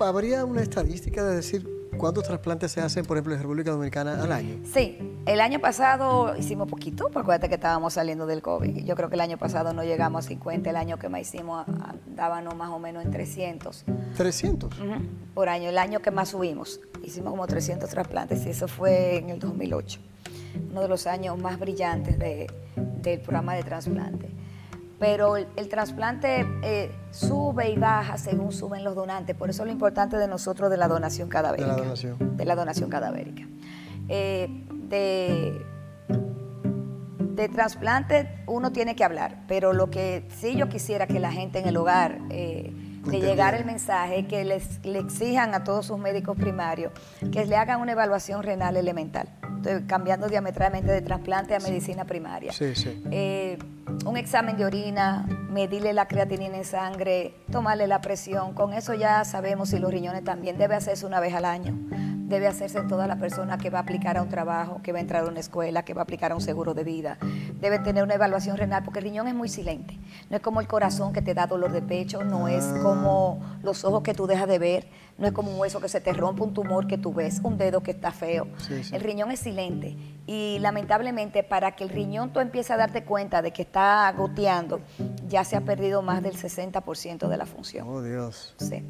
¿Habría 0.00 0.44
una 0.44 0.62
estadística 0.62 1.22
de 1.22 1.36
decir 1.36 1.68
cuántos 1.98 2.24
trasplantes 2.24 2.72
se 2.72 2.80
hacen, 2.80 3.04
por 3.04 3.16
ejemplo, 3.18 3.34
en 3.34 3.40
República 3.40 3.70
Dominicana 3.70 4.20
al 4.20 4.32
año? 4.32 4.56
Sí, 4.72 4.98
el 5.26 5.40
año 5.40 5.60
pasado 5.60 6.34
hicimos 6.36 6.68
poquito, 6.68 7.04
porque 7.04 7.18
acuérdate 7.20 7.48
que 7.50 7.56
estábamos 7.56 7.92
saliendo 7.92 8.26
del 8.26 8.40
COVID. 8.42 8.84
Yo 8.84 8.96
creo 8.96 9.08
que 9.10 9.14
el 9.16 9.20
año 9.20 9.36
pasado 9.38 9.72
no 9.74 9.84
llegamos 9.84 10.24
a 10.24 10.28
50, 10.28 10.70
el 10.70 10.76
año 10.76 10.98
que 10.98 11.08
más 11.10 11.20
hicimos 11.20 11.68
a- 11.68 11.94
andábamos 12.08 12.56
más 12.56 12.70
o 12.70 12.78
menos 12.78 13.04
en 13.04 13.10
300 13.10 13.84
300. 14.16 14.72
ujú, 14.78 14.94
por 15.34 15.48
año. 15.50 15.68
El 15.68 15.78
año 15.78 16.00
que 16.00 16.10
más 16.10 16.30
subimos, 16.30 16.80
hicimos 17.04 17.30
como 17.30 17.46
300 17.46 17.88
trasplantes 17.90 18.44
y 18.46 18.48
eso 18.50 18.66
fue 18.66 19.18
en 19.18 19.28
el 19.30 19.38
2008, 19.38 20.00
uno 20.70 20.80
de 20.80 20.88
los 20.88 21.06
años 21.06 21.38
más 21.38 21.58
brillantes 21.60 22.18
de- 22.18 22.50
del 23.02 23.20
programa 23.20 23.54
de 23.54 23.62
trasplante. 23.62 24.30
Pero 25.00 25.36
el, 25.38 25.48
el 25.56 25.68
trasplante 25.68 26.46
eh, 26.62 26.92
sube 27.10 27.70
y 27.70 27.76
baja 27.78 28.18
según 28.18 28.52
suben 28.52 28.84
los 28.84 28.94
donantes, 28.94 29.34
por 29.34 29.48
eso 29.50 29.64
lo 29.64 29.72
importante 29.72 30.16
de 30.18 30.28
nosotros 30.28 30.70
de 30.70 30.76
la 30.76 30.86
donación 30.88 31.28
cadavérica. 31.28 31.74
donación. 31.74 32.36
De 32.36 32.44
la 32.44 32.54
donación 32.54 32.90
cadavérica. 32.90 33.42
Eh, 34.08 34.48
de, 34.88 35.64
de 37.34 37.48
trasplante 37.48 38.28
uno 38.46 38.72
tiene 38.72 38.94
que 38.94 39.02
hablar, 39.02 39.38
pero 39.48 39.72
lo 39.72 39.88
que 39.90 40.28
sí 40.38 40.54
yo 40.54 40.68
quisiera 40.68 41.06
que 41.06 41.18
la 41.18 41.32
gente 41.32 41.58
en 41.60 41.66
el 41.68 41.76
hogar, 41.78 42.18
eh, 42.28 42.70
de 42.74 43.06
Entendiera. 43.06 43.28
llegar 43.30 43.54
el 43.54 43.64
mensaje, 43.64 44.26
que 44.26 44.44
les, 44.44 44.84
le 44.84 44.98
exijan 44.98 45.54
a 45.54 45.64
todos 45.64 45.86
sus 45.86 45.98
médicos 45.98 46.36
primarios 46.36 46.92
que 47.32 47.46
le 47.46 47.56
hagan 47.56 47.80
una 47.80 47.92
evaluación 47.92 48.42
renal 48.42 48.76
elemental, 48.76 49.30
Estoy 49.56 49.82
cambiando 49.86 50.28
diametralmente 50.28 50.90
de 50.92 51.00
trasplante 51.00 51.54
a 51.54 51.60
medicina 51.60 52.04
primaria. 52.04 52.52
Sí, 52.52 52.74
sí. 52.74 53.02
Eh, 53.10 53.58
un 54.04 54.16
examen 54.16 54.56
de 54.56 54.64
orina, 54.64 55.26
medirle 55.50 55.92
la 55.92 56.06
creatinina 56.06 56.56
en 56.56 56.64
sangre, 56.64 57.34
tomarle 57.50 57.86
la 57.86 58.00
presión, 58.00 58.54
con 58.54 58.72
eso 58.72 58.94
ya 58.94 59.24
sabemos 59.24 59.70
si 59.70 59.78
los 59.78 59.90
riñones 59.90 60.24
también 60.24 60.58
debe 60.58 60.74
hacerse 60.74 61.06
una 61.06 61.20
vez 61.20 61.34
al 61.34 61.44
año. 61.44 61.76
Debe 61.90 62.46
hacerse 62.46 62.78
en 62.78 62.86
toda 62.86 63.08
la 63.08 63.16
persona 63.16 63.58
que 63.58 63.70
va 63.70 63.80
a 63.80 63.82
aplicar 63.82 64.16
a 64.16 64.22
un 64.22 64.28
trabajo, 64.28 64.80
que 64.84 64.92
va 64.92 64.98
a 64.98 65.00
entrar 65.00 65.24
a 65.24 65.28
una 65.28 65.40
escuela, 65.40 65.84
que 65.84 65.94
va 65.94 66.02
a 66.02 66.04
aplicar 66.04 66.30
a 66.30 66.36
un 66.36 66.40
seguro 66.40 66.74
de 66.74 66.84
vida. 66.84 67.18
Debe 67.60 67.80
tener 67.80 68.04
una 68.04 68.14
evaluación 68.14 68.56
renal 68.56 68.84
porque 68.84 69.00
el 69.00 69.06
riñón 69.06 69.26
es 69.26 69.34
muy 69.34 69.48
silente. 69.48 69.98
No 70.30 70.36
es 70.36 70.42
como 70.42 70.60
el 70.60 70.68
corazón 70.68 71.12
que 71.12 71.22
te 71.22 71.34
da 71.34 71.48
dolor 71.48 71.72
de 71.72 71.82
pecho, 71.82 72.22
no 72.22 72.46
es 72.46 72.64
como 72.82 73.40
los 73.64 73.84
ojos 73.84 74.02
que 74.02 74.14
tú 74.14 74.28
dejas 74.28 74.46
de 74.46 74.60
ver, 74.60 74.86
no 75.20 75.26
es 75.26 75.32
como 75.32 75.52
un 75.52 75.60
hueso 75.60 75.80
que 75.80 75.88
se 75.88 76.00
te 76.00 76.12
rompe, 76.12 76.42
un 76.42 76.54
tumor 76.54 76.86
que 76.86 76.98
tú 76.98 77.12
ves, 77.14 77.40
un 77.44 77.56
dedo 77.58 77.82
que 77.82 77.90
está 77.92 78.10
feo. 78.10 78.48
Sí, 78.66 78.82
sí. 78.82 78.94
El 78.94 79.02
riñón 79.02 79.30
es 79.30 79.40
silente 79.40 79.96
y 80.26 80.58
lamentablemente 80.60 81.42
para 81.42 81.76
que 81.76 81.84
el 81.84 81.90
riñón 81.90 82.32
tú 82.32 82.40
empieces 82.40 82.70
a 82.72 82.76
darte 82.76 83.04
cuenta 83.04 83.42
de 83.42 83.52
que 83.52 83.62
está 83.62 84.10
goteando, 84.16 84.80
ya 85.28 85.44
se 85.44 85.56
ha 85.56 85.60
perdido 85.60 86.02
más 86.02 86.22
del 86.22 86.34
60% 86.36 87.28
de 87.28 87.36
la 87.36 87.46
función. 87.46 87.86
Oh, 87.88 88.02
Dios. 88.02 88.54
Sí. 88.58 88.82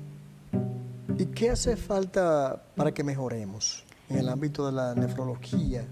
¿Y 1.19 1.27
qué 1.27 1.51
hace 1.51 1.77
falta 1.77 2.62
para 2.77 2.93
que 2.93 3.05
mejoremos 3.05 3.85
en 4.09 4.19
el 4.19 4.29
ámbito 4.29 4.64
de 4.66 4.73
la 4.73 4.95
nefrología? 4.95 5.85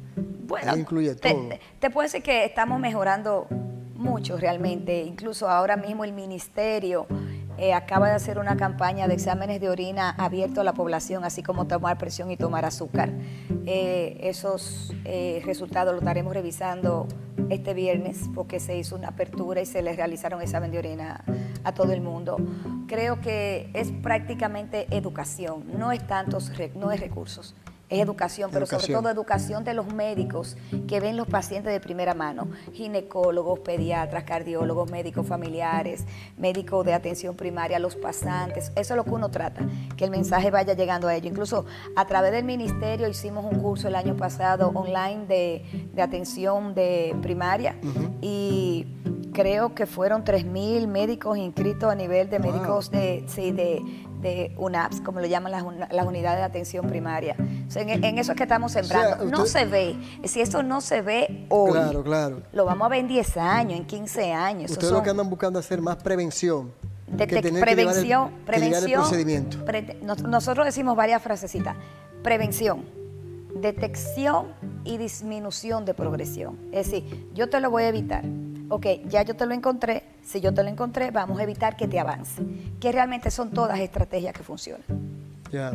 Bueno, 0.47 0.73
Ahí 0.73 0.81
incluye 0.81 1.15
te, 1.17 1.31
todo. 1.35 1.49
te- 1.49 1.61
te 1.81 1.91
puedo 1.91 2.05
decir 2.05 2.23
que 2.23 2.45
estamos 2.45 2.81
mejorando 2.81 3.47
mucho 3.97 4.37
realmente. 4.39 5.03
Incluso 5.03 5.49
ahora 5.51 5.77
mismo 5.77 6.05
el 6.05 6.13
ministerio 6.13 7.07
eh, 7.59 7.75
acaba 7.75 8.09
de 8.09 8.15
hacer 8.15 8.39
una 8.39 8.57
campaña 8.57 9.09
de 9.09 9.15
exámenes 9.15 9.61
de 9.61 9.69
orina 9.69 10.11
abierto 10.11 10.61
a 10.61 10.65
la 10.65 10.75
población, 10.75 11.25
así 11.25 11.43
como 11.43 11.67
tomar 11.67 11.99
presión 11.99 12.31
y 12.31 12.37
tomar 12.37 12.65
azúcar. 12.65 13.11
Eh, 13.67 14.19
esos 14.23 14.95
eh, 15.05 15.43
resultados 15.45 15.93
los 15.93 16.03
estaremos 16.03 16.33
revisando 16.35 17.09
este 17.51 17.75
viernes 17.75 18.29
porque 18.35 18.61
se 18.61 18.77
hizo 18.77 18.95
una 18.95 19.09
apertura 19.09 19.61
y 19.61 19.67
se 19.67 19.83
les 19.83 19.97
realizaron 19.97 20.41
examen 20.41 20.71
de 20.71 20.79
orina 20.79 21.25
a 21.65 21.73
todo 21.73 21.93
el 21.93 22.01
mundo. 22.01 22.37
Creo 22.87 23.21
que 23.21 23.71
es 23.75 23.91
prácticamente 23.91 24.87
educación, 24.97 25.65
no 25.77 25.91
es 25.91 26.07
tantos, 26.07 26.53
no 26.77 26.93
es 26.93 27.01
recursos. 27.01 27.55
Es 27.91 28.01
educación, 28.01 28.51
pero 28.53 28.67
sobre 28.67 28.93
todo 28.93 29.09
educación 29.09 29.65
de 29.65 29.73
los 29.73 29.93
médicos 29.95 30.57
que 30.87 31.01
ven 31.01 31.17
los 31.17 31.27
pacientes 31.27 31.73
de 31.73 31.81
primera 31.81 32.13
mano, 32.13 32.49
ginecólogos, 32.75 33.61
pediatras, 33.61 34.25
cardiólogos, 34.25 34.91
médicos 34.91 35.27
familiares, 35.27 36.05
médicos 36.37 36.85
de 36.85 36.93
atención 36.93 37.35
primaria, 37.35 37.79
los 37.79 37.97
pasantes. 37.97 38.73
Eso 38.77 38.93
es 38.93 38.97
lo 38.97 39.05
que 39.05 39.11
uno 39.11 39.31
trata, 39.31 39.63
que 39.97 40.05
el 40.05 40.11
mensaje 40.11 40.51
vaya 40.51 40.75
llegando 40.75 41.09
a 41.09 41.15
ellos. 41.15 41.31
Incluso 41.31 41.65
a 41.97 42.07
través 42.07 42.33
del 42.33 42.45
ministerio 42.45 43.09
hicimos 43.09 43.45
un 43.51 43.59
curso 43.61 43.89
el 43.89 43.95
año 43.95 44.17
pasado 44.17 44.69
online 44.75 45.27
de, 45.27 45.89
de 45.95 46.03
atención 46.03 46.75
de 46.75 47.17
primaria 47.23 47.77
y 48.21 48.87
creo 49.33 49.75
que 49.75 49.87
fueron 49.87 50.25
3.000 50.25 50.87
médicos 50.89 51.39
inscritos 51.39 51.91
a 51.91 51.95
nivel 51.95 52.29
de 52.29 52.39
Wow. 52.39 52.53
médicos 52.53 52.91
de, 52.91 53.25
sí, 53.29 53.53
de, 53.53 53.83
de 54.21 54.53
UNAPS, 54.59 55.01
como 55.01 55.21
lo 55.21 55.27
llaman 55.27 55.53
las, 55.53 55.65
las 55.93 56.07
unidades 56.07 56.39
de 56.39 56.45
atención 56.45 56.87
primaria. 56.89 57.37
O 57.69 57.71
sea, 57.71 57.83
en, 57.83 58.03
en 58.05 58.19
eso 58.19 58.33
es 58.33 58.37
que 58.37 58.43
estamos 58.45 58.73
sembrando. 58.73 59.25
no 59.27 59.45
usted- 59.45 59.61
se 59.61 59.65
ve. 59.67 59.97
Si 60.25 60.41
eso 60.41 60.63
no 60.63 60.81
se 60.81 61.03
ve 61.03 61.47
hoy, 61.51 61.73
Claro, 61.73 62.03
claro. 62.03 62.43
lo 62.53 62.65
vamos 62.65 62.87
a 62.87 62.89
ver 62.89 63.01
en 63.01 63.09
10 63.09 63.37
años, 63.37 63.79
en 63.79 63.87
15 63.87 64.33
años. 64.33 64.71
Ustedes 64.71 64.93
lo 64.93 65.03
que 65.03 65.11
andan 65.11 65.29
buscando 65.31 65.59
hacer 65.59 65.81
más 65.81 65.97
prevención. 65.97 66.73
de- 67.07 67.27
que 67.27 67.41
que 67.41 67.49
el- 67.49 67.61
prevención, 67.61 68.29
que 68.31 68.37
el 68.37 68.45
prevención. 68.45 69.65
pre- 69.65 69.97
nos- 70.03 70.23
nosotros 70.23 70.67
decimos 70.67 70.95
varias 70.97 71.23
frasecitas. 71.23 71.75
Prevención, 72.23 72.85
detección 73.55 74.49
y 74.85 74.99
disminución 74.99 75.85
de 75.85 75.95
progresión. 75.95 76.59
Es 76.73 76.91
decir, 76.91 77.29
yo 77.35 77.49
te 77.49 77.61
lo 77.61 77.71
voy 77.71 77.85
a 77.85 77.89
evitar. 77.89 78.25
Ok, 78.69 78.87
ya 79.09 79.23
yo 79.23 79.35
te 79.37 79.47
lo 79.47 79.55
encontré. 79.55 80.05
Si 80.29 80.43
yo 80.43 80.53
te 80.53 80.63
lo 80.63 80.69
encontré, 80.69 81.11
vamos 81.11 81.41
a 81.41 81.43
evitar 81.43 81.75
que 81.75 81.89
te 81.89 81.99
avance. 81.99 82.43
Que 82.81 82.93
realmente 82.93 83.31
son 83.31 83.51
todas 83.51 83.81
estrategias 83.81 84.35
que 84.35 84.43
funcionan. 84.43 84.83
Ya. 85.51 85.73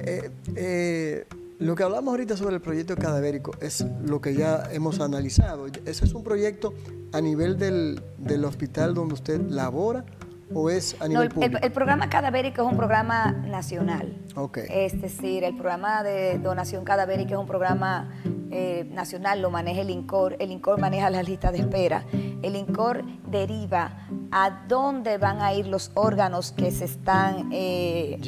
Eh, 0.00 0.30
eh, 0.56 1.26
lo 1.58 1.74
que 1.74 1.82
hablamos 1.82 2.08
ahorita 2.12 2.34
sobre 2.38 2.54
el 2.54 2.62
proyecto 2.62 2.96
cadavérico 2.96 3.52
es 3.60 3.84
lo 4.06 4.22
que 4.22 4.34
ya 4.34 4.62
hemos 4.72 4.98
analizado. 5.00 5.66
¿Ese 5.84 6.06
es 6.06 6.14
un 6.14 6.24
proyecto 6.24 6.72
a 7.12 7.20
nivel 7.20 7.58
del, 7.58 8.00
del 8.16 8.46
hospital 8.46 8.94
donde 8.94 9.12
usted 9.12 9.38
labora 9.50 10.06
o 10.54 10.70
es 10.70 10.96
a 11.00 11.04
No, 11.04 11.08
nivel 11.08 11.22
el, 11.22 11.26
el- 11.28 11.34
público? 11.34 11.58
el 11.62 11.72
programa 11.72 12.08
cadavérico 12.08 12.62
es 12.62 12.68
un 12.72 12.76
programa 12.78 13.30
nacional. 13.32 14.16
Ok. 14.36 14.58
Es 14.70 15.00
decir, 15.02 15.44
el 15.44 15.54
programa 15.54 16.02
de 16.02 16.38
donación 16.38 16.84
cadavérica 16.84 17.34
es 17.34 17.38
un 17.40 17.46
programa 17.46 18.10
eh, 18.52 18.86
nacional 18.92 19.40
lo 19.40 19.50
maneja 19.50 19.80
el 19.80 19.88
INCOR, 19.88 20.36
el 20.38 20.50
INCOR 20.50 20.78
maneja 20.78 21.08
las 21.08 21.26
listas 21.26 21.52
de 21.52 21.60
espera, 21.60 22.04
el 22.12 22.54
INCOR 22.54 23.02
deriva 23.30 24.06
a 24.30 24.64
dónde 24.68 25.16
van 25.16 25.40
a 25.40 25.54
ir 25.54 25.66
los 25.66 25.90
órganos 25.94 26.52
que 26.52 26.70
se 26.70 26.84
están 26.84 27.48
eh, 27.50 28.18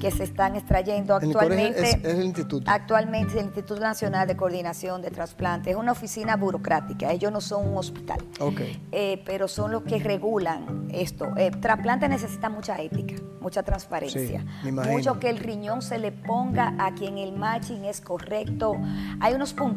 que 0.00 0.10
se 0.10 0.24
están 0.24 0.56
extrayendo 0.56 1.14
actualmente. 1.14 1.82
Es, 1.82 2.04
el 2.04 2.24
instituto. 2.24 2.70
Actualmente 2.70 3.38
el 3.38 3.44
Instituto 3.44 3.80
Nacional 3.80 4.26
de 4.26 4.36
Coordinación 4.36 5.02
de 5.02 5.10
Trasplantes 5.10 5.72
es 5.72 5.78
una 5.78 5.92
oficina 5.92 6.36
burocrática. 6.36 7.12
Ellos 7.12 7.30
no 7.30 7.42
son 7.42 7.68
un 7.68 7.76
hospital, 7.76 8.20
okay. 8.40 8.82
Eh, 8.90 9.22
pero 9.26 9.48
son 9.48 9.70
los 9.70 9.82
que 9.82 9.98
regulan 9.98 10.88
esto. 10.92 11.28
trasplante 11.60 12.08
necesita 12.08 12.48
mucha 12.48 12.80
ética, 12.80 13.16
mucha 13.40 13.62
transparencia, 13.62 14.44
mucho 14.62 15.20
que 15.20 15.28
el 15.28 15.38
riñón 15.38 15.82
se 15.82 15.98
le 15.98 16.10
ponga 16.10 16.74
a 16.78 16.94
quien 16.94 17.18
el 17.18 17.32
matching 17.32 17.84
es 17.84 18.00
correcto. 18.00 18.76
Hay 19.20 19.34
unos 19.34 19.52
puntos 19.52 19.73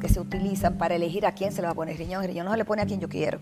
que 0.00 0.08
se 0.08 0.20
utilizan 0.20 0.76
para 0.76 0.94
elegir 0.94 1.24
a 1.26 1.32
quién 1.32 1.52
se 1.52 1.62
le 1.62 1.66
va 1.66 1.72
a 1.72 1.74
poner 1.74 1.96
riñón. 1.96 2.22
El 2.22 2.28
riñón 2.28 2.46
no 2.46 2.52
se 2.52 2.58
le 2.58 2.64
pone 2.64 2.82
a 2.82 2.86
quien 2.86 3.00
yo 3.00 3.08
quiero. 3.08 3.38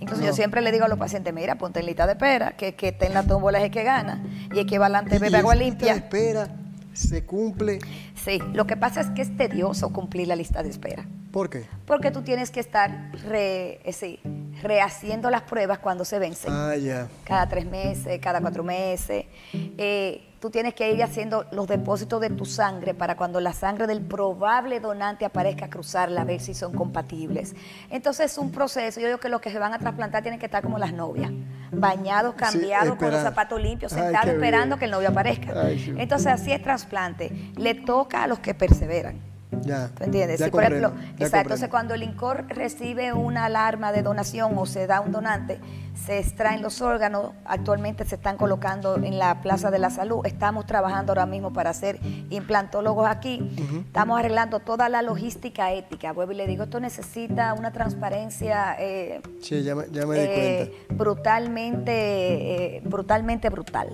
Incluso 0.00 0.22
yo 0.22 0.32
siempre 0.32 0.60
le 0.60 0.70
digo 0.70 0.84
a 0.84 0.88
los 0.88 0.98
pacientes, 0.98 1.32
mira, 1.34 1.56
ponte 1.56 1.80
en 1.80 1.86
lista 1.86 2.06
de 2.06 2.12
espera, 2.12 2.52
que, 2.52 2.74
que 2.74 2.88
esté 2.88 3.06
en 3.06 3.14
la 3.14 3.24
tómbola 3.24 3.58
es 3.58 3.64
el 3.64 3.70
que 3.70 3.82
gana. 3.82 4.22
Y 4.54 4.60
el 4.60 4.66
que 4.66 4.78
va 4.78 4.86
adelante 4.86 5.18
bebe 5.18 5.38
agua 5.38 5.54
limpia. 5.54 5.94
Lista 5.94 6.08
de 6.08 6.28
espera 6.28 6.48
se 6.92 7.24
cumple. 7.24 7.80
Sí, 8.14 8.38
lo 8.52 8.66
que 8.66 8.76
pasa 8.76 9.00
es 9.00 9.10
que 9.10 9.22
es 9.22 9.36
tedioso 9.36 9.92
cumplir 9.92 10.28
la 10.28 10.36
lista 10.36 10.62
de 10.62 10.70
espera. 10.70 11.06
¿Por 11.34 11.50
qué? 11.50 11.66
Porque 11.84 12.12
tú 12.12 12.22
tienes 12.22 12.52
que 12.52 12.60
estar 12.60 13.10
re, 13.26 13.80
eh, 13.82 13.92
sí, 13.92 14.20
rehaciendo 14.62 15.30
las 15.30 15.42
pruebas 15.42 15.80
cuando 15.80 16.04
se 16.04 16.20
vencen. 16.20 16.52
Ah, 16.54 16.76
ya. 16.76 17.08
Cada 17.24 17.48
tres 17.48 17.66
meses, 17.66 18.20
cada 18.22 18.40
cuatro 18.40 18.62
meses. 18.62 19.24
Eh, 19.52 20.28
tú 20.38 20.50
tienes 20.50 20.74
que 20.74 20.92
ir 20.92 21.02
haciendo 21.02 21.44
los 21.50 21.66
depósitos 21.66 22.20
de 22.20 22.30
tu 22.30 22.44
sangre 22.44 22.94
para 22.94 23.16
cuando 23.16 23.40
la 23.40 23.52
sangre 23.52 23.88
del 23.88 24.00
probable 24.00 24.78
donante 24.78 25.24
aparezca 25.24 25.68
cruzarla, 25.68 26.20
a 26.20 26.24
ver 26.24 26.40
si 26.40 26.54
son 26.54 26.72
compatibles. 26.72 27.56
Entonces 27.90 28.30
es 28.30 28.38
un 28.38 28.52
proceso. 28.52 29.00
Yo 29.00 29.08
digo 29.08 29.18
que 29.18 29.28
los 29.28 29.40
que 29.40 29.50
se 29.50 29.58
van 29.58 29.72
a 29.72 29.80
trasplantar 29.80 30.22
tienen 30.22 30.38
que 30.38 30.46
estar 30.46 30.62
como 30.62 30.78
las 30.78 30.92
novias, 30.92 31.32
bañados, 31.72 32.36
cambiados, 32.36 32.94
con 32.94 33.10
los 33.10 33.20
zapatos 33.20 33.60
limpios, 33.60 33.90
sentados 33.90 34.34
esperando 34.34 34.78
que 34.78 34.84
el 34.84 34.92
novio 34.92 35.08
aparezca. 35.08 35.68
Entonces 35.68 36.28
así 36.28 36.52
es 36.52 36.62
trasplante. 36.62 37.32
Le 37.56 37.74
toca 37.74 38.22
a 38.22 38.28
los 38.28 38.38
que 38.38 38.54
perseveran. 38.54 39.33
Ya, 39.62 39.88
¿Tú 39.88 40.04
entiendes? 40.04 40.42
por 40.50 40.62
ejemplo, 40.62 40.92
exacto, 41.18 41.38
entonces 41.38 41.68
cuando 41.68 41.94
el 41.94 42.02
INCOR 42.02 42.46
recibe 42.48 43.12
una 43.12 43.46
alarma 43.46 43.92
de 43.92 44.02
donación 44.02 44.56
o 44.56 44.66
se 44.66 44.86
da 44.86 45.00
un 45.00 45.12
donante, 45.12 45.60
se 45.94 46.18
extraen 46.18 46.60
los 46.60 46.80
órganos, 46.80 47.30
actualmente 47.44 48.04
se 48.04 48.16
están 48.16 48.36
colocando 48.36 48.96
en 48.96 49.18
la 49.18 49.40
Plaza 49.42 49.70
de 49.70 49.78
la 49.78 49.90
Salud, 49.90 50.26
estamos 50.26 50.66
trabajando 50.66 51.12
ahora 51.12 51.26
mismo 51.26 51.52
para 51.52 51.72
ser 51.72 52.00
implantólogos 52.30 53.06
aquí, 53.08 53.54
estamos 53.86 54.18
arreglando 54.18 54.60
toda 54.60 54.88
la 54.88 55.02
logística 55.02 55.72
ética, 55.72 56.12
vuelvo 56.12 56.32
y 56.32 56.36
le 56.36 56.46
digo, 56.46 56.64
esto 56.64 56.80
necesita 56.80 57.54
una 57.54 57.72
transparencia 57.72 58.76
eh, 58.78 59.22
eh, 59.50 60.86
brutalmente, 60.90 62.76
eh, 62.76 62.82
brutalmente 62.84 63.48
brutal, 63.48 63.88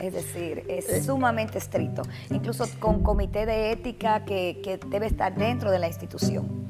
es 0.00 0.12
decir, 0.12 0.64
es 0.68 1.04
sumamente 1.04 1.58
estricto, 1.58 2.02
incluso 2.30 2.64
con 2.80 3.02
comité 3.02 3.46
de 3.46 3.72
ética 3.72 4.24
que, 4.24 4.60
que 4.64 4.78
debe 4.88 5.06
estar 5.06 5.34
dentro 5.34 5.70
de 5.70 5.78
la 5.78 5.88
institución, 5.88 6.66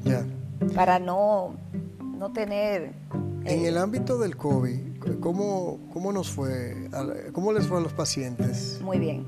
para 0.75 0.99
no, 0.99 1.57
no 2.23 2.31
tener 2.31 2.93
en 3.45 3.65
eh, 3.65 3.67
el 3.67 3.77
ámbito 3.77 4.17
del 4.17 4.37
COVID, 4.37 5.19
¿cómo, 5.19 5.81
¿cómo, 5.93 6.13
nos 6.13 6.31
fue? 6.31 6.89
¿Cómo 7.33 7.53
les 7.53 7.67
fue 7.67 7.79
a 7.79 7.81
los 7.81 7.93
pacientes? 7.93 8.81
Muy 8.81 9.01
bien, 9.01 9.27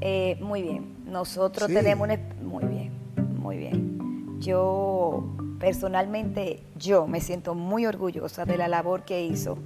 eh, 0.00 0.38
muy 0.40 0.62
bien. 0.62 0.96
Nosotros 1.04 1.68
tenemos. 1.68 2.08
Muy 2.40 2.64
bien, 2.64 2.92
muy 3.38 3.58
bien. 3.58 4.40
Yo 4.40 5.26
personalmente, 5.58 6.62
yo 6.78 7.06
me 7.06 7.20
siento 7.20 7.54
muy 7.54 7.84
orgullosa 7.84 8.46
de 8.46 8.56
la 8.56 8.66
labor 8.66 9.04
que 9.04 9.22
hizo 9.22 9.58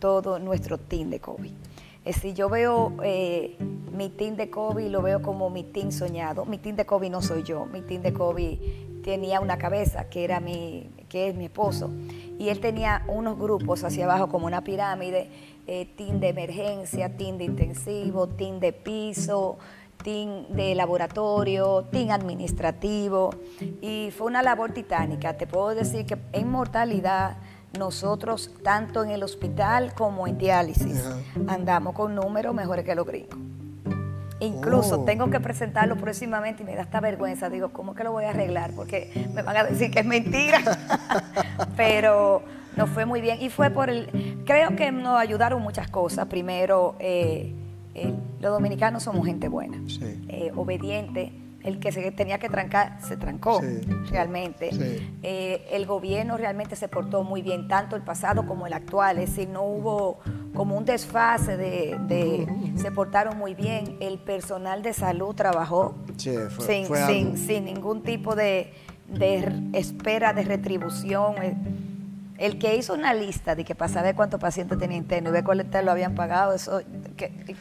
todo 0.00 0.40
nuestro 0.40 0.78
team 0.78 1.08
de 1.10 1.20
COVID. 1.20 1.52
Es 2.04 2.16
decir, 2.16 2.34
yo 2.34 2.48
veo 2.48 2.94
eh, 3.04 3.56
mi 3.96 4.08
team 4.08 4.34
de 4.34 4.50
COVID, 4.50 4.88
lo 4.88 5.02
veo 5.02 5.22
como 5.22 5.50
mi 5.50 5.62
team 5.62 5.92
soñado. 5.92 6.46
Mi 6.46 6.58
team 6.58 6.74
de 6.74 6.84
COVID 6.84 7.10
no 7.10 7.22
soy 7.22 7.44
yo, 7.44 7.66
mi 7.66 7.80
team 7.82 8.02
de 8.02 8.12
COVID 8.12 8.58
tenía 9.06 9.40
una 9.40 9.56
cabeza 9.56 10.08
que 10.08 10.24
era 10.24 10.40
mi, 10.40 10.90
que 11.08 11.28
es 11.28 11.36
mi 11.36 11.44
esposo 11.44 11.92
y 12.40 12.48
él 12.48 12.58
tenía 12.58 13.04
unos 13.06 13.38
grupos 13.38 13.84
hacia 13.84 14.04
abajo 14.04 14.28
como 14.28 14.46
una 14.46 14.64
pirámide, 14.64 15.30
eh, 15.68 15.86
team 15.96 16.18
de 16.18 16.30
emergencia, 16.30 17.16
team 17.16 17.38
de 17.38 17.44
intensivo, 17.44 18.26
team 18.26 18.58
de 18.58 18.72
piso, 18.72 19.58
team 20.02 20.48
de 20.48 20.74
laboratorio, 20.74 21.84
team 21.92 22.10
administrativo 22.10 23.30
y 23.80 24.10
fue 24.10 24.26
una 24.26 24.42
labor 24.42 24.72
titánica. 24.72 25.36
Te 25.36 25.46
puedo 25.46 25.72
decir 25.76 26.04
que 26.04 26.18
en 26.32 26.50
mortalidad 26.50 27.36
nosotros, 27.78 28.50
tanto 28.64 29.04
en 29.04 29.10
el 29.10 29.22
hospital 29.22 29.94
como 29.94 30.26
en 30.26 30.36
diálisis, 30.36 31.04
andamos 31.46 31.94
con 31.94 32.16
números 32.16 32.52
mejores 32.56 32.84
que 32.84 32.96
los 32.96 33.06
gringos. 33.06 33.38
Incluso 34.40 35.00
oh. 35.00 35.04
tengo 35.04 35.30
que 35.30 35.40
presentarlo 35.40 35.96
próximamente 35.96 36.62
y 36.62 36.66
me 36.66 36.74
da 36.74 36.82
esta 36.82 37.00
vergüenza. 37.00 37.48
Digo, 37.48 37.70
¿cómo 37.70 37.94
que 37.94 38.04
lo 38.04 38.12
voy 38.12 38.24
a 38.24 38.30
arreglar? 38.30 38.72
Porque 38.72 39.28
me 39.34 39.42
van 39.42 39.56
a 39.56 39.64
decir 39.64 39.90
que 39.90 40.00
es 40.00 40.06
mentira. 40.06 40.60
Pero 41.76 42.42
nos 42.76 42.90
fue 42.90 43.06
muy 43.06 43.20
bien. 43.20 43.40
Y 43.40 43.48
fue 43.48 43.70
por 43.70 43.88
el... 43.88 44.42
Creo 44.44 44.76
que 44.76 44.92
nos 44.92 45.18
ayudaron 45.18 45.62
muchas 45.62 45.88
cosas. 45.88 46.26
Primero, 46.26 46.96
eh, 46.98 47.54
los 48.40 48.52
dominicanos 48.52 49.02
somos 49.02 49.24
gente 49.26 49.48
buena, 49.48 49.78
eh, 50.28 50.52
obediente 50.54 51.32
el 51.66 51.80
que 51.80 51.90
se 51.90 52.12
tenía 52.12 52.38
que 52.38 52.48
trancar 52.48 52.98
se 53.02 53.16
trancó 53.16 53.60
realmente. 54.08 54.70
Eh, 55.22 55.66
el 55.72 55.84
gobierno 55.84 56.36
realmente 56.36 56.76
se 56.76 56.86
portó 56.86 57.24
muy 57.24 57.42
bien, 57.42 57.66
tanto 57.66 57.96
el 57.96 58.02
pasado 58.02 58.46
como 58.46 58.68
el 58.68 58.72
actual, 58.72 59.18
es 59.18 59.30
decir, 59.30 59.48
no 59.48 59.62
hubo 59.62 60.20
como 60.54 60.76
un 60.76 60.84
desfase 60.84 61.56
de, 61.56 62.46
se 62.76 62.92
portaron 62.92 63.36
muy 63.36 63.54
bien, 63.54 63.96
el 64.00 64.18
personal 64.18 64.82
de 64.82 64.92
salud 64.92 65.34
trabajó 65.34 65.96
sin, 66.16 67.36
sin, 67.36 67.64
ningún 67.64 68.02
tipo 68.04 68.36
de, 68.36 68.72
de 69.08 69.68
espera 69.72 70.32
de 70.32 70.44
retribución. 70.44 71.34
Eh, 71.42 71.56
el 72.38 72.58
que 72.58 72.76
hizo 72.76 72.94
una 72.94 73.14
lista 73.14 73.54
de 73.54 73.64
que 73.64 73.74
para 73.74 73.90
saber 73.90 74.14
cuántos 74.14 74.38
pacientes 74.38 74.78
tenía 74.78 74.98
interno 74.98 75.30
y 75.30 75.32
ver 75.32 75.42
cuáles 75.42 75.66
lo 75.82 75.90
habían 75.90 76.14
pagado, 76.14 76.52
eso 76.52 76.80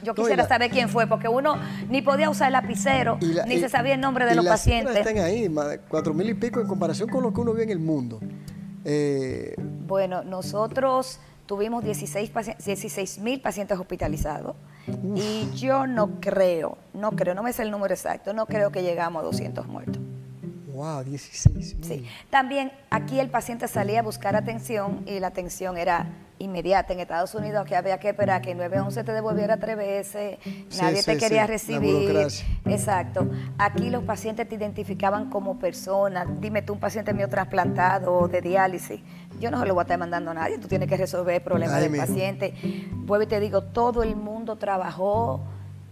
yo 0.04 0.14
quisiera 0.16 0.48
saber 0.48 0.70
quién 0.72 0.90
fue, 0.90 1.08
porque 1.08 1.28
uno 1.28 1.58
ni 1.90 2.02
podía 2.02 2.30
usar 2.30 2.48
el 2.48 2.54
lapicero, 2.54 3.18
ni 3.48 3.60
se 3.60 3.70
sabía 3.70 3.96
el 3.96 4.02
nombre 4.02 4.26
de 4.26 4.36
los 4.36 4.46
pacientes. 4.46 4.96
están 4.96 5.18
ahí, 5.20 5.50
cuatro 5.88 6.14
mil 6.14 6.30
y 6.30 6.34
pico 6.34 6.60
en 6.60 6.68
comparación 6.68 7.10
con 7.10 7.24
lo 7.24 7.34
que 7.34 7.42
uno 7.42 7.54
ve 7.54 7.64
en 7.64 7.70
el 7.70 7.80
mundo. 7.80 8.20
Eh, 8.84 9.56
bueno, 9.88 10.24
nosotros 10.24 11.20
tuvimos 11.46 11.84
16 11.84 13.20
mil 13.20 13.42
pacientes 13.42 13.80
hospitalizados 13.80 14.56
y 15.16 15.50
yo 15.56 15.88
no 15.88 16.20
creo, 16.20 16.78
no 16.94 17.12
creo, 17.12 17.34
no 17.34 17.44
me 17.44 17.54
sé 17.54 17.64
el 17.64 17.72
número 17.72 17.94
exacto, 17.94 18.34
no 18.34 18.46
creo 18.46 18.72
que 18.72 18.84
llegamos 18.84 19.22
a 19.22 19.26
200 19.26 19.68
muertos. 19.68 20.02
Wow, 20.76 21.04
16 21.04 21.78
Sí. 21.82 22.06
También 22.30 22.72
aquí 22.90 23.20
el 23.20 23.30
paciente 23.30 23.68
salía 23.68 24.02
a 24.02 24.04
buscar 24.04 24.36
atención 24.36 25.04
y 25.08 25.20
la 25.20 25.28
atención 25.28 25.78
era 25.78 26.08
inmediata. 26.38 26.92
En 26.92 27.00
Estados 27.00 27.34
Unidos 27.34 27.66
que 27.66 27.78
había 27.78 27.98
que 27.98 28.10
esperar 28.10 28.42
que 28.42 28.54
911 28.54 29.04
te 29.06 29.14
devolviera 29.14 29.58
tres 29.58 29.78
veces, 29.78 30.38
nadie 30.78 31.02
te 31.02 31.18
quería 31.18 31.48
recibir. 31.48 32.14
Exacto. 32.66 33.28
Aquí 33.58 33.90
los 33.90 34.04
pacientes 34.04 34.50
te 34.50 34.56
identificaban 34.56 35.30
como 35.30 35.58
persona. 35.60 36.26
Dime 36.42 36.62
tú, 36.62 36.74
un 36.74 36.80
paciente 36.80 37.14
mío 37.14 37.30
trasplantado 37.30 38.28
de 38.28 38.42
diálisis. 38.42 39.00
Yo 39.40 39.52
no 39.52 39.60
se 39.60 39.66
lo 39.66 39.74
voy 39.74 39.82
a 39.82 39.84
estar 39.84 39.98
mandando 39.98 40.32
a 40.32 40.34
nadie, 40.34 40.58
tú 40.58 40.68
tienes 40.68 40.90
que 40.90 40.98
resolver 40.98 41.36
el 41.36 41.42
problema 41.42 41.80
del 41.80 41.96
paciente. 41.96 42.54
Vuelvo 42.92 43.24
y 43.24 43.28
te 43.28 43.40
digo, 43.40 43.64
todo 43.64 44.04
el 44.04 44.16
mundo 44.16 44.58
trabajó 44.58 45.42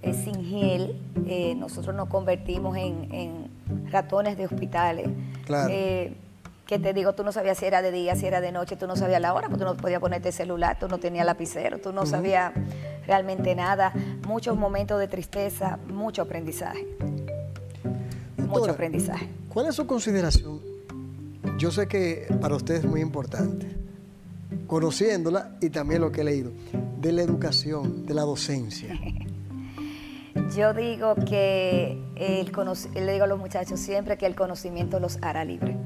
eh, 0.03 0.13
sin 0.13 0.45
gel. 0.45 1.01
Eh, 1.25 1.55
nosotros 1.55 1.95
nos 1.95 2.09
convertimos 2.09 2.77
en 2.77 3.53
ratones 3.93 4.37
de 4.37 4.45
hospitales. 4.45 5.07
Eh, 5.69 6.13
que 6.65 6.79
te 6.79 6.93
digo, 6.93 7.13
tú 7.13 7.23
no 7.23 7.31
sabías 7.31 7.57
si 7.57 7.65
era 7.65 7.81
de 7.81 7.91
día, 7.91 8.15
si 8.15 8.25
era 8.25 8.41
de 8.41 8.51
noche, 8.51 8.75
tú 8.75 8.87
no 8.87 8.95
sabías 8.95 9.21
la 9.21 9.33
hora, 9.33 9.47
porque 9.47 9.63
tú 9.63 9.69
no 9.69 9.77
podías 9.77 9.99
ponerte 9.99 10.31
celular, 10.31 10.77
tú 10.79 10.87
no 10.87 10.97
tenías 10.97 11.25
lapicero, 11.25 11.77
tú 11.77 11.93
no 11.93 12.05
sabías 12.05 12.53
realmente 13.05 13.53
nada. 13.53 13.93
Muchos 14.27 14.57
momentos 14.57 14.99
de 14.99 15.07
tristeza, 15.07 15.77
mucho 15.87 16.21
aprendizaje. 16.21 16.87
mucho 18.37 18.71
aprendizaje. 18.71 19.29
¿Cuál 19.49 19.67
es 19.67 19.75
su 19.75 19.85
consideración? 19.85 20.61
Yo 21.57 21.69
sé 21.69 21.87
que 21.87 22.27
para 22.41 22.55
usted 22.55 22.75
es 22.75 22.85
muy 22.85 23.01
importante, 23.01 23.67
conociéndola 24.65 25.57
y 25.61 25.69
también 25.69 26.01
lo 26.01 26.11
que 26.11 26.21
he 26.21 26.23
leído, 26.23 26.51
de 26.99 27.11
la 27.11 27.21
educación, 27.21 28.05
de 28.05 28.13
la 28.13 28.23
docencia. 28.23 28.97
Yo 30.51 30.73
digo 30.73 31.15
que 31.15 31.99
el 32.15 32.51
le 32.93 33.11
digo 33.13 33.23
a 33.23 33.27
los 33.27 33.39
muchachos 33.39 33.79
siempre 33.79 34.17
que 34.17 34.25
el 34.25 34.35
conocimiento 34.35 34.99
los 34.99 35.17
hará 35.21 35.45
libre. 35.45 35.77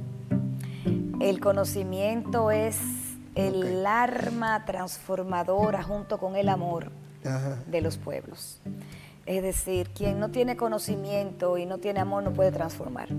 El 1.20 1.40
conocimiento 1.40 2.52
es 2.52 2.78
el 3.36 3.86
arma 3.86 4.66
transformadora 4.66 5.84
junto 5.84 6.18
con 6.18 6.36
el 6.36 6.50
amor 6.50 6.92
de 7.68 7.82
los 7.82 7.98
pueblos. 7.98 8.60
Es 9.26 9.44
decir, 9.44 9.90
quien 9.90 10.20
no 10.20 10.30
tiene 10.30 10.56
conocimiento 10.56 11.58
y 11.58 11.66
no 11.66 11.78
tiene 11.78 12.00
amor 12.00 12.24
no 12.24 12.34
puede 12.34 12.52
transformar. 12.52 13.10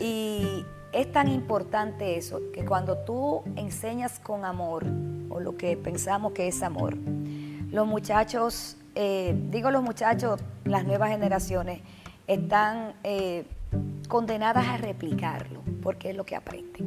Y 0.00 0.64
es 0.92 1.12
tan 1.12 1.28
importante 1.28 2.16
eso, 2.16 2.40
que 2.52 2.64
cuando 2.64 2.98
tú 2.98 3.42
enseñas 3.56 4.18
con 4.18 4.44
amor, 4.44 4.84
o 5.28 5.40
lo 5.40 5.56
que 5.56 5.76
pensamos 5.76 6.32
que 6.32 6.48
es 6.48 6.62
amor, 6.62 6.96
los 7.70 7.86
muchachos, 7.86 8.76
eh, 9.00 9.32
digo 9.52 9.70
los 9.70 9.84
muchachos, 9.84 10.40
las 10.64 10.84
nuevas 10.84 11.10
generaciones, 11.10 11.82
están 12.26 12.94
eh, 13.04 13.44
condenadas 14.08 14.66
a 14.66 14.76
replicarlo, 14.76 15.62
porque 15.84 16.10
es 16.10 16.16
lo 16.16 16.26
que 16.26 16.34
aprenden. 16.34 16.84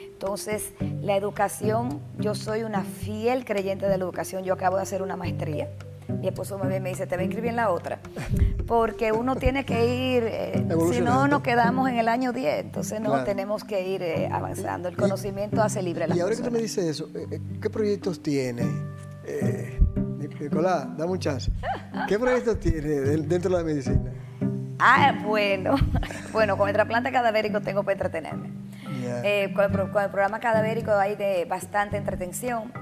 Entonces, 0.00 0.72
la 1.00 1.16
educación, 1.16 2.00
yo 2.18 2.34
soy 2.34 2.64
una 2.64 2.82
fiel 2.82 3.44
creyente 3.44 3.86
de 3.86 3.96
la 3.96 4.02
educación, 4.02 4.42
yo 4.42 4.54
acabo 4.54 4.74
de 4.74 4.82
hacer 4.82 5.02
una 5.02 5.16
maestría. 5.16 5.68
Mi 6.08 6.26
esposo 6.26 6.58
me, 6.58 6.80
me 6.80 6.88
dice, 6.88 7.06
te 7.06 7.14
va 7.14 7.22
a 7.22 7.24
inscribir 7.24 7.50
en 7.50 7.56
la 7.56 7.70
otra. 7.70 8.00
Porque 8.66 9.12
uno 9.12 9.36
tiene 9.36 9.64
que 9.64 10.16
ir, 10.16 10.24
eh, 10.24 10.66
si 10.92 11.00
no 11.00 11.28
nos 11.28 11.42
quedamos 11.42 11.88
en 11.88 11.96
el 11.96 12.08
año 12.08 12.32
10, 12.32 12.58
entonces 12.58 13.00
no 13.00 13.22
tenemos 13.22 13.62
que 13.62 13.86
ir 13.88 14.02
eh, 14.02 14.28
avanzando. 14.32 14.88
El 14.88 14.96
conocimiento 14.96 15.62
hace 15.62 15.80
libre 15.80 16.08
la 16.08 16.16
Y 16.16 16.20
ahora 16.20 16.34
que 16.34 16.42
tú 16.42 16.50
me 16.50 16.58
dices 16.58 16.86
eso, 16.86 17.08
eh, 17.14 17.40
¿qué 17.60 17.70
proyectos 17.70 18.20
tiene? 18.20 18.64
Nicolás, 20.42 20.86
dame 20.96 21.12
un 21.12 21.18
chance. 21.18 21.50
¿Qué 22.08 22.18
proyectos 22.18 22.58
tiene 22.60 22.88
dentro 22.88 23.50
de 23.50 23.56
la 23.56 23.64
medicina? 23.64 24.10
Ah, 24.78 25.14
bueno. 25.24 25.76
bueno, 26.32 26.56
con 26.56 26.68
el 26.68 26.74
trasplante 26.74 27.12
cadavérico 27.12 27.60
tengo 27.60 27.82
para 27.82 27.92
entretenerme. 27.92 28.50
con, 29.54 29.64
el, 29.64 29.90
con, 29.90 30.02
el, 30.02 30.10
programa 30.10 30.40
cadavérico 30.40 30.92
hay 30.92 31.16
de 31.16 31.44
bastante 31.44 31.96
entretención. 31.96 32.72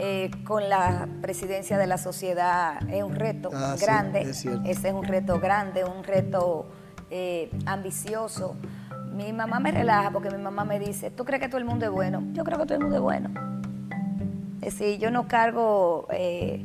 Eh, 0.00 0.28
con 0.42 0.68
la 0.68 1.06
presidencia 1.22 1.78
de 1.78 1.86
la 1.86 1.98
sociedad 1.98 2.78
es 2.90 3.04
un 3.04 3.14
reto 3.14 3.50
ah, 3.54 3.76
grande. 3.80 4.22
Ese 4.22 4.58
es 4.64 4.92
un 4.92 5.04
reto 5.04 5.38
grande, 5.38 5.84
un 5.84 6.02
reto 6.02 6.66
eh, 7.10 7.48
ambicioso. 7.66 8.56
Mi 9.12 9.32
mamá 9.32 9.60
me 9.60 9.70
relaja 9.70 10.10
porque 10.10 10.30
mi 10.30 10.42
mamá 10.42 10.64
me 10.64 10.80
dice, 10.80 11.12
¿tú 11.12 11.24
crees 11.24 11.40
que 11.40 11.48
todo 11.48 11.58
el 11.58 11.64
mundo 11.64 11.84
es 11.84 11.92
bueno? 11.92 12.24
Yo 12.32 12.42
creo 12.42 12.58
que 12.58 12.64
todo 12.64 12.74
el 12.74 12.80
mundo 12.80 12.96
es 12.96 13.02
bueno. 13.02 13.30
Es 14.60 14.78
decir, 14.78 14.98
yo 14.98 15.12
no 15.12 15.28
cargo 15.28 16.08
eh, 16.10 16.64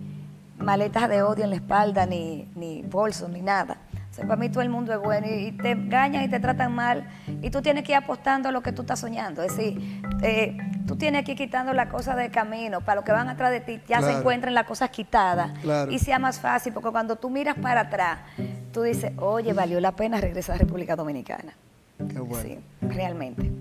maletas 0.60 1.10
de 1.10 1.24
odio 1.24 1.44
en 1.44 1.50
la 1.50 1.56
espalda, 1.58 2.06
ni, 2.06 2.48
ni 2.56 2.84
bolsos, 2.84 3.30
ni 3.30 3.42
nada 3.42 3.78
para 4.26 4.36
mí 4.36 4.50
todo 4.50 4.62
el 4.62 4.70
mundo 4.70 4.94
es 4.94 5.00
bueno 5.00 5.28
y, 5.28 5.52
te 5.52 5.72
engañan 5.72 6.24
y 6.24 6.30
te 6.30 6.40
tratan 6.40 6.74
mal 6.74 7.10
y 7.42 7.50
tú 7.50 7.62
tienes 7.62 7.84
que 7.84 7.92
ir 7.92 7.98
apostando 7.98 8.50
a 8.50 8.52
lo 8.52 8.62
que 8.62 8.72
tú 8.72 8.82
estás 8.82 9.00
soñando. 9.00 9.44
Es 9.44 9.56
decir, 9.56 10.02
eh, 10.22 10.58
tú 10.88 10.96
tienes 10.96 11.26
que 11.26 11.32
ir 11.32 11.38
quitando 11.38 11.74
las 11.74 11.90
cosas 11.90 12.16
del 12.18 12.32
camino 12.32 12.82
para 12.82 12.96
los 12.96 13.06
que 13.06 13.12
van 13.12 13.30
atrás 13.30 13.52
de 13.52 13.60
ti 13.62 13.82
ya 13.88 14.02
se 14.02 14.12
encuentren 14.12 14.54
las 14.54 14.66
cosas 14.66 14.90
quitadas 14.90 15.52
y 15.90 16.00
sea 16.00 16.20
más 16.20 16.40
fácil 16.40 16.74
porque 16.74 16.90
cuando 16.90 17.16
tú 17.16 17.30
miras 17.30 17.56
para 17.58 17.82
atrás, 17.82 18.20
tú 18.74 18.84
dices, 18.84 19.12
oye, 19.18 19.54
valió 19.54 19.80
la 19.80 19.94
pena 19.94 20.20
regresar 20.20 20.56
a 20.56 20.60
República 20.60 20.96
Dominicana. 20.96 21.54
Qué 21.98 22.20
bueno. 22.20 22.44
Sí, 22.44 22.60
realmente. 22.82 23.52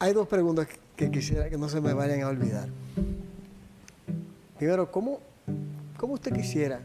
Hay 0.00 0.12
dos 0.12 0.28
preguntas 0.28 0.68
que 0.96 1.10
quisiera 1.10 1.48
que 1.48 1.56
no 1.56 1.68
se 1.68 1.80
me 1.80 1.92
vayan 1.92 2.22
a 2.22 2.28
olvidar. 2.28 2.68
Primero, 4.58 4.90
¿cómo, 4.90 5.20
cómo 5.96 6.14
usted 6.14 6.32
quisiera 6.32 6.80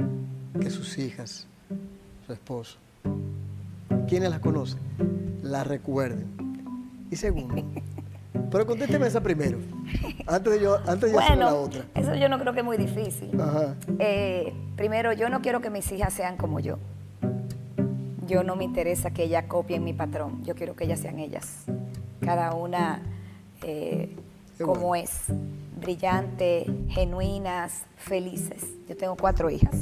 que 0.60 0.70
sus 0.70 0.98
hijas 0.98 1.48
su 2.26 2.34
esposo, 2.34 2.78
quienes 4.08 4.30
la 4.30 4.40
conocen, 4.40 4.80
la 5.42 5.64
recuerden. 5.64 6.28
Y 7.12 7.16
segundo, 7.16 7.56
pero 8.52 8.66
contésteme 8.66 9.08
esa 9.08 9.22
primero, 9.22 9.58
antes 10.26 10.54
de 10.54 10.62
yo, 10.62 10.78
antes 10.88 11.12
de 11.12 11.18
hacer 11.18 11.38
la 11.38 11.54
otra. 11.54 11.86
Eso 11.96 12.16
yo 12.16 12.30
no 12.30 12.40
creo 12.40 12.54
que 12.54 12.60
es 12.60 12.66
muy 12.66 12.78
difícil. 12.78 13.32
Eh, 14.00 14.54
primero, 14.76 15.12
yo 15.14 15.30
no 15.30 15.42
quiero 15.42 15.62
que 15.62 15.70
mis 15.70 15.92
hijas 15.92 16.14
sean 16.14 16.38
como 16.38 16.60
yo. 16.60 16.78
Yo 18.26 18.44
no 18.44 18.56
me 18.56 18.64
interesa 18.64 19.12
que 19.12 19.24
ellas 19.24 19.46
copien 19.48 19.84
mi 19.84 19.94
patrón. 19.94 20.44
Yo 20.46 20.56
quiero 20.56 20.76
que 20.76 20.86
ellas 20.86 21.00
sean 21.00 21.20
ellas. 21.20 21.66
Cada 22.22 22.54
una 22.54 23.02
eh, 23.64 24.16
como 24.64 24.96
es. 24.96 25.26
Brillante, 25.84 26.66
genuinas, 26.88 27.84
felices. 27.98 28.64
Yo 28.88 28.96
tengo 28.96 29.18
cuatro 29.18 29.50
hijas. 29.50 29.76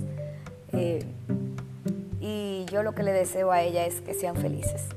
Eh, 0.73 1.05
y 2.19 2.65
yo 2.71 2.81
lo 2.81 2.95
que 2.95 3.03
le 3.03 3.11
deseo 3.11 3.51
a 3.51 3.61
ella 3.61 3.85
es 3.85 4.01
que 4.01 4.15
sean 4.15 4.35
felices. 4.35 4.87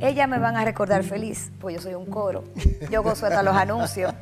Ellas 0.00 0.26
me 0.26 0.38
van 0.38 0.56
a 0.56 0.64
recordar 0.64 1.04
feliz, 1.04 1.52
pues 1.60 1.76
yo 1.76 1.82
soy 1.82 1.94
un 1.94 2.06
coro. 2.06 2.44
Yo 2.90 3.02
gozo 3.02 3.26
hasta 3.26 3.42
los 3.42 3.54
anuncios. 3.54 4.14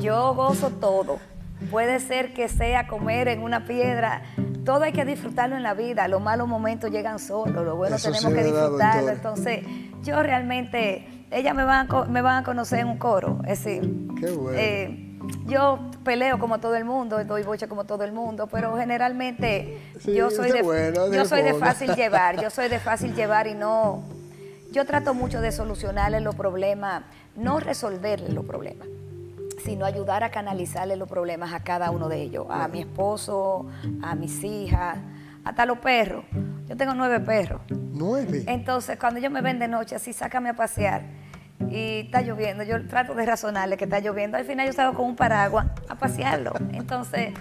Yo 0.00 0.34
gozo 0.34 0.70
todo. 0.70 1.18
Puede 1.70 2.00
ser 2.00 2.32
que 2.32 2.48
sea 2.48 2.86
comer 2.86 3.28
en 3.28 3.42
una 3.42 3.66
piedra. 3.66 4.22
Todo 4.64 4.84
hay 4.84 4.92
que 4.92 5.04
disfrutarlo 5.04 5.56
en 5.56 5.62
la 5.62 5.74
vida. 5.74 6.08
Los 6.08 6.22
malos 6.22 6.48
momentos 6.48 6.90
llegan 6.90 7.18
solos. 7.18 7.64
Lo 7.64 7.76
bueno 7.76 7.96
tenemos 7.98 8.32
que 8.32 8.44
disfrutarlo. 8.44 9.10
Entonces, 9.10 9.60
yo 10.02 10.22
realmente, 10.22 11.26
ellas 11.30 11.54
me 11.54 11.64
van, 11.64 11.86
a, 11.90 12.04
me 12.06 12.22
van 12.22 12.42
a 12.42 12.44
conocer 12.44 12.80
en 12.80 12.88
un 12.88 12.98
coro. 12.98 13.40
Es 13.46 13.64
decir, 13.64 13.82
Qué 14.18 14.30
bueno. 14.30 14.58
Eh, 14.58 15.05
yo 15.46 15.78
peleo 16.04 16.38
como 16.38 16.58
todo 16.58 16.74
el 16.74 16.84
mundo, 16.84 17.22
doy 17.24 17.42
bocha 17.42 17.68
como 17.68 17.84
todo 17.84 18.04
el 18.04 18.12
mundo, 18.12 18.46
pero 18.46 18.76
generalmente 18.76 19.78
yo 20.04 20.30
soy 20.30 20.50
de 20.50 20.62
yo 21.12 21.24
soy 21.24 21.42
de 21.42 21.54
fácil 21.54 21.94
llevar, 21.96 22.40
yo 22.40 22.50
soy 22.50 22.68
de 22.68 22.78
fácil 22.78 23.14
llevar 23.14 23.46
y 23.46 23.54
no 23.54 24.02
yo 24.72 24.84
trato 24.84 25.14
mucho 25.14 25.40
de 25.40 25.52
solucionarle 25.52 26.20
los 26.20 26.34
problemas, 26.34 27.04
no 27.34 27.60
resolverle 27.60 28.30
los 28.30 28.44
problemas, 28.44 28.86
sino 29.64 29.86
ayudar 29.86 30.22
a 30.22 30.30
canalizarle 30.30 30.96
los 30.96 31.08
problemas 31.08 31.54
a 31.54 31.62
cada 31.62 31.90
uno 31.90 32.08
de 32.08 32.20
ellos, 32.20 32.46
a 32.50 32.68
mi 32.68 32.80
esposo, 32.80 33.66
a 34.02 34.14
mis 34.14 34.44
hijas, 34.44 34.98
hasta 35.44 35.64
los 35.64 35.78
perros. 35.78 36.24
Yo 36.68 36.76
tengo 36.76 36.92
nueve 36.94 37.20
perros. 37.20 37.62
¿Nueve? 37.70 38.44
Entonces, 38.48 38.98
cuando 38.98 39.18
ellos 39.18 39.32
me 39.32 39.40
ven 39.40 39.58
de 39.58 39.68
noche, 39.68 39.94
así, 39.96 40.12
sácame 40.12 40.50
a 40.50 40.54
pasear 40.54 41.04
y 41.70 42.00
está 42.00 42.22
lloviendo, 42.22 42.62
yo 42.62 42.86
trato 42.86 43.14
de 43.14 43.26
razonarle 43.26 43.76
que 43.76 43.84
está 43.84 44.00
lloviendo, 44.00 44.36
al 44.36 44.44
final 44.44 44.66
yo 44.66 44.72
salgo 44.72 44.94
con 44.94 45.06
un 45.06 45.16
paraguas 45.16 45.66
a 45.88 45.94
pasearlo. 45.94 46.52
Entonces, 46.72 47.34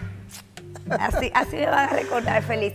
así, 0.89 1.32
así 1.34 1.57
me 1.57 1.68
van 1.68 1.89
a 1.89 1.93
recordar 1.93 2.41
feliz. 2.43 2.74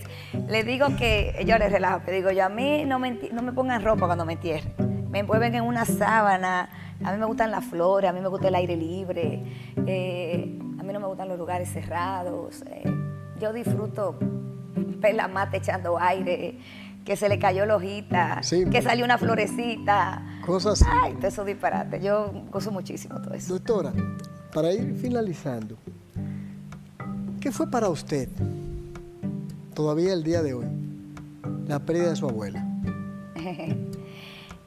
Le 0.49 0.65
digo 0.65 0.87
que, 0.97 1.43
yo 1.47 1.59
les 1.59 1.73
relajo, 1.73 2.05
que 2.05 2.13
digo 2.13 2.31
yo, 2.31 2.45
a 2.45 2.49
mí 2.49 2.85
no 2.85 2.99
me, 2.99 3.19
no 3.33 3.43
me 3.43 3.53
pongan 3.53 3.83
ropa 3.83 4.07
cuando 4.07 4.25
me 4.25 4.35
entierren. 4.35 4.75
Me 5.11 5.21
envuelven 5.21 5.55
en 5.55 5.65
una 5.65 5.85
sábana, 5.85 6.71
a 7.03 7.13
mí 7.13 7.19
me 7.19 7.27
gustan 7.27 7.51
las 7.51 7.65
flores, 7.65 8.09
a 8.09 8.13
mí 8.13 8.21
me 8.21 8.29
gusta 8.29 8.49
el 8.49 8.55
aire 8.55 8.77
libre, 8.77 9.43
eh, 9.87 10.59
a 10.79 10.83
mí 10.83 10.93
no 10.93 11.01
me 11.01 11.07
gustan 11.07 11.29
los 11.29 11.39
lugares 11.39 11.69
cerrados. 11.73 12.63
Eh, 12.71 12.85
yo 13.41 13.53
disfruto 13.53 14.19
la 15.13 15.29
mate 15.29 15.57
echando 15.57 15.99
aire 15.99 16.59
que 17.05 17.17
se 17.17 17.29
le 17.29 17.39
cayó 17.39 17.67
la 17.67 17.77
hojita, 17.77 18.41
que 18.71 18.83
salió 18.83 19.05
una 19.05 19.19
florecita. 19.19 20.23
Cosas 20.45 20.83
así. 20.83 20.91
Ay, 21.03 21.17
eso 21.23 21.45
disparate. 21.45 22.01
Yo 22.01 22.33
gozo 22.51 22.71
muchísimo 22.71 23.21
todo 23.21 23.35
eso. 23.35 23.55
Doctora, 23.55 23.93
para 24.53 24.73
ir 24.73 24.95
finalizando, 25.01 25.77
¿qué 27.41 27.53
fue 27.53 27.71
para 27.71 27.89
usted, 27.89 28.29
todavía 29.75 30.13
el 30.13 30.23
día 30.23 30.43
de 30.43 30.55
hoy, 30.55 30.67
la 31.67 31.79
pérdida 31.81 32.11
de 32.11 32.17
su 32.17 32.29
abuela? 32.29 32.65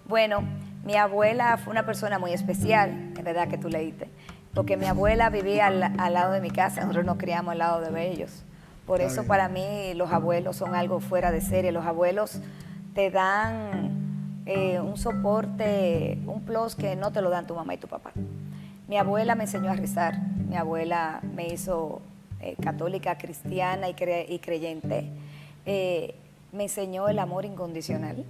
bueno, 0.08 0.44
mi 0.86 0.96
abuela 0.96 1.58
fue 1.58 1.72
una 1.72 1.86
persona 1.86 2.20
muy 2.20 2.34
especial, 2.34 2.90
en 2.90 3.24
verdad 3.24 3.48
que 3.48 3.58
tú 3.58 3.70
leíste, 3.70 4.10
porque 4.54 4.78
mi 4.78 4.86
abuela 4.86 5.30
vivía 5.30 5.68
al, 5.68 5.84
al 5.84 6.14
lado 6.14 6.34
de 6.34 6.42
mi 6.42 6.50
casa, 6.50 6.82
nosotros 6.82 7.06
nos 7.06 7.18
criamos 7.18 7.52
al 7.54 7.60
lado 7.60 7.82
de 7.82 8.12
ellos. 8.12 8.44
Por 8.86 9.00
eso 9.00 9.24
para 9.26 9.48
mí 9.48 9.94
los 9.96 10.12
abuelos 10.12 10.58
son 10.58 10.76
algo 10.76 11.00
fuera 11.00 11.32
de 11.32 11.40
serie. 11.40 11.72
Los 11.72 11.86
abuelos 11.86 12.40
te 12.94 13.12
dan 13.12 14.44
eh, 14.46 14.80
un 14.82 14.98
soporte, 14.98 16.20
un 16.28 16.42
plus 16.42 16.76
que 16.76 16.98
no 16.98 17.12
te 17.12 17.22
lo 17.22 17.30
dan 17.30 17.48
tu 17.48 17.56
mamá 17.56 17.74
y 17.76 17.78
tu 17.78 17.88
papá. 17.88 18.12
Mi 18.90 18.98
abuela 18.98 19.36
me 19.36 19.46
enseñó 19.46 19.72
a 19.72 19.76
rezar. 19.76 20.20
Mi 20.50 20.58
abuela 20.58 21.22
me 21.34 21.48
hizo 21.48 22.02
eh, 22.42 22.56
católica, 22.62 23.18
cristiana 23.18 23.88
y, 23.88 23.94
creyente. 23.94 25.10
Eh, 25.66 26.14
me 26.52 26.64
enseñó 26.64 27.08
el 27.08 27.20
amor 27.20 27.46
incondicional. 27.46 28.26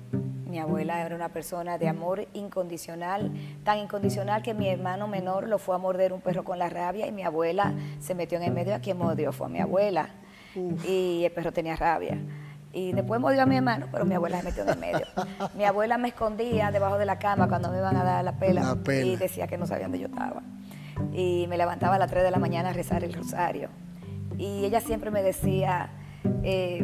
Mi 0.47 0.59
abuela 0.59 1.03
era 1.03 1.15
una 1.15 1.29
persona 1.29 1.79
de 1.79 1.89
amor 1.89 2.27
incondicional, 2.35 3.31
tan 3.63 3.79
incondicional 3.79 4.43
que 4.43 4.53
mi 4.53 4.69
hermano 4.69 5.07
menor 5.07 5.47
lo 5.47 5.57
fue 5.57 5.73
a 5.73 5.79
morder 5.79 6.13
un 6.13 6.21
perro 6.21 6.43
con 6.43 6.59
la 6.59 6.69
rabia 6.69 7.07
y 7.07 7.11
mi 7.11 7.23
abuela 7.23 7.73
se 7.99 8.13
metió 8.13 8.37
en 8.37 8.43
el 8.43 8.53
medio 8.53 8.75
a 8.75 8.79
quien 8.79 8.99
mordió 8.99 9.31
fue 9.31 9.47
a 9.47 9.49
mi 9.49 9.59
abuela 9.59 10.09
y 10.55 11.23
el 11.25 11.31
perro 11.31 11.51
tenía 11.51 11.75
rabia. 11.75 12.17
Y 12.73 12.91
después 12.91 13.21
mordió 13.21 13.43
a 13.43 13.45
mi 13.45 13.55
hermano, 13.55 13.85
pero 13.91 14.03
mi 14.03 14.15
abuela 14.15 14.39
se 14.39 14.45
metió 14.45 14.63
en 14.63 14.69
el 14.69 14.79
medio. 14.79 15.05
mi 15.55 15.63
abuela 15.63 15.99
me 15.99 16.07
escondía 16.07 16.71
debajo 16.71 16.97
de 16.97 17.05
la 17.05 17.19
cama 17.19 17.47
cuando 17.47 17.69
me 17.71 17.77
iban 17.77 17.95
a 17.95 18.03
dar 18.03 18.25
la 18.25 18.33
pela, 18.33 18.75
y 18.87 19.15
decía 19.15 19.45
que 19.45 19.59
no 19.59 19.67
sabían 19.67 19.91
dónde 19.91 19.99
yo 19.99 20.07
estaba. 20.07 20.41
Y 21.13 21.45
me 21.49 21.57
levantaba 21.57 21.95
a 21.95 21.99
las 21.99 22.09
3 22.09 22.23
de 22.23 22.31
la 22.31 22.39
mañana 22.39 22.69
a 22.69 22.73
rezar 22.73 23.03
el 23.03 23.13
rosario. 23.13 23.69
Y 24.39 24.65
ella 24.65 24.81
siempre 24.81 25.11
me 25.11 25.21
decía, 25.21 25.91
eh, 26.41 26.83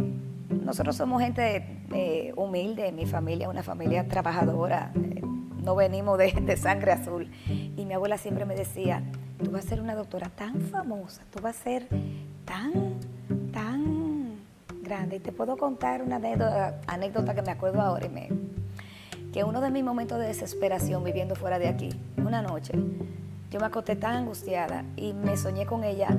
nosotros 0.49 0.95
somos 0.95 1.23
gente 1.23 1.83
eh, 1.91 2.33
humilde, 2.35 2.91
mi 2.91 3.07
familia 3.07 3.47
es 3.47 3.51
una 3.51 3.63
familia 3.63 4.07
trabajadora, 4.07 4.91
eh, 4.95 5.23
no 5.63 5.75
venimos 5.75 6.19
de, 6.19 6.33
de, 6.33 6.55
sangre 6.55 6.91
azul. 6.91 7.31
Y 7.47 7.85
mi 7.85 7.95
abuela 7.95 8.19
siempre 8.19 8.45
me 8.45 8.55
decía, 8.55 9.01
tú 9.43 9.49
vas 9.49 9.65
a 9.65 9.69
ser 9.69 9.81
una 9.81 9.95
doctora 9.95 10.29
tan 10.29 10.61
famosa, 10.61 11.23
tú 11.31 11.41
vas 11.41 11.59
a 11.59 11.63
ser 11.63 11.87
tan 12.45 12.99
tan 13.51 14.35
grande. 14.81 15.17
Y 15.17 15.19
te 15.19 15.31
puedo 15.31 15.57
contar 15.57 16.01
una 16.01 16.17
anécdota, 16.87 17.35
que 17.35 17.41
me 17.41 17.51
acuerdo 17.51 17.81
ahora 17.81 18.05
y 18.05 18.09
me... 18.09 18.29
que 19.31 19.43
uno 19.43 19.61
de 19.61 19.71
mis 19.71 19.83
momentos 19.83 20.19
de 20.19 20.27
desesperación 20.27 21.03
viviendo 21.03 21.35
fuera 21.35 21.59
de 21.59 21.67
aquí, 21.67 21.89
una 22.17 22.41
noche, 22.41 22.73
yo 23.51 23.59
me 23.59 23.65
acosté 23.65 23.95
tan 23.95 24.15
angustiada 24.15 24.85
y 24.95 25.13
me 25.13 25.35
soñé 25.37 25.65
con 25.65 25.83
ella 25.83 26.09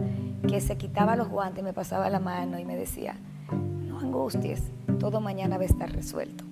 que 0.49 0.61
se 0.61 0.77
quitaba 0.77 1.17
los 1.17 1.29
guantes, 1.29 1.63
me 1.63 1.73
pasaba 1.73 2.11
la 2.11 2.19
mano 2.19 2.59
y 2.59 2.65
me 2.65 2.77
decía, 2.77 3.17
no 3.87 4.01
angusties, 4.01 4.63
todo 4.99 5.21
mañana 5.21 5.57
va 5.57 5.63
a 5.63 5.67
estar 5.67 5.91
resuelto. 5.93 6.45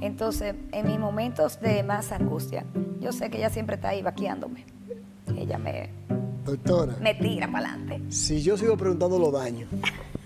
Entonces, 0.00 0.54
en 0.72 0.86
mis 0.86 0.98
momentos 0.98 1.60
de 1.60 1.82
más 1.82 2.12
angustia, 2.12 2.64
yo 3.00 3.12
sé 3.12 3.30
que 3.30 3.38
ella 3.38 3.50
siempre 3.50 3.76
está 3.76 3.90
ahí 3.90 4.02
vaqueándome. 4.02 4.64
Ella 5.36 5.58
me, 5.58 5.90
Doctora, 6.44 6.96
me 7.00 7.14
tira 7.14 7.50
para 7.50 7.74
adelante. 7.74 8.02
si 8.10 8.40
yo 8.40 8.56
sigo 8.56 8.76
preguntando 8.76 9.18
los 9.18 9.32
daños, 9.32 9.68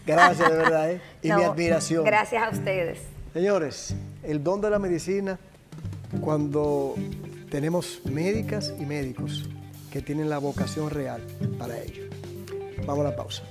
Gracias, 0.07 0.51
de 0.51 0.57
verdad, 0.57 0.91
¿eh? 0.91 1.01
Y 1.23 1.33
mi 1.33 1.43
admiración. 1.43 2.05
Gracias 2.05 2.43
a 2.43 2.51
ustedes. 2.51 3.01
Señores, 3.33 3.95
el 4.23 4.43
don 4.43 4.61
de 4.61 4.71
la 4.71 4.79
medicina, 4.79 5.39
cuando 6.21 6.95
tenemos 7.51 8.01
médicas 8.05 8.75
y 8.79 8.85
médicos 8.85 9.49
que 9.91 10.03
tienen 10.03 10.29
la 10.31 10.39
vocación 10.39 10.91
real 10.91 11.23
para 11.59 11.79
ello. 11.79 12.05
Vamos 12.87 13.07
a 13.07 13.11
la 13.11 13.17
pausa. 13.17 13.43